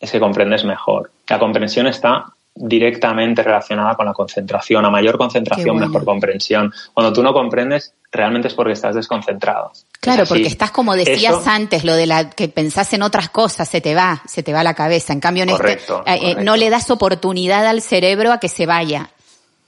es 0.00 0.10
que 0.10 0.18
comprendes 0.18 0.64
mejor. 0.64 1.10
La 1.28 1.38
comprensión 1.38 1.86
está 1.86 2.32
directamente 2.54 3.42
relacionada 3.42 3.94
con 3.94 4.06
la 4.06 4.12
concentración. 4.12 4.84
A 4.84 4.90
mayor 4.90 5.16
concentración, 5.16 5.76
mejor 5.78 6.04
comprensión. 6.04 6.72
Cuando 6.92 7.12
tú 7.12 7.22
no 7.22 7.32
comprendes, 7.32 7.94
realmente 8.10 8.48
es 8.48 8.54
porque 8.54 8.72
estás 8.72 8.94
desconcentrado. 8.94 9.72
Claro, 10.00 10.24
porque 10.28 10.46
estás 10.46 10.70
como 10.70 10.94
decías 10.94 11.46
antes, 11.46 11.84
lo 11.84 11.94
de 11.94 12.06
la 12.06 12.30
que 12.30 12.48
pensás 12.48 12.92
en 12.92 13.02
otras 13.02 13.30
cosas, 13.30 13.68
se 13.68 13.80
te 13.80 13.94
va, 13.94 14.22
se 14.26 14.42
te 14.42 14.52
va 14.52 14.62
la 14.62 14.74
cabeza. 14.74 15.12
En 15.12 15.20
cambio, 15.20 15.44
en 15.44 15.50
este, 15.50 15.78
eh, 16.06 16.36
no 16.42 16.56
le 16.56 16.70
das 16.70 16.90
oportunidad 16.90 17.66
al 17.66 17.80
cerebro 17.80 18.32
a 18.32 18.38
que 18.38 18.48
se 18.48 18.66
vaya. 18.66 19.10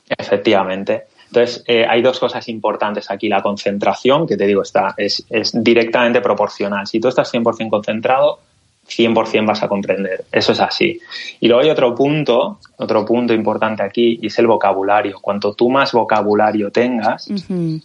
Efectivamente. 0.09 1.05
Entonces, 1.29 1.65
eh, 1.67 1.85
hay 1.89 2.01
dos 2.03 2.21
cosas 2.21 2.49
importantes 2.49 3.11
aquí. 3.11 3.29
La 3.29 3.43
concentración, 3.43 4.27
que 4.27 4.37
te 4.37 4.47
digo, 4.47 4.63
está, 4.63 4.95
es, 4.97 5.25
es 5.31 5.51
directamente 5.53 6.21
proporcional. 6.21 6.87
Si 6.87 7.01
tú 7.01 7.09
estás 7.09 7.33
100% 7.33 7.71
concentrado, 7.71 8.39
100% 8.87 9.47
vas 9.47 9.63
a 9.63 9.69
comprender. 9.69 10.25
Eso 10.31 10.53
es 10.53 10.61
así. 10.61 11.01
Y 11.41 11.49
luego 11.49 11.63
hay 11.63 11.71
otro 11.71 11.95
punto, 11.95 12.59
otro 12.77 13.05
punto 13.05 13.33
importante 13.33 13.83
aquí, 13.83 14.19
y 14.21 14.27
es 14.27 14.39
el 14.39 14.47
vocabulario. 14.47 15.19
Cuanto 15.21 15.55
tú 15.55 15.71
más 15.71 15.93
vocabulario 15.93 16.71
tengas, 16.71 17.29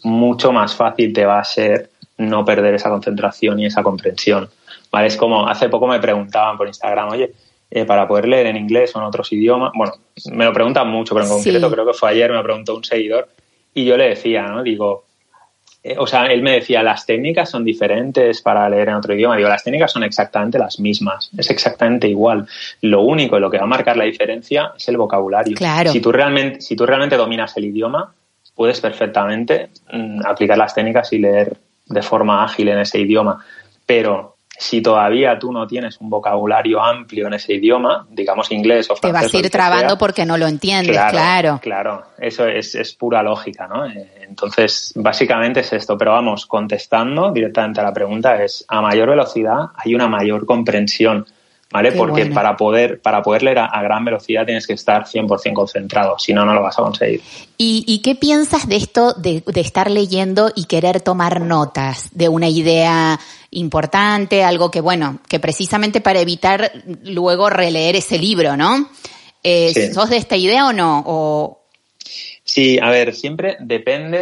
mucho 0.04 0.52
más 0.52 0.76
fácil 0.76 1.14
te 1.14 1.26
va 1.26 1.40
a 1.40 1.44
ser 1.44 1.90
no 2.18 2.44
perder 2.44 2.76
esa 2.76 2.90
concentración 2.90 3.60
y 3.60 3.66
esa 3.66 3.82
comprensión. 3.82 4.50
¿Vale? 4.92 5.08
Es 5.08 5.16
como, 5.16 5.48
hace 5.48 5.70
poco 5.70 5.88
me 5.88 6.00
preguntaban 6.00 6.58
por 6.58 6.68
Instagram, 6.68 7.10
oye, 7.10 7.32
eh, 7.72 7.86
para 7.86 8.08
poder 8.08 8.28
leer 8.28 8.48
en 8.48 8.58
inglés 8.58 8.96
o 8.96 9.00
en 9.00 9.06
otros 9.06 9.32
idiomas, 9.32 9.72
bueno, 9.76 9.94
me 10.32 10.46
lo 10.46 10.52
preguntan 10.52 10.88
mucho, 10.90 11.14
pero 11.14 11.28
en 11.28 11.32
concreto 11.32 11.72
creo 11.72 11.86
que 11.86 11.94
fue 11.94 12.10
ayer, 12.10 12.32
me 12.32 12.42
preguntó 12.42 12.76
un 12.76 12.84
seguidor, 12.84 13.30
y 13.74 13.86
yo 13.86 13.96
le 13.96 14.10
decía, 14.10 14.48
¿no? 14.48 14.64
Digo, 14.64 15.06
eh, 15.82 15.96
o 15.98 16.06
sea, 16.06 16.26
él 16.26 16.42
me 16.42 16.52
decía, 16.52 16.84
las 16.84 17.06
técnicas 17.06 17.50
son 17.50 17.64
diferentes 17.64 18.42
para 18.42 18.70
leer 18.70 18.90
en 18.90 18.96
otro 18.96 19.14
idioma. 19.14 19.38
Digo, 19.38 19.48
las 19.48 19.64
técnicas 19.64 19.92
son 19.92 20.04
exactamente 20.04 20.60
las 20.60 20.80
mismas, 20.80 21.30
es 21.38 21.50
exactamente 21.50 22.08
igual. 22.08 22.48
Lo 22.82 23.02
único, 23.02 23.40
lo 23.40 23.50
que 23.50 23.58
va 23.58 23.64
a 23.64 23.68
marcar 23.68 23.96
la 23.96 24.04
diferencia 24.04 24.74
es 24.76 24.88
el 24.90 24.98
vocabulario. 24.98 25.56
Claro. 25.56 25.92
Si 25.92 26.02
tú 26.02 26.12
realmente, 26.12 26.62
si 26.62 26.76
tú 26.76 26.86
realmente 26.86 27.16
dominas 27.16 27.56
el 27.56 27.66
idioma, 27.66 28.14
puedes 28.56 28.82
perfectamente 28.82 29.70
mm, 29.92 30.26
aplicar 30.26 30.58
las 30.58 30.76
técnicas 30.76 31.14
y 31.14 31.20
leer 31.20 31.56
de 31.86 32.02
forma 32.02 32.44
ágil 32.44 32.68
en 32.68 32.80
ese 32.80 33.00
idioma. 33.00 33.44
Pero 33.86 34.36
si 34.60 34.82
todavía 34.82 35.40
tú 35.40 35.54
no 35.54 35.66
tienes 35.66 36.02
un 36.02 36.10
vocabulario 36.10 36.84
amplio 36.84 37.28
en 37.28 37.34
ese 37.34 37.54
idioma, 37.54 38.06
digamos 38.10 38.52
inglés 38.52 38.90
o 38.90 38.96
francés. 38.98 39.22
Te 39.22 39.26
vas 39.26 39.34
a 39.34 39.38
ir 39.46 39.50
trabando 39.50 39.98
porque 39.98 40.26
no 40.26 40.38
lo 40.38 40.48
entiendes, 40.48 41.00
claro. 41.12 41.60
Claro, 41.62 42.04
eso 42.18 42.46
es, 42.46 42.76
es 42.76 42.94
pura 42.94 43.24
lógica, 43.24 43.68
¿no? 43.68 43.86
Eh, 43.86 44.26
entonces, 44.28 44.92
básicamente 44.98 45.62
es 45.62 45.72
esto, 45.72 45.98
pero 45.98 46.12
vamos, 46.12 46.46
contestando 46.46 47.32
directamente 47.32 47.80
a 47.80 47.86
la 47.86 47.94
pregunta, 47.94 48.44
es 48.44 48.66
a 48.68 48.82
mayor 48.82 49.10
velocidad 49.10 49.68
hay 49.76 49.96
una 49.96 50.10
mayor 50.10 50.46
comprensión. 50.46 51.26
¿Vale? 51.72 51.92
Porque 51.92 52.26
para 52.26 52.58
poder, 52.58 53.00
para 53.00 53.22
poder 53.22 53.44
leer 53.44 53.60
a, 53.60 53.82
gran 53.84 54.04
velocidad 54.04 54.44
tienes 54.44 54.66
que 54.66 54.74
estar 54.74 55.04
100% 55.04 55.54
concentrado, 55.54 56.18
si 56.18 56.34
no, 56.34 56.44
no 56.44 56.56
lo 56.56 56.64
vas 56.64 56.80
a 56.80 56.82
conseguir. 56.82 57.22
¿Y, 57.60 58.02
qué 58.04 58.16
piensas 58.16 58.68
de 58.68 58.78
esto 58.78 59.14
de, 59.14 59.44
de, 59.46 59.62
estar 59.62 59.92
leyendo 59.92 60.52
y 60.56 60.66
querer 60.66 61.02
tomar 61.02 61.42
notas 61.42 62.10
de 62.12 62.28
una 62.28 62.50
idea 62.50 63.20
importante, 63.52 64.44
algo 64.44 64.72
que, 64.72 64.82
bueno, 64.82 65.20
que 65.28 65.40
precisamente 65.40 66.02
para 66.02 66.20
evitar 66.20 66.72
luego 67.04 67.50
releer 67.50 67.96
ese 67.96 68.18
libro, 68.18 68.58
¿no? 68.58 68.90
Eh, 69.44 69.92
¿Sos 69.94 70.10
de 70.10 70.18
esta 70.18 70.36
idea 70.36 70.68
o 70.68 70.74
no? 70.74 71.04
O... 71.06 71.62
Sí, 72.44 72.80
a 72.82 72.90
ver, 72.90 73.16
siempre 73.16 73.58
depende 73.60 74.22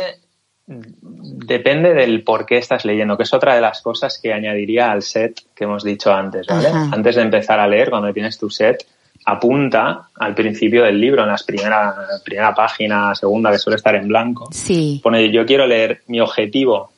depende 0.67 1.93
del 1.93 2.23
por 2.23 2.45
qué 2.45 2.57
estás 2.57 2.83
leyendo, 2.83 3.15
que 3.15 3.23
es 3.23 3.33
otra 3.33 3.55
de 3.55 3.61
las 3.61 3.81
cosas 3.81 4.19
que 4.21 4.33
añadiría 4.33 4.91
al 4.91 5.01
set 5.01 5.41
que 5.55 5.63
hemos 5.63 5.83
dicho 5.83 6.13
antes, 6.13 6.45
¿vale? 6.45 6.67
Antes 6.67 7.15
de 7.15 7.21
empezar 7.21 7.59
a 7.59 7.67
leer, 7.67 7.89
cuando 7.89 8.11
tienes 8.13 8.37
tu 8.37 8.49
set, 8.49 8.85
apunta 9.25 10.09
al 10.15 10.35
principio 10.35 10.83
del 10.83 10.99
libro, 10.99 11.23
en 11.23 11.29
la 11.29 11.37
primera, 11.45 11.95
primera 12.23 12.53
página, 12.53 13.15
segunda, 13.15 13.51
que 13.51 13.59
suele 13.59 13.77
estar 13.77 13.95
en 13.95 14.09
blanco. 14.09 14.49
Sí. 14.51 14.99
Pone, 15.01 15.31
yo 15.31 15.45
quiero 15.45 15.65
leer, 15.65 16.01
mi 16.07 16.19
objetivo 16.19 16.91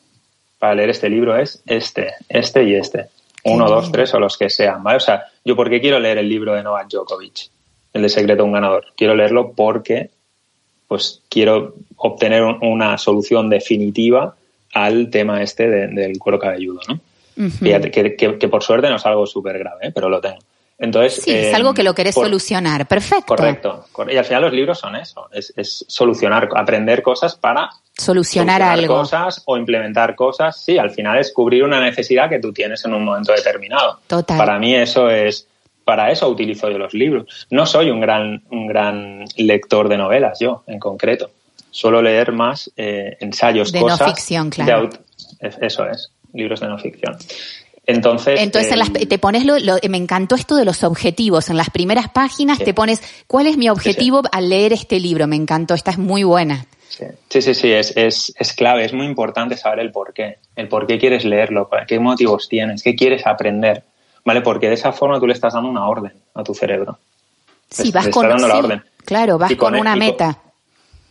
para 0.57 0.75
leer 0.75 0.89
este 0.89 1.09
libro 1.09 1.37
es 1.37 1.61
este, 1.65 2.15
este 2.27 2.63
y 2.63 2.75
este. 2.75 3.05
Uno, 3.45 3.69
dos, 3.69 3.91
tres 3.91 4.13
o 4.13 4.19
los 4.19 4.37
que 4.37 4.49
sean, 4.49 4.83
¿vale? 4.83 4.97
O 4.97 4.99
sea, 4.99 5.25
yo 5.45 5.55
por 5.55 5.69
qué 5.69 5.79
quiero 5.79 5.99
leer 5.99 6.17
el 6.17 6.27
libro 6.27 6.53
de 6.53 6.61
Novak 6.61 6.89
Djokovic, 6.89 7.49
el 7.93 8.01
de 8.01 8.09
Secreto 8.09 8.43
de 8.43 8.47
un 8.47 8.51
ganador. 8.51 8.87
Quiero 8.97 9.15
leerlo 9.15 9.53
porque 9.53 10.09
pues 10.89 11.21
quiero 11.29 11.75
obtener 11.97 12.41
una 12.43 12.97
solución 12.97 13.47
definitiva 13.47 14.35
al 14.73 15.11
tema 15.11 15.41
este 15.43 15.69
del 15.69 16.17
cuero 16.17 16.39
cabelludo, 16.39 16.81
¿no? 16.87 16.99
que, 17.59 18.47
por 18.49 18.63
suerte 18.63 18.89
no 18.89 18.95
es 18.95 19.05
algo 19.05 19.25
súper 19.27 19.59
grave, 19.59 19.87
¿eh? 19.87 19.91
pero 19.93 20.09
lo 20.09 20.19
tengo. 20.19 20.39
Entonces, 20.79 21.21
sí, 21.23 21.31
es 21.31 21.53
algo 21.53 21.73
que 21.73 21.83
lo 21.83 21.93
querés 21.93 22.15
solucionar, 22.15 22.87
perfecto. 22.87 23.35
Correcto. 23.35 23.85
Y 24.09 24.17
al 24.17 24.25
final 24.25 24.43
los 24.43 24.53
libros 24.53 24.79
son 24.79 24.95
eso, 24.95 25.29
es, 25.31 25.85
solucionar, 25.87 26.49
aprender 26.55 27.03
cosas 27.03 27.35
para 27.35 27.69
solucionar, 27.95 28.63
algo. 28.63 28.95
cosas 28.95 29.43
o 29.45 29.57
implementar 29.57 30.15
cosas. 30.15 30.59
Sí, 30.59 30.79
al 30.79 30.89
final 30.89 31.19
es 31.19 31.31
cubrir 31.33 31.63
una 31.63 31.79
necesidad 31.79 32.29
que 32.29 32.39
tú 32.39 32.51
tienes 32.51 32.83
en 32.85 32.95
un 32.95 33.03
momento 33.03 33.31
determinado. 33.31 33.99
Total. 34.07 34.37
Para 34.37 34.57
mí 34.57 34.73
eso 34.73 35.09
es 35.09 35.45
para 35.89 36.11
eso 36.11 36.29
utilizo 36.29 36.69
yo 36.69 36.77
los 36.77 36.93
libros. 36.93 37.47
No 37.49 37.65
soy 37.65 37.89
un 37.89 37.99
gran, 37.99 38.43
un 38.51 38.67
gran 38.67 39.25
lector 39.37 39.89
de 39.89 39.97
novelas, 39.97 40.37
yo, 40.39 40.61
en 40.67 40.77
concreto. 40.77 41.31
Suelo 41.71 41.99
leer 41.99 42.31
más 42.31 42.71
eh, 42.77 43.17
ensayos, 43.19 43.71
de 43.71 43.79
cosas. 43.79 44.01
no 44.01 44.05
ficción, 44.05 44.49
claro. 44.51 44.87
eso 45.39 45.85
es, 45.87 46.11
libros 46.31 46.59
de 46.59 46.67
no 46.67 46.77
ficción. 46.77 47.17
Entonces, 47.87 48.39
Entonces 48.39 48.71
eh, 48.99 49.07
te 49.07 49.17
pones 49.17 49.45
lo, 49.45 49.55
me 49.89 49.97
encantó 49.97 50.35
esto 50.35 50.55
de 50.57 50.63
los 50.63 50.83
objetivos. 50.83 51.49
En 51.49 51.57
las 51.57 51.71
primeras 51.71 52.09
páginas 52.09 52.59
te 52.59 52.75
pones 52.75 53.01
cuál 53.25 53.47
es 53.47 53.57
mi 53.57 53.67
objetivo 53.67 54.21
al 54.31 54.47
leer 54.47 54.73
este 54.73 54.99
libro. 54.99 55.25
Me 55.25 55.37
encantó, 55.37 55.73
esta 55.73 55.89
es 55.89 55.97
muy 55.97 56.21
buena. 56.21 56.67
Sí, 56.89 57.41
sí, 57.41 57.55
sí, 57.55 57.71
es, 57.71 57.97
es, 57.97 58.31
es, 58.37 58.53
clave, 58.53 58.85
es 58.85 58.93
muy 58.93 59.07
importante 59.07 59.57
saber 59.57 59.79
el 59.79 59.91
por 59.91 60.13
qué, 60.13 60.37
el 60.55 60.67
por 60.67 60.85
qué 60.85 60.99
quieres 60.99 61.25
leerlo, 61.25 61.67
qué 61.87 61.99
motivos 61.99 62.47
tienes, 62.47 62.83
qué 62.83 62.95
quieres 62.95 63.25
aprender. 63.25 63.85
¿Vale? 64.29 64.41
Porque 64.41 64.67
de 64.67 64.75
esa 64.75 64.91
forma 64.91 65.19
tú 65.19 65.25
le 65.25 65.33
estás 65.33 65.55
dando 65.55 65.69
una 65.69 65.87
orden 65.87 66.13
a 66.35 66.43
tu 66.43 66.53
cerebro. 66.53 66.99
Sí, 67.67 67.91
vas 67.91 68.09
con, 68.09 68.29
la 68.29 68.57
orden. 68.57 68.83
Claro, 69.03 69.39
vas 69.39 69.55
con, 69.55 69.73
una 69.73 69.95
meta. 69.95 70.37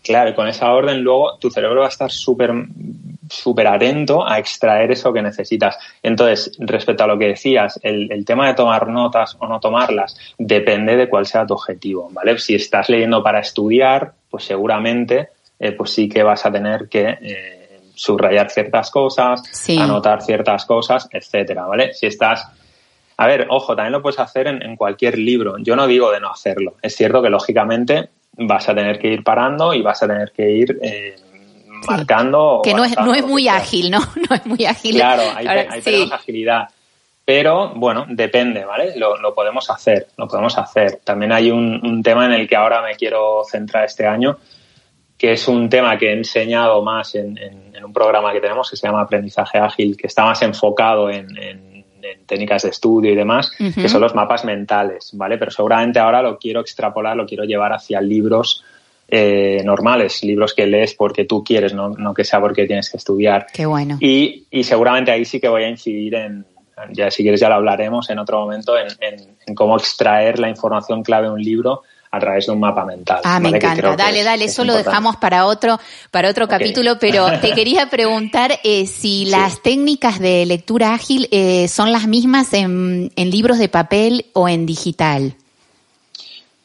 claro, 0.04 0.30
y 0.30 0.34
con 0.34 0.46
esa 0.46 0.70
orden 0.70 1.00
luego 1.00 1.36
tu 1.38 1.50
cerebro 1.50 1.80
va 1.80 1.86
a 1.86 1.88
estar 1.88 2.12
súper 2.12 2.52
súper 3.28 3.66
atento 3.66 4.24
a 4.24 4.38
extraer 4.38 4.92
eso 4.92 5.12
que 5.12 5.20
necesitas. 5.20 5.76
Entonces, 6.00 6.52
respecto 6.60 7.02
a 7.02 7.08
lo 7.08 7.18
que 7.18 7.26
decías, 7.26 7.80
el, 7.82 8.24
tema 8.24 8.46
de 8.46 8.54
tomar 8.54 8.86
notas 8.86 9.36
o 9.40 9.48
no 9.48 9.58
tomarlas 9.58 10.16
depende 10.38 10.96
de 10.96 11.08
cuál 11.08 11.26
sea 11.26 11.44
tu 11.44 11.54
objetivo, 11.54 12.08
¿vale? 12.12 12.38
Si 12.38 12.54
estás 12.54 12.88
leyendo 12.88 13.20
para 13.20 13.40
estudiar, 13.40 14.12
pues 14.30 14.44
seguramente 14.44 15.30
eh, 15.58 15.72
pues 15.72 15.90
sí 15.90 16.08
que 16.08 16.22
vas 16.22 16.46
a 16.46 16.52
tener 16.52 16.88
que 16.88 17.18
eh, 17.20 17.80
subrayar 17.96 18.48
ciertas 18.48 18.92
cosas, 18.92 19.42
anotar 19.76 20.22
ciertas 20.22 20.64
cosas, 20.64 21.08
etcétera, 21.10 21.66
¿vale? 21.66 21.92
Si 21.92 22.06
estás 22.06 22.48
a 23.20 23.26
ver, 23.26 23.48
ojo, 23.50 23.74
también 23.74 23.92
lo 23.92 24.00
puedes 24.00 24.20
hacer 24.20 24.46
en, 24.46 24.76
cualquier 24.76 25.18
libro. 25.18 25.56
Yo 25.58 25.74
no 25.74 25.88
digo 25.88 26.12
de 26.12 26.20
no 26.20 26.30
hacerlo. 26.30 26.76
Es 26.80 26.94
cierto 26.94 27.20
que 27.20 27.28
lógicamente 27.28 28.10
vas 28.36 28.68
a 28.68 28.74
tener 28.76 29.00
que 29.00 29.08
ir 29.08 29.24
parando 29.24 29.74
y 29.74 29.82
vas 29.82 30.00
a 30.04 30.06
tener 30.06 30.30
que 30.30 30.48
ir 30.48 30.78
eh, 30.80 31.16
marcando. 31.88 32.60
Que 32.62 32.74
no 32.74 32.84
es, 32.84 32.96
no 32.96 33.12
es 33.12 33.26
muy 33.26 33.48
ágil, 33.48 33.90
¿no? 33.90 33.98
No 34.30 34.36
es 34.36 34.46
muy 34.46 34.64
ágil. 34.64 34.94
Claro, 34.94 35.24
hay, 35.34 35.48
hay 35.48 36.08
agilidad. 36.12 36.68
Pero 37.24 37.74
bueno, 37.74 38.06
depende, 38.08 38.64
¿vale? 38.64 38.94
Lo, 38.96 39.34
podemos 39.34 39.68
hacer, 39.68 40.06
lo 40.16 40.28
podemos 40.28 40.56
hacer. 40.56 41.00
También 41.02 41.32
hay 41.32 41.50
un, 41.50 42.00
tema 42.04 42.24
en 42.24 42.32
el 42.32 42.48
que 42.48 42.54
ahora 42.54 42.80
me 42.82 42.94
quiero 42.94 43.42
centrar 43.44 43.84
este 43.84 44.06
año, 44.06 44.38
que 45.18 45.32
es 45.32 45.48
un 45.48 45.68
tema 45.68 45.98
que 45.98 46.10
he 46.10 46.12
enseñado 46.12 46.82
más 46.84 47.16
en, 47.16 47.36
un 47.84 47.92
programa 47.92 48.32
que 48.32 48.40
tenemos 48.40 48.70
que 48.70 48.76
se 48.76 48.86
llama 48.86 49.02
Aprendizaje 49.02 49.58
Ágil, 49.58 49.96
que 49.96 50.06
está 50.06 50.24
más 50.24 50.40
enfocado 50.40 51.10
en 51.10 51.26
en 51.36 51.77
técnicas 52.26 52.62
de 52.62 52.70
estudio 52.70 53.12
y 53.12 53.16
demás, 53.16 53.50
que 53.58 53.88
son 53.88 54.00
los 54.00 54.14
mapas 54.14 54.44
mentales, 54.44 55.10
¿vale? 55.14 55.38
Pero 55.38 55.50
seguramente 55.50 55.98
ahora 55.98 56.22
lo 56.22 56.38
quiero 56.38 56.60
extrapolar, 56.60 57.16
lo 57.16 57.26
quiero 57.26 57.44
llevar 57.44 57.72
hacia 57.72 58.00
libros 58.00 58.64
eh, 59.08 59.62
normales, 59.64 60.22
libros 60.22 60.54
que 60.54 60.66
lees 60.66 60.94
porque 60.94 61.24
tú 61.24 61.42
quieres, 61.42 61.72
no, 61.72 61.90
no, 61.90 62.12
que 62.12 62.24
sea 62.24 62.40
porque 62.40 62.66
tienes 62.66 62.90
que 62.90 62.98
estudiar. 62.98 63.46
Qué 63.52 63.64
bueno. 63.64 63.96
Y, 64.00 64.44
y, 64.50 64.64
seguramente 64.64 65.10
ahí 65.10 65.24
sí 65.24 65.40
que 65.40 65.48
voy 65.48 65.62
a 65.62 65.68
incidir 65.68 66.14
en, 66.14 66.44
ya 66.92 67.10
si 67.10 67.22
quieres 67.22 67.40
ya 67.40 67.48
lo 67.48 67.54
hablaremos 67.54 68.10
en 68.10 68.18
otro 68.18 68.40
momento, 68.40 68.76
en, 68.76 68.88
en 69.46 69.54
cómo 69.54 69.76
extraer 69.76 70.38
la 70.38 70.48
información 70.48 71.02
clave 71.02 71.28
de 71.28 71.32
un 71.32 71.42
libro 71.42 71.82
a 72.10 72.18
través 72.18 72.46
de 72.46 72.52
un 72.52 72.60
mapa 72.60 72.84
mental. 72.84 73.20
Ah, 73.24 73.40
me 73.40 73.50
encanta. 73.50 73.96
Dale, 73.96 74.22
dale, 74.22 74.46
eso 74.46 74.64
lo 74.64 74.74
dejamos 74.74 75.16
para 75.16 75.46
otro, 75.46 75.78
para 76.10 76.28
otro 76.28 76.48
capítulo, 76.48 76.98
pero 76.98 77.26
te 77.40 77.52
quería 77.52 77.90
preguntar 77.90 78.52
eh, 78.64 78.86
si 78.86 79.26
las 79.26 79.62
técnicas 79.62 80.18
de 80.18 80.46
lectura 80.46 80.94
ágil 80.94 81.28
eh, 81.30 81.68
son 81.68 81.92
las 81.92 82.06
mismas 82.06 82.52
en, 82.54 83.10
libros 83.16 83.58
de 83.58 83.68
papel 83.68 84.26
o 84.32 84.48
en 84.48 84.64
digital. 84.64 85.34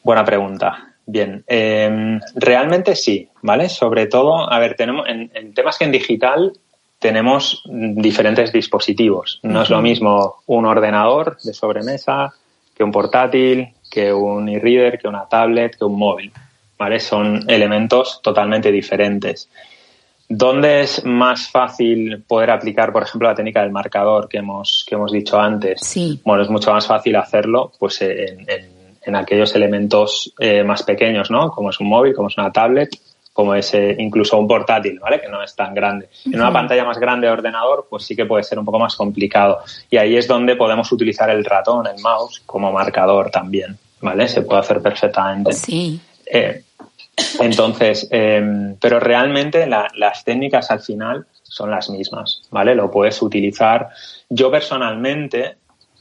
Buena 0.02 0.24
pregunta. 0.24 0.90
Bien, 1.06 1.44
em, 1.46 2.18
realmente 2.34 2.96
sí, 2.96 3.28
¿vale? 3.42 3.68
Sobre 3.68 4.06
todo, 4.06 4.50
a 4.50 4.58
ver, 4.58 4.74
tenemos 4.74 5.06
en, 5.06 5.52
temas 5.52 5.76
que 5.76 5.84
en 5.84 5.92
digital 5.92 6.52
tenemos 6.98 7.62
diferentes 7.66 8.50
dispositivos. 8.50 9.40
No 9.42 9.60
es 9.60 9.68
lo 9.68 9.82
mismo 9.82 10.36
un 10.46 10.64
ordenador 10.64 11.36
de 11.42 11.52
sobremesa 11.52 12.32
que 12.74 12.82
un 12.82 12.92
portátil, 12.92 13.68
que 13.94 14.12
un 14.12 14.48
e-reader, 14.48 14.98
que 14.98 15.06
una 15.06 15.28
tablet, 15.28 15.76
que 15.76 15.84
un 15.84 15.96
móvil. 15.96 16.32
¿vale? 16.76 16.98
Son 16.98 17.48
elementos 17.48 18.20
totalmente 18.22 18.72
diferentes. 18.72 19.48
¿Dónde 20.28 20.80
es 20.80 21.04
más 21.04 21.48
fácil 21.48 22.24
poder 22.26 22.50
aplicar, 22.50 22.92
por 22.92 23.02
ejemplo, 23.02 23.28
la 23.28 23.34
técnica 23.34 23.62
del 23.62 23.70
marcador 23.70 24.28
que 24.28 24.38
hemos, 24.38 24.84
que 24.88 24.94
hemos 24.94 25.12
dicho 25.12 25.38
antes? 25.38 25.80
Sí. 25.82 26.20
Bueno, 26.24 26.42
es 26.42 26.50
mucho 26.50 26.72
más 26.72 26.86
fácil 26.86 27.14
hacerlo 27.16 27.72
pues 27.78 28.00
en, 28.02 28.46
en, 28.48 29.16
aquellos 29.16 29.54
elementos 29.54 30.32
eh, 30.38 30.64
más 30.64 30.82
pequeños, 30.82 31.30
¿no? 31.30 31.50
Como 31.50 31.70
es 31.70 31.78
un 31.78 31.88
móvil, 31.88 32.14
como 32.14 32.28
es 32.28 32.38
una 32.38 32.50
tablet, 32.50 32.88
como 33.34 33.54
es 33.54 33.74
eh, 33.74 33.96
incluso 33.98 34.38
un 34.38 34.48
portátil, 34.48 34.98
¿vale? 34.98 35.20
Que 35.20 35.28
no 35.28 35.42
es 35.42 35.54
tan 35.54 35.74
grande. 35.74 36.08
En 36.24 36.40
una 36.40 36.52
pantalla 36.52 36.84
más 36.84 36.98
grande 36.98 37.26
de 37.26 37.32
ordenador, 37.32 37.86
pues 37.90 38.04
sí 38.04 38.16
que 38.16 38.24
puede 38.24 38.44
ser 38.44 38.58
un 38.58 38.64
poco 38.64 38.78
más 38.78 38.96
complicado. 38.96 39.58
Y 39.90 39.98
ahí 39.98 40.16
es 40.16 40.26
donde 40.26 40.56
podemos 40.56 40.90
utilizar 40.90 41.28
el 41.28 41.44
ratón, 41.44 41.86
el 41.86 42.00
mouse, 42.00 42.42
como 42.46 42.72
marcador 42.72 43.30
también, 43.30 43.76
¿vale? 44.04 44.28
Se 44.28 44.42
puede 44.42 44.60
hacer 44.60 44.80
perfectamente. 44.80 45.52
Sí. 45.52 46.00
Eh, 46.26 46.62
entonces, 47.40 48.06
em, 48.10 48.76
pero 48.80 49.00
realmente 49.00 49.66
las 49.66 50.24
técnicas 50.24 50.70
al 50.70 50.80
final 50.80 51.26
son 51.42 51.70
las 51.70 51.88
mismas, 51.88 52.42
¿vale? 52.50 52.74
Lo 52.74 52.90
puedes 52.90 53.20
utilizar. 53.22 53.88
Yo 54.28 54.50
personalmente, 54.50 55.56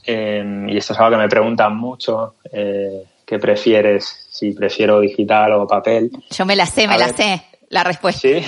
em, 0.05 0.67
y 0.69 0.77
esto 0.77 0.93
es 0.93 0.99
algo 0.99 1.11
que 1.11 1.23
me 1.23 1.29
preguntan 1.29 1.75
mucho, 1.77 2.35
eh, 2.51 3.03
¿qué 3.25 3.39
prefieres? 3.39 4.27
Si 4.29 4.51
prefiero 4.51 4.99
digital 4.99 5.53
o 5.53 5.67
papel. 5.67 6.11
Yo 6.29 6.45
me 6.45 6.55
la 6.55 6.65
sé, 6.65 6.87
me 6.87 6.97
la 6.97 7.09
sé 7.09 7.41
la 7.69 7.83
respuesta. 7.83 8.21
¿Sí? 8.21 8.45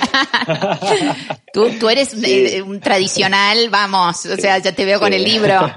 tú, 1.80 1.90
eres 1.90 2.14
eh, 2.24 2.62
un 2.62 2.80
tradicional, 2.80 3.70
vamos, 3.72 4.26
o 4.28 4.36
sea, 4.36 4.60
ya 4.60 4.72
te 4.72 4.86
veo 4.86 5.00
con 5.00 5.14
el 5.14 5.24
libro. 5.24 5.72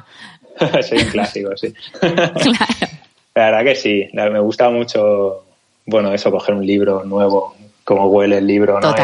Soy 0.87 0.99
un 0.99 1.11
clásico, 1.11 1.57
sí. 1.57 1.72
claro. 2.01 3.08
La 3.39 3.51
verdad 3.51 3.64
que 3.64 3.74
sí, 3.76 4.09
me 4.12 4.41
gusta 4.41 4.68
mucho 4.68 5.45
bueno, 5.89 6.12
eso, 6.12 6.30
coger 6.30 6.55
un 6.55 6.66
libro 6.66 7.03
nuevo, 7.05 7.57
como 7.82 8.09
huele 8.09 8.39
el 8.39 8.47
libro, 8.47 8.78
¿no? 8.78 8.95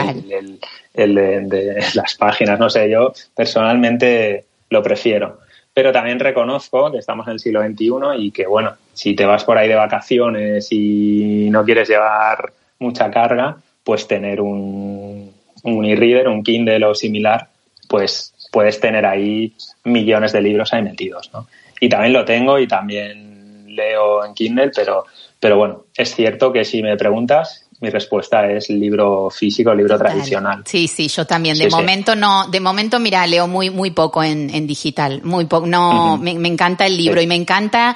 El, 0.93 1.15
de, 1.15 1.83
las 1.95 2.15
páginas, 2.15 2.61
no 2.61 2.69
sé, 2.69 2.91
yo 2.91 3.13
personalmente 3.35 4.45
lo 4.69 4.83
prefiero. 4.83 5.39
Pero 5.73 5.93
también 5.93 6.21
reconozco 6.21 6.93
que 6.93 6.99
estamos 6.99 7.27
en 7.27 7.33
el 7.33 7.41
siglo 7.41 7.63
XXI 7.63 7.91
y 8.19 8.31
que, 8.31 8.47
bueno, 8.47 8.75
si 8.93 9.15
te 9.15 9.25
vas 9.25 9.45
por 9.45 9.57
ahí 9.57 9.67
de 9.67 9.75
vacaciones 9.77 10.69
y 10.71 11.49
no 11.51 11.65
quieres 11.65 11.89
llevar 11.89 12.53
mucha 12.79 13.11
carga, 13.11 13.57
pues 13.83 14.07
tener 14.07 14.43
un, 14.43 15.33
un 15.63 15.85
e-reader, 15.87 16.29
un 16.29 16.45
Kindle 16.45 16.85
o 16.85 16.95
similar, 16.95 17.49
pues 17.89 18.35
puedes 18.53 18.79
tener 18.79 19.07
ahí 19.07 19.55
millones 19.85 20.33
de 20.33 20.43
libros 20.43 20.73
ahí 20.75 20.83
metidos, 20.83 21.31
¿no? 21.33 21.49
Y 21.81 21.89
también 21.89 22.13
lo 22.13 22.27
tengo 22.27 22.59
y 22.59 22.69
también 22.69 23.34
leo 23.75 24.25
en 24.25 24.35
Kindle, 24.35 24.71
pero 24.75 25.05
pero 25.45 25.59
bueno, 25.59 25.85
es 25.95 26.15
cierto 26.15 26.51
que 26.51 26.65
si 26.65 26.83
me 26.83 26.97
preguntas, 26.97 27.67
mi 27.81 27.91
respuesta 27.91 28.51
es 28.51 28.71
libro 28.71 29.29
físico, 29.29 29.75
libro 29.75 29.99
tradicional. 29.99 30.63
Sí, 30.65 30.89
sí, 30.89 31.09
yo 31.09 31.27
también. 31.27 31.59
De 31.59 31.69
momento 31.69 32.17
no, 32.17 32.49
de 32.49 32.61
momento 32.61 32.99
mira, 32.99 33.27
leo 33.27 33.47
muy, 33.47 33.69
muy 33.69 33.91
poco 33.91 34.23
en, 34.23 34.49
en 34.49 34.67
digital, 34.67 35.21
muy 35.23 35.45
poco. 35.45 35.67
No, 35.67 36.17
me, 36.17 36.33
me, 36.39 36.49
encanta 36.49 36.87
el 36.87 36.97
libro 36.97 37.21
y 37.21 37.27
me 37.27 37.35
encanta 37.35 37.95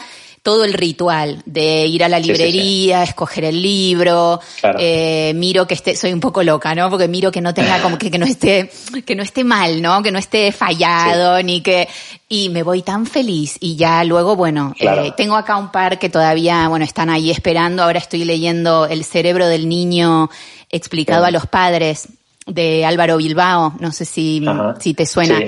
todo 0.48 0.64
el 0.64 0.72
ritual 0.72 1.42
de 1.44 1.84
ir 1.84 2.02
a 2.02 2.08
la 2.08 2.18
librería, 2.18 3.02
escoger 3.02 3.44
el 3.44 3.60
libro, 3.60 4.40
eh, 4.78 5.34
miro 5.36 5.66
que 5.66 5.74
esté, 5.74 5.94
soy 5.94 6.14
un 6.14 6.20
poco 6.20 6.42
loca, 6.42 6.74
¿no? 6.74 6.88
Porque 6.88 7.06
miro 7.06 7.30
que 7.30 7.42
no 7.42 7.52
tenga 7.52 7.82
como 7.82 7.98
que, 7.98 8.10
que 8.10 8.16
no 8.16 8.24
esté, 8.24 8.70
que 9.04 9.14
no 9.14 9.22
esté 9.22 9.44
mal, 9.44 9.82
¿no? 9.82 10.02
Que 10.02 10.10
no 10.10 10.18
esté 10.18 10.50
fallado, 10.50 11.42
ni 11.42 11.60
que, 11.60 11.86
y 12.30 12.48
me 12.48 12.62
voy 12.62 12.80
tan 12.80 13.04
feliz. 13.04 13.58
Y 13.60 13.76
ya 13.76 14.02
luego, 14.04 14.36
bueno, 14.36 14.74
eh, 14.80 15.12
tengo 15.18 15.36
acá 15.36 15.58
un 15.58 15.70
par 15.70 15.98
que 15.98 16.08
todavía, 16.08 16.66
bueno, 16.68 16.86
están 16.86 17.10
ahí 17.10 17.30
esperando, 17.30 17.82
ahora 17.82 17.98
estoy 17.98 18.24
leyendo 18.24 18.86
El 18.86 19.04
cerebro 19.04 19.48
del 19.48 19.68
niño 19.68 20.30
explicado 20.70 21.26
a 21.26 21.30
los 21.30 21.44
padres 21.44 22.08
de 22.46 22.86
Álvaro 22.86 23.18
Bilbao, 23.18 23.74
no 23.80 23.92
sé 23.92 24.06
si, 24.06 24.42
si 24.80 24.94
te 24.94 25.04
suena. 25.04 25.40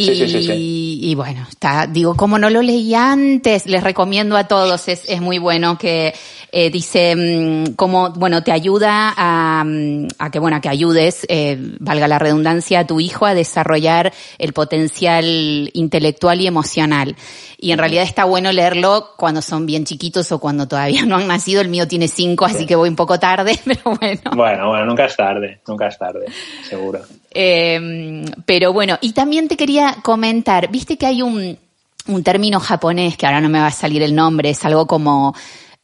Y, 0.00 1.14
bueno, 1.14 1.46
está, 1.48 1.86
digo, 1.86 2.14
como 2.14 2.38
no 2.38 2.50
lo 2.50 2.62
leí 2.62 2.94
antes, 2.94 3.66
les 3.66 3.82
recomiendo 3.82 4.36
a 4.36 4.44
todos, 4.44 4.88
es, 4.88 5.08
es 5.08 5.20
muy 5.20 5.38
bueno 5.38 5.78
que 5.78 6.14
eh, 6.52 6.70
dice 6.70 7.14
mm, 7.14 7.74
como, 7.74 8.10
bueno, 8.10 8.42
te 8.42 8.52
ayuda 8.52 9.14
a, 9.16 9.64
mm, 9.64 10.08
a 10.18 10.30
que, 10.30 10.38
bueno, 10.38 10.60
que 10.60 10.68
ayudes, 10.68 11.26
eh, 11.28 11.56
valga 11.80 12.08
la 12.08 12.18
redundancia, 12.18 12.80
a 12.80 12.86
tu 12.86 13.00
hijo 13.00 13.26
a 13.26 13.34
desarrollar 13.34 14.12
el 14.38 14.52
potencial 14.52 15.70
intelectual 15.72 16.40
y 16.40 16.46
emocional. 16.46 17.16
Y 17.60 17.72
en 17.72 17.78
realidad 17.78 18.04
está 18.04 18.24
bueno 18.24 18.52
leerlo 18.52 19.14
cuando 19.16 19.42
son 19.42 19.66
bien 19.66 19.84
chiquitos 19.84 20.30
o 20.30 20.38
cuando 20.38 20.68
todavía 20.68 21.04
no 21.04 21.16
han 21.16 21.26
nacido. 21.26 21.60
El 21.60 21.68
mío 21.68 21.88
tiene 21.88 22.06
cinco, 22.06 22.44
así 22.44 22.66
que 22.66 22.76
voy 22.76 22.88
un 22.88 22.96
poco 22.96 23.18
tarde, 23.18 23.58
pero 23.64 23.96
bueno. 23.98 24.30
Bueno, 24.34 24.68
bueno, 24.68 24.86
nunca 24.86 25.06
es 25.06 25.16
tarde, 25.16 25.60
nunca 25.66 25.88
es 25.88 25.98
tarde, 25.98 26.26
seguro. 26.68 27.00
Eh, 27.30 28.24
pero 28.46 28.72
bueno, 28.72 28.98
y 29.00 29.12
también 29.12 29.48
te 29.48 29.56
quería 29.56 29.96
comentar, 30.02 30.70
viste 30.70 30.96
que 30.96 31.06
hay 31.06 31.22
un, 31.22 31.58
un 32.06 32.22
término 32.22 32.58
japonés, 32.60 33.16
que 33.16 33.26
ahora 33.26 33.40
no 33.40 33.48
me 33.48 33.60
va 33.60 33.66
a 33.66 33.72
salir 33.72 34.02
el 34.02 34.14
nombre, 34.14 34.50
es 34.50 34.64
algo 34.64 34.86
como 34.86 35.34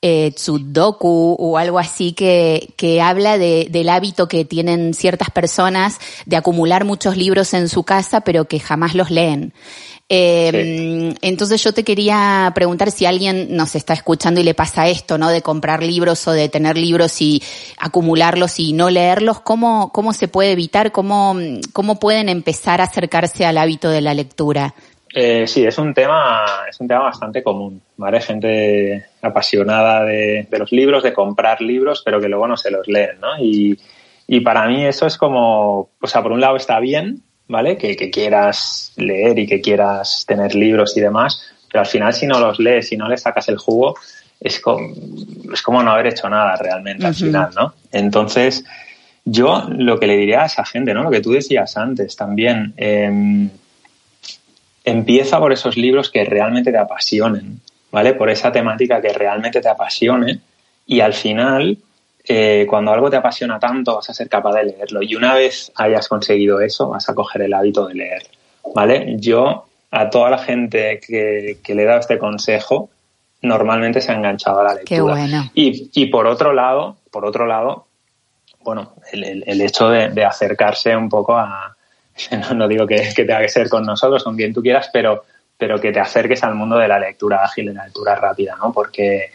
eh, 0.06 0.32
tsudoku 0.32 1.36
o 1.38 1.56
algo 1.56 1.78
así 1.78 2.12
que, 2.12 2.74
que 2.76 3.00
habla 3.00 3.38
de, 3.38 3.68
del 3.70 3.88
hábito 3.88 4.28
que 4.28 4.44
tienen 4.44 4.92
ciertas 4.92 5.30
personas 5.30 5.98
de 6.26 6.36
acumular 6.36 6.84
muchos 6.84 7.16
libros 7.16 7.54
en 7.54 7.70
su 7.70 7.84
casa 7.84 8.20
pero 8.20 8.46
que 8.46 8.60
jamás 8.60 8.94
los 8.94 9.10
leen. 9.10 9.54
Eh, 10.08 11.14
Entonces 11.22 11.62
yo 11.64 11.72
te 11.72 11.82
quería 11.82 12.52
preguntar 12.54 12.90
si 12.90 13.06
alguien 13.06 13.56
nos 13.56 13.74
está 13.74 13.94
escuchando 13.94 14.40
y 14.40 14.44
le 14.44 14.54
pasa 14.54 14.86
esto, 14.88 15.16
¿no? 15.16 15.30
De 15.30 15.40
comprar 15.42 15.82
libros 15.82 16.28
o 16.28 16.32
de 16.32 16.48
tener 16.48 16.76
libros 16.76 17.22
y 17.22 17.42
acumularlos 17.78 18.60
y 18.60 18.74
no 18.74 18.90
leerlos, 18.90 19.40
¿cómo, 19.40 19.90
cómo 19.92 20.12
se 20.12 20.28
puede 20.28 20.52
evitar? 20.52 20.92
¿Cómo, 20.92 21.36
cómo 21.72 21.98
pueden 21.98 22.28
empezar 22.28 22.80
a 22.80 22.84
acercarse 22.84 23.46
al 23.46 23.56
hábito 23.56 23.88
de 23.88 24.02
la 24.02 24.12
lectura? 24.12 24.74
Eh, 25.16 25.46
sí, 25.46 25.64
es 25.64 25.78
un 25.78 25.94
tema, 25.94 26.44
es 26.68 26.78
un 26.80 26.88
tema 26.88 27.04
bastante 27.04 27.42
común, 27.42 27.80
¿vale? 27.96 28.20
Gente 28.20 29.06
apasionada 29.22 30.04
de, 30.04 30.46
de, 30.50 30.58
los 30.58 30.72
libros, 30.72 31.04
de 31.04 31.12
comprar 31.12 31.60
libros, 31.62 32.02
pero 32.04 32.20
que 32.20 32.28
luego 32.28 32.48
no 32.48 32.56
se 32.56 32.70
los 32.72 32.86
leen, 32.88 33.20
¿no? 33.20 33.38
Y, 33.38 33.78
y 34.26 34.40
para 34.40 34.66
mí 34.66 34.84
eso 34.84 35.06
es 35.06 35.16
como, 35.16 35.88
o 36.00 36.06
sea, 36.06 36.20
por 36.20 36.32
un 36.32 36.40
lado 36.40 36.56
está 36.56 36.80
bien, 36.80 37.22
¿vale? 37.48 37.76
Que, 37.76 38.10
quieras 38.10 38.92
leer 38.96 39.38
y 39.38 39.46
que 39.46 39.60
quieras 39.60 40.24
tener 40.26 40.54
libros 40.54 40.96
y 40.96 41.00
demás, 41.00 41.42
pero 41.70 41.80
al 41.80 41.86
final 41.86 42.12
si 42.12 42.26
no 42.26 42.38
los 42.40 42.58
lees, 42.58 42.88
si 42.88 42.96
no 42.96 43.08
le 43.08 43.16
sacas 43.16 43.48
el 43.48 43.58
jugo, 43.58 43.96
es 44.40 44.60
como, 44.60 44.94
es 45.52 45.62
como 45.62 45.82
no 45.82 45.90
haber 45.90 46.08
hecho 46.08 46.28
nada 46.28 46.56
realmente 46.56 47.06
al 47.06 47.14
final, 47.14 47.50
¿no? 47.54 47.74
Entonces, 47.92 48.64
yo 49.24 49.66
lo 49.70 49.98
que 49.98 50.06
le 50.06 50.16
diría 50.16 50.42
a 50.42 50.46
esa 50.46 50.64
gente, 50.64 50.92
¿no? 50.92 51.02
Lo 51.02 51.10
que 51.10 51.20
tú 51.20 51.32
decías 51.32 51.76
antes 51.76 52.14
también, 52.14 52.74
em, 52.76 53.48
empieza 54.84 55.38
por 55.38 55.52
esos 55.52 55.76
libros 55.76 56.10
que 56.10 56.24
realmente 56.24 56.70
te 56.70 56.78
apasionen, 56.78 57.60
¿vale? 57.90 58.12
Por 58.14 58.28
esa 58.28 58.52
temática 58.52 59.00
que 59.00 59.12
realmente 59.12 59.60
te 59.60 59.68
apasione 59.68 60.40
y 60.86 61.00
al 61.00 61.14
final 61.14 61.78
eh, 62.26 62.66
cuando 62.68 62.92
algo 62.92 63.10
te 63.10 63.16
apasiona 63.16 63.58
tanto 63.58 63.96
vas 63.96 64.08
a 64.08 64.14
ser 64.14 64.28
capaz 64.28 64.54
de 64.54 64.64
leerlo 64.64 65.02
y 65.02 65.14
una 65.14 65.34
vez 65.34 65.70
hayas 65.74 66.08
conseguido 66.08 66.60
eso 66.60 66.88
vas 66.88 67.08
a 67.08 67.14
coger 67.14 67.42
el 67.42 67.52
hábito 67.52 67.86
de 67.86 67.94
leer, 67.94 68.22
¿vale? 68.74 69.16
Yo 69.18 69.66
a 69.90 70.10
toda 70.10 70.30
la 70.30 70.38
gente 70.38 71.00
que, 71.06 71.74
le 71.74 71.82
he 71.82 71.86
dado 71.86 72.00
este 72.00 72.18
consejo 72.18 72.90
normalmente 73.42 74.00
se 74.00 74.10
ha 74.10 74.14
enganchado 74.14 74.60
a 74.60 74.64
la 74.64 74.74
lectura. 74.74 74.96
Qué 74.96 75.00
bueno. 75.02 75.50
y, 75.54 75.90
y 75.92 76.06
por 76.06 76.26
otro 76.26 76.54
lado, 76.54 76.96
por 77.10 77.26
otro 77.26 77.46
lado, 77.46 77.86
bueno, 78.64 78.94
el, 79.12 79.44
el, 79.46 79.60
hecho 79.60 79.90
de, 79.90 80.24
acercarse 80.24 80.96
un 80.96 81.10
poco 81.10 81.36
a, 81.36 81.76
no, 82.54 82.66
digo 82.66 82.86
que, 82.86 82.96
que, 83.14 83.24
tenga 83.24 83.42
que 83.42 83.48
ser 83.48 83.68
con 83.68 83.84
nosotros, 83.84 84.24
con 84.24 84.34
quien 84.34 84.54
tú 84.54 84.62
quieras, 84.62 84.88
pero, 84.92 85.24
pero 85.58 85.78
que 85.78 85.92
te 85.92 86.00
acerques 86.00 86.42
al 86.42 86.54
mundo 86.54 86.78
de 86.78 86.88
la 86.88 86.98
lectura 86.98 87.44
ágil, 87.44 87.66
de 87.66 87.74
la 87.74 87.84
lectura 87.84 88.14
rápida, 88.16 88.56
¿no? 88.56 88.72
Porque 88.72 89.30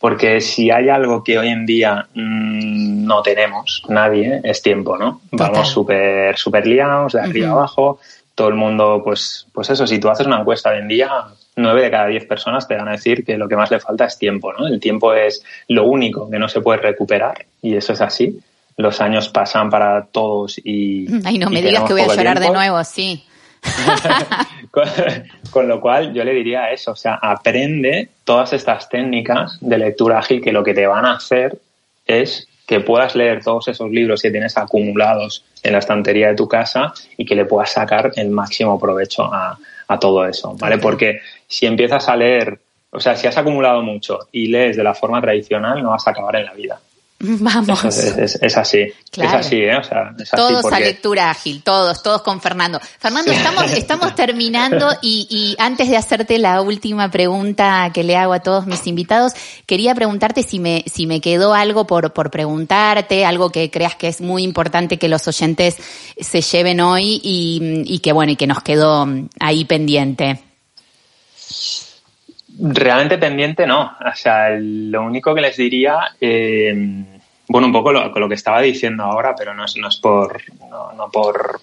porque 0.00 0.40
si 0.40 0.70
hay 0.70 0.88
algo 0.88 1.22
que 1.22 1.38
hoy 1.38 1.48
en 1.48 1.66
día 1.66 2.08
mmm, 2.14 3.04
no 3.04 3.22
tenemos, 3.22 3.82
nadie, 3.88 4.40
es 4.42 4.62
tiempo, 4.62 4.96
¿no? 4.96 5.20
Vamos 5.30 5.68
súper 5.68 6.36
super 6.38 6.66
liados, 6.66 7.12
de 7.12 7.20
arriba 7.20 7.50
abajo, 7.50 8.00
todo 8.34 8.48
el 8.48 8.54
mundo, 8.54 9.02
pues, 9.04 9.46
pues 9.52 9.68
eso, 9.68 9.86
si 9.86 10.00
tú 10.00 10.08
haces 10.08 10.26
una 10.26 10.40
encuesta 10.40 10.70
hoy 10.70 10.78
en 10.78 10.88
día, 10.88 11.10
nueve 11.56 11.82
de 11.82 11.90
cada 11.90 12.06
diez 12.06 12.24
personas 12.24 12.66
te 12.66 12.74
van 12.74 12.88
a 12.88 12.92
decir 12.92 13.24
que 13.24 13.36
lo 13.36 13.46
que 13.46 13.56
más 13.56 13.70
le 13.70 13.78
falta 13.78 14.06
es 14.06 14.18
tiempo, 14.18 14.52
¿no? 14.52 14.66
El 14.66 14.80
tiempo 14.80 15.12
es 15.12 15.44
lo 15.68 15.84
único 15.84 16.30
que 16.30 16.38
no 16.38 16.48
se 16.48 16.62
puede 16.62 16.80
recuperar 16.80 17.44
y 17.60 17.76
eso 17.76 17.92
es 17.92 18.00
así. 18.00 18.40
Los 18.78 19.02
años 19.02 19.28
pasan 19.28 19.68
para 19.68 20.06
todos 20.06 20.58
y... 20.64 21.06
Ay, 21.24 21.36
no 21.36 21.50
me 21.50 21.60
digas 21.60 21.84
que 21.84 21.92
voy 21.92 22.02
a 22.02 22.14
llorar 22.14 22.40
de 22.40 22.50
nuevo, 22.50 22.82
sí. 22.84 23.22
con, 25.50 25.68
lo 25.68 25.80
cual 25.80 26.12
yo 26.14 26.24
le 26.24 26.32
diría 26.32 26.70
eso, 26.70 26.92
o 26.92 26.96
sea, 26.96 27.14
aprende 27.14 28.08
todas 28.24 28.52
estas 28.52 28.88
técnicas 28.88 29.58
de 29.60 29.78
lectura 29.78 30.18
ágil 30.18 30.40
que 30.40 30.52
lo 30.52 30.62
que 30.62 30.74
te 30.74 30.86
van 30.86 31.04
a 31.04 31.14
hacer 31.14 31.58
es 32.06 32.48
que 32.66 32.80
puedas 32.80 33.16
leer 33.16 33.42
todos 33.42 33.68
esos 33.68 33.90
libros 33.90 34.22
que 34.22 34.30
tienes 34.30 34.56
acumulados 34.56 35.44
en 35.62 35.72
la 35.72 35.80
estantería 35.80 36.28
de 36.28 36.36
tu 36.36 36.46
casa 36.46 36.92
y 37.16 37.24
que 37.24 37.34
le 37.34 37.44
puedas 37.44 37.72
sacar 37.72 38.12
el 38.14 38.30
máximo 38.30 38.78
provecho 38.78 39.24
a, 39.24 39.58
a 39.88 39.98
todo 39.98 40.24
eso, 40.24 40.54
¿vale? 40.56 40.78
Porque 40.78 41.20
si 41.48 41.66
empiezas 41.66 42.08
a 42.08 42.14
leer, 42.14 42.60
o 42.90 43.00
sea, 43.00 43.16
si 43.16 43.26
has 43.26 43.36
acumulado 43.36 43.82
mucho 43.82 44.20
y 44.30 44.46
lees 44.46 44.76
de 44.76 44.84
la 44.84 44.94
forma 44.94 45.20
tradicional, 45.20 45.82
no 45.82 45.90
vas 45.90 46.06
a 46.06 46.12
acabar 46.12 46.36
en 46.36 46.46
la 46.46 46.54
vida. 46.54 46.80
Vamos. 47.22 47.84
Es, 47.84 48.56
así. 48.56 48.78
Es 48.78 49.32
así, 49.32 49.56
¿eh? 49.56 49.76
O 49.76 49.82
sea, 49.82 50.14
es 50.18 50.30
todos 50.30 50.64
a 50.72 50.80
lectura 50.80 51.30
ágil, 51.30 51.62
todos, 51.62 52.02
todos 52.02 52.22
con 52.22 52.40
Fernando. 52.40 52.80
Fernando, 52.98 53.30
estamos, 53.30 53.70
estamos 53.72 54.14
terminando 54.16 54.88
y, 55.02 55.26
y, 55.28 55.54
antes 55.62 55.90
de 55.90 55.98
hacerte 55.98 56.38
la 56.38 56.62
última 56.62 57.10
pregunta 57.10 57.90
que 57.92 58.04
le 58.04 58.16
hago 58.16 58.32
a 58.32 58.40
todos 58.40 58.64
mis 58.64 58.86
invitados, 58.86 59.34
quería 59.66 59.94
preguntarte 59.94 60.42
si 60.42 60.60
me, 60.60 60.82
si 60.90 61.06
me 61.06 61.20
quedó 61.20 61.52
algo 61.52 61.86
por, 61.86 62.14
por 62.14 62.30
preguntarte, 62.30 63.26
algo 63.26 63.50
que 63.50 63.70
creas 63.70 63.96
que 63.96 64.08
es 64.08 64.22
muy 64.22 64.42
importante 64.42 64.96
que 64.96 65.08
los 65.08 65.28
oyentes 65.28 65.76
se 66.18 66.40
lleven 66.40 66.80
hoy 66.80 67.20
y, 67.22 67.82
y 67.84 67.98
que 67.98 68.12
bueno, 68.12 68.32
y 68.32 68.36
que 68.36 68.46
nos 68.46 68.62
quedó 68.62 69.06
ahí 69.38 69.66
pendiente. 69.66 70.40
Realmente 72.62 73.18
pendiente 73.18 73.66
no. 73.66 73.96
O 74.04 74.14
sea, 74.14 74.50
lo 74.58 75.02
único 75.02 75.34
que 75.34 75.40
les 75.40 75.56
diría, 75.56 75.98
eh, 76.20 76.74
bueno, 77.48 77.66
un 77.66 77.72
poco 77.72 77.92
lo, 77.92 78.08
lo, 78.08 78.28
que 78.28 78.34
estaba 78.34 78.60
diciendo 78.60 79.04
ahora, 79.04 79.34
pero 79.36 79.54
no 79.54 79.64
es, 79.64 79.76
no 79.76 79.88
es 79.88 79.96
por, 79.96 80.40
no, 80.96 81.10
por, 81.10 81.60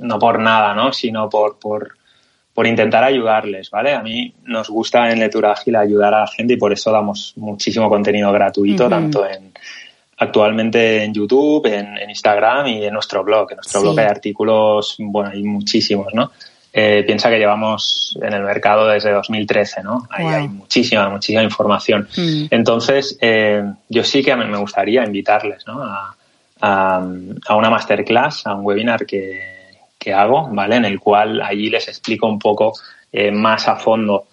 no 0.00 0.18
por 0.18 0.38
nada, 0.38 0.74
¿no? 0.74 0.92
Sino 0.92 1.28
por, 1.30 1.58
por, 1.58 1.96
por 2.52 2.66
intentar 2.66 3.04
ayudarles, 3.04 3.70
¿vale? 3.70 3.94
A 3.94 4.02
mí 4.02 4.34
nos 4.44 4.68
gusta 4.68 5.10
en 5.10 5.20
Lectura 5.20 5.52
Ágil 5.52 5.76
ayudar 5.76 6.14
a 6.14 6.20
la 6.20 6.26
gente 6.26 6.54
y 6.54 6.56
por 6.56 6.72
eso 6.72 6.92
damos 6.92 7.32
muchísimo 7.36 7.88
contenido 7.88 8.30
gratuito, 8.32 8.88
tanto 8.88 9.26
en 9.26 9.52
actualmente 10.18 11.04
en 11.04 11.12
YouTube, 11.12 11.66
en, 11.66 12.08
Instagram 12.08 12.66
y 12.68 12.84
en 12.84 12.94
nuestro 12.94 13.22
blog. 13.22 13.50
En 13.50 13.56
nuestro 13.56 13.82
blog 13.82 13.98
hay 13.98 14.06
artículos, 14.06 14.96
bueno, 14.98 15.30
hay 15.30 15.42
muchísimos, 15.42 16.12
¿no? 16.14 16.30
Eh, 16.78 17.04
piensa 17.06 17.30
que 17.30 17.38
llevamos 17.38 18.18
en 18.20 18.34
el 18.34 18.42
mercado 18.42 18.86
desde 18.86 19.10
2013, 19.10 19.82
¿no? 19.82 20.06
Ahí 20.10 20.26
hay 20.26 20.46
muchísima, 20.46 21.08
muchísima 21.08 21.42
información. 21.42 22.06
Mm. 22.14 22.48
Entonces, 22.50 23.16
eh, 23.22 23.64
yo 23.88 24.04
sí 24.04 24.22
que 24.22 24.36
me 24.36 24.58
gustaría 24.58 25.02
invitarles, 25.02 25.66
¿no? 25.66 25.82
A, 25.82 27.00
una 27.00 27.70
masterclass, 27.70 28.46
a 28.46 28.54
un 28.54 28.66
webinar 28.66 29.06
que, 29.06 29.78
que, 29.98 30.12
hago, 30.12 30.50
¿vale? 30.52 30.76
En 30.76 30.84
el 30.84 31.00
cual 31.00 31.40
allí 31.40 31.70
les 31.70 31.88
explico 31.88 32.26
un 32.26 32.38
poco 32.38 32.74
eh, 33.10 33.30
más 33.30 33.68
a 33.68 33.76
fondo 33.76 34.26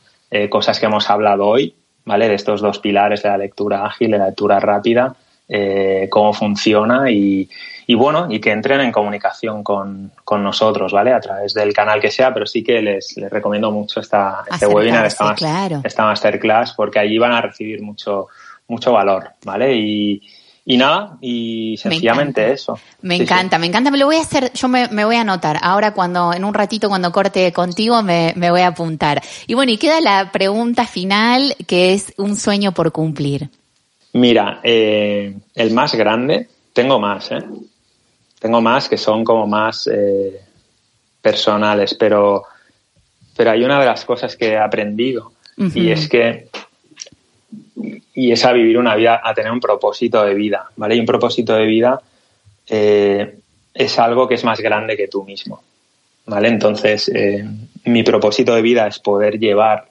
cosas 0.50 0.80
que 0.80 0.88
hemos 0.88 1.10
hablado 1.12 1.46
hoy, 1.46 1.74
¿vale? 2.06 2.28
De 2.28 2.34
estos 2.34 2.60
dos 2.60 2.80
pilares 2.80 3.22
de 3.22 3.30
la 3.30 3.38
lectura 3.38 3.86
ágil, 3.86 4.12
de 4.12 4.18
la 4.18 4.26
lectura 4.26 4.60
rápida, 4.60 5.16
cómo 6.10 6.34
funciona 6.34 7.10
y, 7.12 7.50
y 7.88 7.96
bueno, 7.96 8.28
y 8.30 8.40
que 8.40 8.52
entren 8.52 8.82
en 8.82 8.92
comunicación 8.92 9.64
con, 9.64 10.12
con, 10.24 10.44
nosotros, 10.44 10.92
¿vale? 10.92 11.14
A 11.14 11.20
través 11.20 11.54
del 11.54 11.74
canal 11.74 12.00
que 12.00 12.12
sea, 12.12 12.34
pero 12.34 12.46
sí 12.46 12.64
que 12.64 12.82
les, 12.82 13.18
les 13.18 13.32
recomiendo 13.32 13.72
mucho 13.72 14.00
esta, 14.00 14.44
este 14.50 14.68
webinar, 14.68 15.06
esta, 15.06 15.36
esta, 15.84 16.06
masterclass, 16.06 16.74
porque 16.74 17.00
allí 17.00 17.18
van 17.18 17.34
a 17.34 17.42
recibir 17.42 17.82
mucho, 17.82 18.28
mucho 18.68 18.94
valor, 18.94 19.32
¿vale? 19.44 19.76
Y, 19.76 20.22
y 20.66 20.78
nada, 20.78 21.18
y 21.20 21.76
sencillamente 21.78 22.54
eso. 22.54 22.80
Me 23.02 23.18
encanta, 23.18 23.60
me 23.60 23.68
encanta, 23.68 23.92
me 23.92 23.98
lo 23.98 24.06
voy 24.06 24.16
a 24.16 24.22
hacer, 24.22 24.54
yo 24.54 24.70
me, 24.70 24.88
me, 24.88 25.04
voy 25.04 25.18
a 25.18 25.22
anotar. 25.22 25.60
Ahora 25.62 25.94
cuando, 25.94 26.34
en 26.34 26.46
un 26.46 26.54
ratito 26.54 26.88
cuando 26.88 27.12
corte 27.12 27.52
contigo 27.52 28.02
me, 28.02 28.34
me 28.38 28.50
voy 28.50 28.62
a 28.62 28.68
apuntar. 28.68 29.22
Y 29.46 29.56
bueno, 29.56 29.74
y 29.74 29.78
queda 29.78 30.00
la 30.00 30.32
pregunta 30.32 30.86
final 30.88 31.56
que 31.68 31.94
es 31.94 32.14
un 32.18 32.38
sueño 32.38 32.72
por 32.72 32.94
cumplir. 32.94 33.50
Mira, 34.14 34.60
eh, 34.64 35.34
el 35.56 35.74
más 35.74 35.96
grande, 35.96 36.48
tengo 36.72 37.00
más, 37.00 37.32
¿eh? 37.32 37.44
Tengo 38.40 38.62
más 38.62 38.88
que 38.88 38.98
son 38.98 39.24
como 39.24 39.48
más 39.48 39.88
eh, 39.92 40.40
personales, 41.22 41.96
pero, 41.96 42.44
pero 43.36 43.52
hay 43.52 43.64
una 43.64 43.80
de 43.80 43.86
las 43.86 44.06
cosas 44.06 44.36
que 44.36 44.50
he 44.50 44.58
aprendido 44.58 45.32
y 45.58 45.92
es 45.92 46.10
que 46.10 46.50
y 48.16 48.32
es 48.32 48.46
a 48.46 48.52
vivir 48.54 48.78
una 48.78 48.96
vida, 48.96 49.22
a 49.24 49.34
tener 49.34 49.52
un 49.52 49.60
propósito 49.60 50.24
de 50.24 50.34
vida, 50.36 50.70
¿vale? 50.76 50.96
Y 50.96 51.00
un 51.00 51.06
propósito 51.06 51.56
de 51.56 51.66
vida 51.66 52.00
eh, 52.68 53.40
es 53.74 54.00
algo 54.00 54.28
que 54.28 54.36
es 54.36 54.44
más 54.44 54.60
grande 54.60 54.96
que 54.96 55.08
tú 55.08 55.24
mismo, 55.24 55.64
¿vale? 56.26 56.50
Entonces, 56.50 57.10
eh, 57.10 57.44
mi 57.86 58.04
propósito 58.04 58.54
de 58.54 58.62
vida 58.62 58.88
es 58.88 59.00
poder 59.00 59.40
llevar 59.40 59.88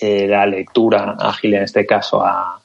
la 0.00 0.46
lectura 0.46 1.16
ágil, 1.18 1.54
en 1.54 1.64
este 1.64 1.84
caso, 1.84 2.24
a, 2.24 2.61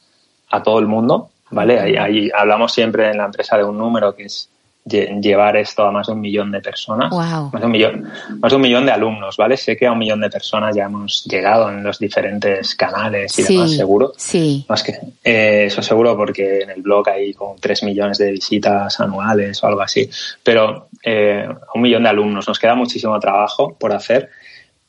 a 0.50 0.64
todo 0.64 0.80
el 0.80 0.88
mundo, 0.88 1.30
¿vale? 1.52 1.80
Ahí, 1.80 1.96
ahí, 1.96 2.30
hablamos 2.34 2.74
siempre 2.74 3.10
en 3.10 3.18
la 3.18 3.26
empresa 3.26 3.58
de 3.58 3.64
un 3.64 3.78
número 3.78 4.16
que 4.16 4.24
es 4.24 4.50
llevar 4.88 5.58
esto 5.58 5.84
a 5.84 5.92
más 5.92 6.08
de 6.08 6.14
un 6.14 6.22
millón 6.22 6.52
de 6.52 6.62
personas, 6.62 7.12
más, 7.12 7.52
de 7.52 7.66
un 7.66 7.72
millón, 7.72 8.10
más 8.40 8.52
de 8.52 8.56
un 8.56 8.62
millón 8.62 8.86
de 8.86 8.92
alumnos, 8.92 9.36
¿vale? 9.38 9.58
Sé 9.58 9.76
que 9.76 9.86
a 9.86 9.92
un 9.92 10.00
millón 10.00 10.22
de 10.22 10.30
personas 10.30 10.76
ya 10.76 10.86
hemos 10.86 11.26
llegado 11.26 11.70
en 11.70 11.84
los 11.84 12.00
diferentes 12.00 12.76
canales 12.76 13.38
y 13.38 13.44
demás, 13.44 13.76
seguro. 13.76 14.14
Sí. 14.16 14.66
Más 14.70 14.84
que 14.84 14.94
eh, 15.24 15.66
eso 15.66 15.82
seguro 15.82 16.16
porque 16.16 16.62
en 16.62 16.70
el 16.70 16.82
blog 16.82 17.10
hay 17.10 17.34
como 17.34 17.56
tres 17.60 17.84
millones 17.84 18.18
de 18.18 18.32
visitas 18.32 19.00
anuales 19.00 19.62
o 19.64 19.68
algo 19.68 19.82
así. 19.82 20.10
Pero 20.44 20.88
eh, 21.04 21.48
un 21.74 21.82
millón 21.82 22.04
de 22.04 22.10
alumnos, 22.10 22.48
nos 22.48 22.60
queda 22.60 22.76
muchísimo 22.76 23.20
trabajo 23.20 23.76
por 23.78 23.94
hacer, 23.94 24.30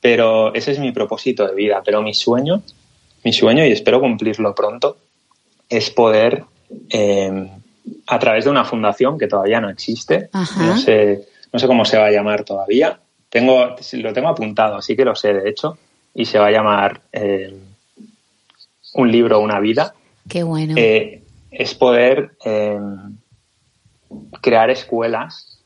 pero 0.00 0.54
ese 0.54 0.72
es 0.72 0.78
mi 0.78 0.92
propósito 0.92 1.46
de 1.46 1.54
vida. 1.54 1.82
Pero 1.84 2.02
mi 2.02 2.14
sueño, 2.14 2.62
mi 3.24 3.32
sueño, 3.32 3.64
y 3.64 3.72
espero 3.72 4.00
cumplirlo 4.00 4.54
pronto, 4.54 4.96
es 5.68 5.90
poder 5.90 6.44
eh, 6.90 7.50
a 8.06 8.18
través 8.18 8.44
de 8.44 8.50
una 8.50 8.64
fundación 8.64 9.18
que 9.18 9.28
todavía 9.28 9.60
no 9.60 9.68
existe. 9.68 10.30
No 10.32 10.76
sé, 10.76 11.26
no 11.52 11.58
sé 11.58 11.66
cómo 11.66 11.84
se 11.84 11.98
va 11.98 12.06
a 12.06 12.10
llamar 12.10 12.44
todavía. 12.44 12.98
Tengo, 13.28 13.76
lo 13.92 14.12
tengo 14.12 14.28
apuntado, 14.28 14.76
así 14.76 14.96
que 14.96 15.04
lo 15.04 15.14
sé, 15.14 15.34
de 15.34 15.48
hecho, 15.48 15.78
y 16.14 16.24
se 16.24 16.38
va 16.38 16.46
a 16.46 16.50
llamar 16.50 17.02
eh, 17.12 17.54
Un 18.94 19.12
libro, 19.12 19.40
una 19.40 19.60
vida. 19.60 19.94
Qué 20.28 20.42
bueno. 20.42 20.74
Eh, 20.76 21.22
es 21.50 21.74
poder 21.74 22.32
eh, 22.44 22.78
crear 24.40 24.70
escuelas. 24.70 25.62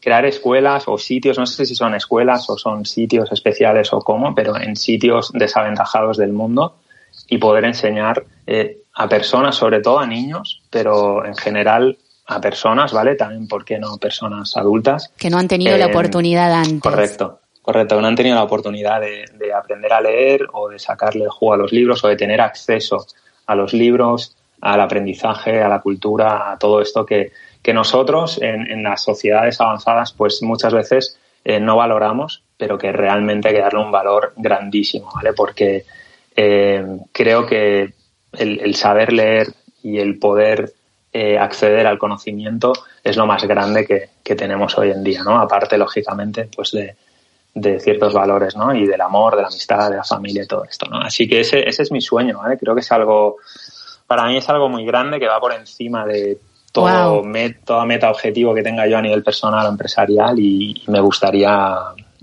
Crear 0.00 0.26
escuelas 0.26 0.84
o 0.86 0.98
sitios, 0.98 1.38
no 1.38 1.46
sé 1.46 1.64
si 1.64 1.74
son 1.74 1.94
escuelas 1.94 2.48
o 2.50 2.58
son 2.58 2.84
sitios 2.84 3.32
especiales 3.32 3.92
o 3.92 4.00
cómo, 4.00 4.34
pero 4.34 4.56
en 4.56 4.76
sitios 4.76 5.32
desaventajados 5.32 6.18
del 6.18 6.32
mundo 6.32 6.76
y 7.28 7.38
poder 7.38 7.64
enseñar 7.64 8.24
a 8.94 9.08
personas, 9.08 9.56
sobre 9.56 9.80
todo 9.80 9.98
a 9.98 10.06
niños, 10.06 10.62
pero 10.70 11.24
en 11.24 11.36
general 11.36 11.98
a 12.26 12.40
personas, 12.40 12.92
¿vale? 12.92 13.14
También, 13.14 13.46
¿por 13.46 13.64
qué 13.64 13.78
no 13.78 13.98
personas 13.98 14.56
adultas? 14.56 15.12
Que 15.16 15.30
no 15.30 15.38
han 15.38 15.48
tenido 15.48 15.76
la 15.76 15.86
eh, 15.86 15.90
oportunidad 15.90 16.52
antes. 16.52 16.80
Correcto, 16.80 17.40
correcto, 17.62 18.00
no 18.00 18.08
han 18.08 18.16
tenido 18.16 18.34
la 18.34 18.42
oportunidad 18.42 19.00
de, 19.00 19.52
aprender 19.52 19.92
a 19.92 20.00
leer 20.00 20.46
o 20.52 20.68
de 20.68 20.78
sacarle 20.78 21.24
el 21.24 21.30
juego 21.30 21.54
a 21.54 21.56
los 21.56 21.72
libros 21.72 22.02
o 22.04 22.08
de 22.08 22.16
tener 22.16 22.40
acceso 22.40 23.06
a 23.46 23.54
los 23.54 23.72
libros, 23.72 24.36
al 24.60 24.80
aprendizaje, 24.80 25.62
a 25.62 25.68
la 25.68 25.80
cultura, 25.80 26.50
a 26.52 26.58
todo 26.58 26.80
esto 26.80 27.06
que, 27.06 27.30
que 27.62 27.72
nosotros 27.72 28.40
en, 28.42 28.82
las 28.82 29.02
sociedades 29.02 29.60
avanzadas 29.60 30.12
pues 30.12 30.42
muchas 30.42 30.72
veces 30.72 31.18
eh, 31.44 31.60
no 31.60 31.76
valoramos, 31.76 32.42
pero 32.56 32.76
que 32.76 32.90
realmente 32.90 33.48
hay 33.48 33.54
que 33.54 33.60
darle 33.60 33.80
un 33.80 33.92
valor 33.92 34.32
grandísimo, 34.36 35.12
¿vale? 35.14 35.32
Porque 35.32 35.84
eh, 36.36 36.84
creo 37.12 37.46
que 37.46 37.94
el, 38.32 38.74
saber 38.74 39.12
leer 39.12 39.48
y 39.82 39.98
el 39.98 40.18
poder 40.18 40.72
eh, 41.12 41.38
acceder 41.38 41.86
al 41.86 41.98
conocimiento 41.98 42.72
es 43.02 43.16
lo 43.16 43.26
más 43.26 43.44
grande 43.44 43.86
que, 43.86 44.34
tenemos 44.34 44.76
hoy 44.76 44.90
en 44.90 45.02
día, 45.02 45.22
¿no? 45.22 45.40
Aparte, 45.40 45.78
lógicamente, 45.78 46.48
pues 46.54 46.72
de, 46.72 46.94
ciertos 47.80 48.12
valores, 48.12 48.54
¿no? 48.54 48.74
Y 48.74 48.86
del 48.86 49.00
amor, 49.00 49.34
de 49.34 49.42
la 49.42 49.48
amistad, 49.48 49.88
de 49.88 49.96
la 49.96 50.04
familia 50.04 50.42
y 50.42 50.46
todo 50.46 50.64
esto, 50.64 50.86
¿no? 50.90 51.00
Así 51.00 51.26
que 51.26 51.40
ese, 51.40 51.66
ese 51.66 51.84
es 51.84 51.90
mi 51.90 52.02
sueño, 52.02 52.38
¿vale? 52.38 52.58
Creo 52.58 52.74
que 52.74 52.80
es 52.80 52.92
algo, 52.92 53.36
para 54.06 54.26
mí 54.26 54.36
es 54.36 54.48
algo 54.50 54.68
muy 54.68 54.84
grande 54.84 55.18
que 55.18 55.26
va 55.26 55.40
por 55.40 55.54
encima 55.54 56.04
de 56.04 56.38
todo 56.76 57.22
toda 57.64 57.86
meta 57.86 58.10
objetivo 58.10 58.54
que 58.54 58.62
tenga 58.62 58.86
yo 58.86 58.98
a 58.98 59.02
nivel 59.02 59.22
personal 59.22 59.66
o 59.66 59.70
empresarial 59.70 60.38
y, 60.38 60.82
me 60.88 61.00
gustaría 61.00 61.74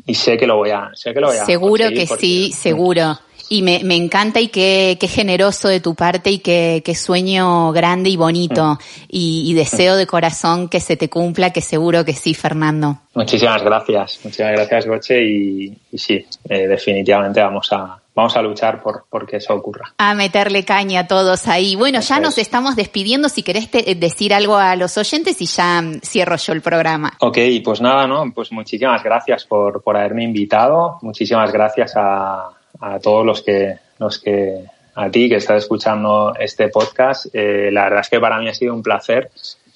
y 0.05 0.14
sé 0.14 0.38
que 0.38 0.45
lo 0.45 0.57
voy 0.57 0.70
a 0.70 0.91
sé 0.93 1.14
que 1.14 1.20
lo 1.20 1.28
voy 1.28 1.38
a 1.38 1.45
seguro 1.45 1.89
que 1.89 2.05
sí 2.05 2.51
seguro 2.51 3.18
y 3.54 3.62
me, 3.62 3.84
me 3.84 3.95
encanta 3.95 4.39
y 4.39 4.47
qué, 4.47 4.97
qué 4.99 5.08
generoso 5.08 5.68
de 5.68 5.80
tu 5.80 5.93
parte 5.93 6.32
y 6.32 6.39
qué, 6.39 6.82
qué 6.84 6.95
sueño 6.95 7.72
grande 7.72 8.10
y 8.10 8.18
bonito. 8.18 8.80
Y, 9.08 9.54
deseo 9.54 9.95
de 9.95 10.08
corazón 10.08 10.70
que 10.70 10.80
se 10.80 10.97
te 10.97 11.08
cumpla, 11.08 11.54
que 11.54 11.62
seguro 11.62 12.04
que 12.04 12.14
sí, 12.14 12.34
Fernando. 12.34 12.97
Muchísimas 13.14 13.62
gracias. 13.62 14.20
Muchísimas 14.24 14.54
gracias, 14.54 14.88
Goche. 14.88 15.24
Y, 15.24 15.78
y 15.91 15.97
sí, 15.99 16.26
eh, 16.49 16.68
definitivamente 16.68 17.41
vamos 17.41 17.72
a, 17.72 17.99
vamos 18.16 18.36
a 18.36 18.41
luchar 18.41 18.82
por, 18.82 19.06
por 19.08 19.28
que 19.28 19.38
eso 19.38 19.54
ocurra. 19.54 19.93
A 19.99 20.16
meterle 20.16 20.66
caña 20.66 21.01
a 21.01 21.08
todos 21.08 21.47
ahí. 21.47 21.76
Bueno, 21.76 21.99
ya 21.99 22.20
nos 22.20 22.39
estamos 22.39 22.76
despidiendo. 22.76 23.30
Si 23.30 23.43
querés 23.43 23.70
decir 23.72 24.34
algo 24.34 24.58
a 24.58 24.76
los 24.76 24.97
oyentes 24.97 25.39
y 25.43 25.45
ya 25.45 25.84
cierro 26.01 26.38
yo 26.38 26.54
el 26.54 26.64
programa. 26.64 27.14
Ok, 27.20 27.38
pues 27.64 27.82
nada, 27.82 28.08
¿no? 28.08 28.34
Pues 28.34 28.51
muchísimas 28.51 29.04
gracias 29.04 29.45
por, 29.45 29.84
por 29.84 29.95
haberme 29.95 30.24
invitado. 30.24 30.97
Muchísimas 31.04 31.51
gracias 31.51 31.93
a, 31.95 32.49
a 32.80 32.99
todos 32.99 33.26
los 33.26 33.41
que, 33.41 33.78
los 33.99 34.19
que, 34.19 34.65
a 34.95 35.09
ti 35.09 35.30
que 35.30 35.36
estás 35.36 35.63
escuchando 35.63 36.34
este 36.39 36.69
podcast. 36.69 37.28
Eh, 37.34 37.69
la 37.71 37.84
verdad 37.86 38.01
es 38.01 38.09
que 38.09 38.19
para 38.19 38.39
mí 38.39 38.47
ha 38.49 38.53
sido 38.53 38.74
un 38.74 38.84
placer 38.84 39.30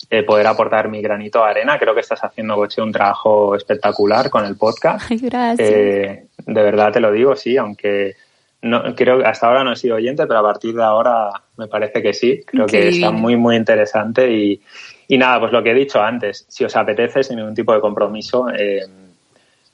eh, 0.09 0.23
poder 0.23 0.47
aportar 0.47 0.89
mi 0.89 1.01
granito 1.01 1.39
de 1.39 1.49
arena. 1.49 1.77
Creo 1.77 1.93
que 1.93 2.01
estás 2.01 2.23
haciendo, 2.23 2.55
Goche, 2.55 2.81
un 2.81 2.91
trabajo 2.91 3.55
espectacular 3.55 4.29
con 4.29 4.45
el 4.45 4.55
podcast. 4.55 5.09
gracias. 5.21 5.69
Eh, 5.69 6.27
de 6.45 6.61
verdad 6.61 6.91
te 6.91 6.99
lo 6.99 7.11
digo, 7.11 7.35
sí, 7.35 7.57
aunque 7.57 8.15
no, 8.61 8.95
creo 8.95 9.19
que 9.19 9.25
hasta 9.25 9.47
ahora 9.47 9.63
no 9.63 9.73
he 9.73 9.75
sido 9.75 9.95
oyente, 9.95 10.25
pero 10.25 10.39
a 10.39 10.43
partir 10.43 10.75
de 10.75 10.83
ahora 10.83 11.29
me 11.57 11.67
parece 11.67 12.01
que 12.01 12.13
sí. 12.13 12.41
Creo 12.45 12.65
que 12.65 12.89
está 12.89 13.11
muy, 13.11 13.35
muy 13.35 13.55
interesante. 13.55 14.31
Y, 14.31 14.61
y 15.07 15.17
nada, 15.17 15.39
pues 15.39 15.51
lo 15.51 15.63
que 15.63 15.71
he 15.71 15.75
dicho 15.75 16.01
antes, 16.01 16.45
si 16.47 16.63
os 16.63 16.75
apetece, 16.75 17.23
sin 17.23 17.37
ningún 17.37 17.55
tipo 17.55 17.73
de 17.73 17.79
compromiso, 17.79 18.49
eh, 18.49 18.81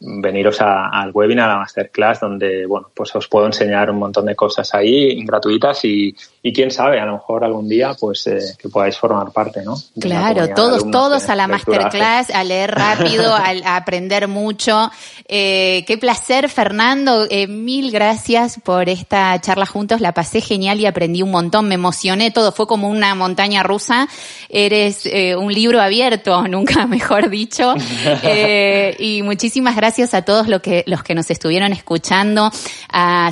veniros 0.05 0.57
al 0.59 1.11
webinar, 1.13 1.49
a 1.49 1.53
la 1.53 1.59
masterclass, 1.59 2.19
donde, 2.19 2.65
bueno, 2.65 2.89
pues 2.93 3.15
os 3.15 3.27
puedo 3.27 3.45
enseñar 3.45 3.89
un 3.89 3.97
montón 3.97 4.25
de 4.25 4.35
cosas 4.35 4.73
ahí 4.73 5.23
gratuitas 5.23 5.85
y, 5.85 6.13
y 6.41 6.51
quién 6.51 6.71
sabe, 6.71 6.99
a 6.99 7.05
lo 7.05 7.13
mejor 7.13 7.43
algún 7.43 7.69
día, 7.69 7.95
pues, 7.97 8.27
eh, 8.27 8.39
que 8.57 8.67
podáis 8.67 8.97
formar 8.97 9.31
parte, 9.31 9.63
¿no? 9.63 9.75
claro, 9.99 10.49
todos, 10.53 10.91
todos 10.91 11.29
a 11.29 11.35
la 11.35 11.47
masterclass, 11.47 12.29
a 12.31 12.43
leer 12.43 12.71
rápido, 12.71 13.33
a, 13.33 13.75
aprender 13.75 14.27
mucho. 14.27 14.91
Eh, 15.27 15.83
qué 15.87 15.97
placer, 15.97 16.49
Fernando. 16.49 17.25
Eh, 17.29 17.47
mil 17.47 17.91
gracias 17.91 18.59
por 18.61 18.89
esta 18.89 19.39
charla 19.39 19.65
juntos. 19.65 20.01
La 20.01 20.13
pasé 20.13 20.41
genial 20.41 20.79
y 20.81 20.85
aprendí 20.85 21.21
un 21.21 21.31
montón. 21.31 21.67
Me 21.67 21.75
emocioné 21.75 22.31
todo. 22.31 22.51
Fue 22.51 22.67
como 22.67 22.89
una 22.89 23.15
montaña 23.15 23.63
rusa. 23.63 24.07
Eres 24.49 25.05
eh, 25.05 25.35
un 25.35 25.53
libro 25.53 25.81
abierto, 25.81 26.45
nunca 26.47 26.87
mejor 26.87 27.29
dicho. 27.29 27.73
Eh, 28.25 28.95
y 28.99 29.21
muchísimas 29.21 29.75
gracias 29.75 29.92
gracias 29.93 30.15
a 30.15 30.23
todos 30.23 30.47
los 30.47 30.61
que, 30.61 30.83
los 30.87 31.03
que 31.03 31.13
nos 31.13 31.29
estuvieron 31.29 31.71
escuchando, 31.71 32.49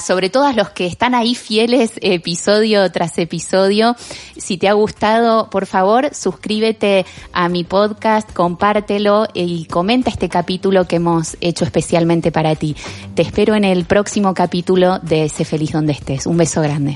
sobre 0.05 0.29
todo 0.29 0.45
a 0.45 0.53
los 0.53 0.69
que 0.69 0.85
están 0.85 1.15
ahí 1.15 1.33
fieles 1.33 1.93
episodio 2.01 2.91
tras 2.91 3.17
episodio. 3.17 3.95
Si 4.37 4.59
te 4.59 4.67
ha 4.67 4.73
gustado, 4.73 5.49
por 5.49 5.65
favor, 5.65 6.13
suscríbete 6.13 7.07
a 7.33 7.49
mi 7.49 7.63
podcast, 7.63 8.31
compártelo 8.31 9.25
y 9.33 9.65
comenta 9.65 10.11
este 10.11 10.29
capítulo 10.29 10.85
que 10.85 10.97
hemos 10.97 11.35
hecho 11.41 11.65
especialmente 11.65 12.31
para 12.31 12.53
ti. 12.53 12.75
Te 13.15 13.23
espero 13.23 13.55
en 13.55 13.63
el 13.63 13.85
próximo 13.85 14.35
capítulo 14.35 14.99
de 14.99 15.29
Sé 15.29 15.45
feliz 15.45 15.71
donde 15.71 15.93
estés. 15.93 16.27
Un 16.27 16.37
beso 16.37 16.61
grande. 16.61 16.95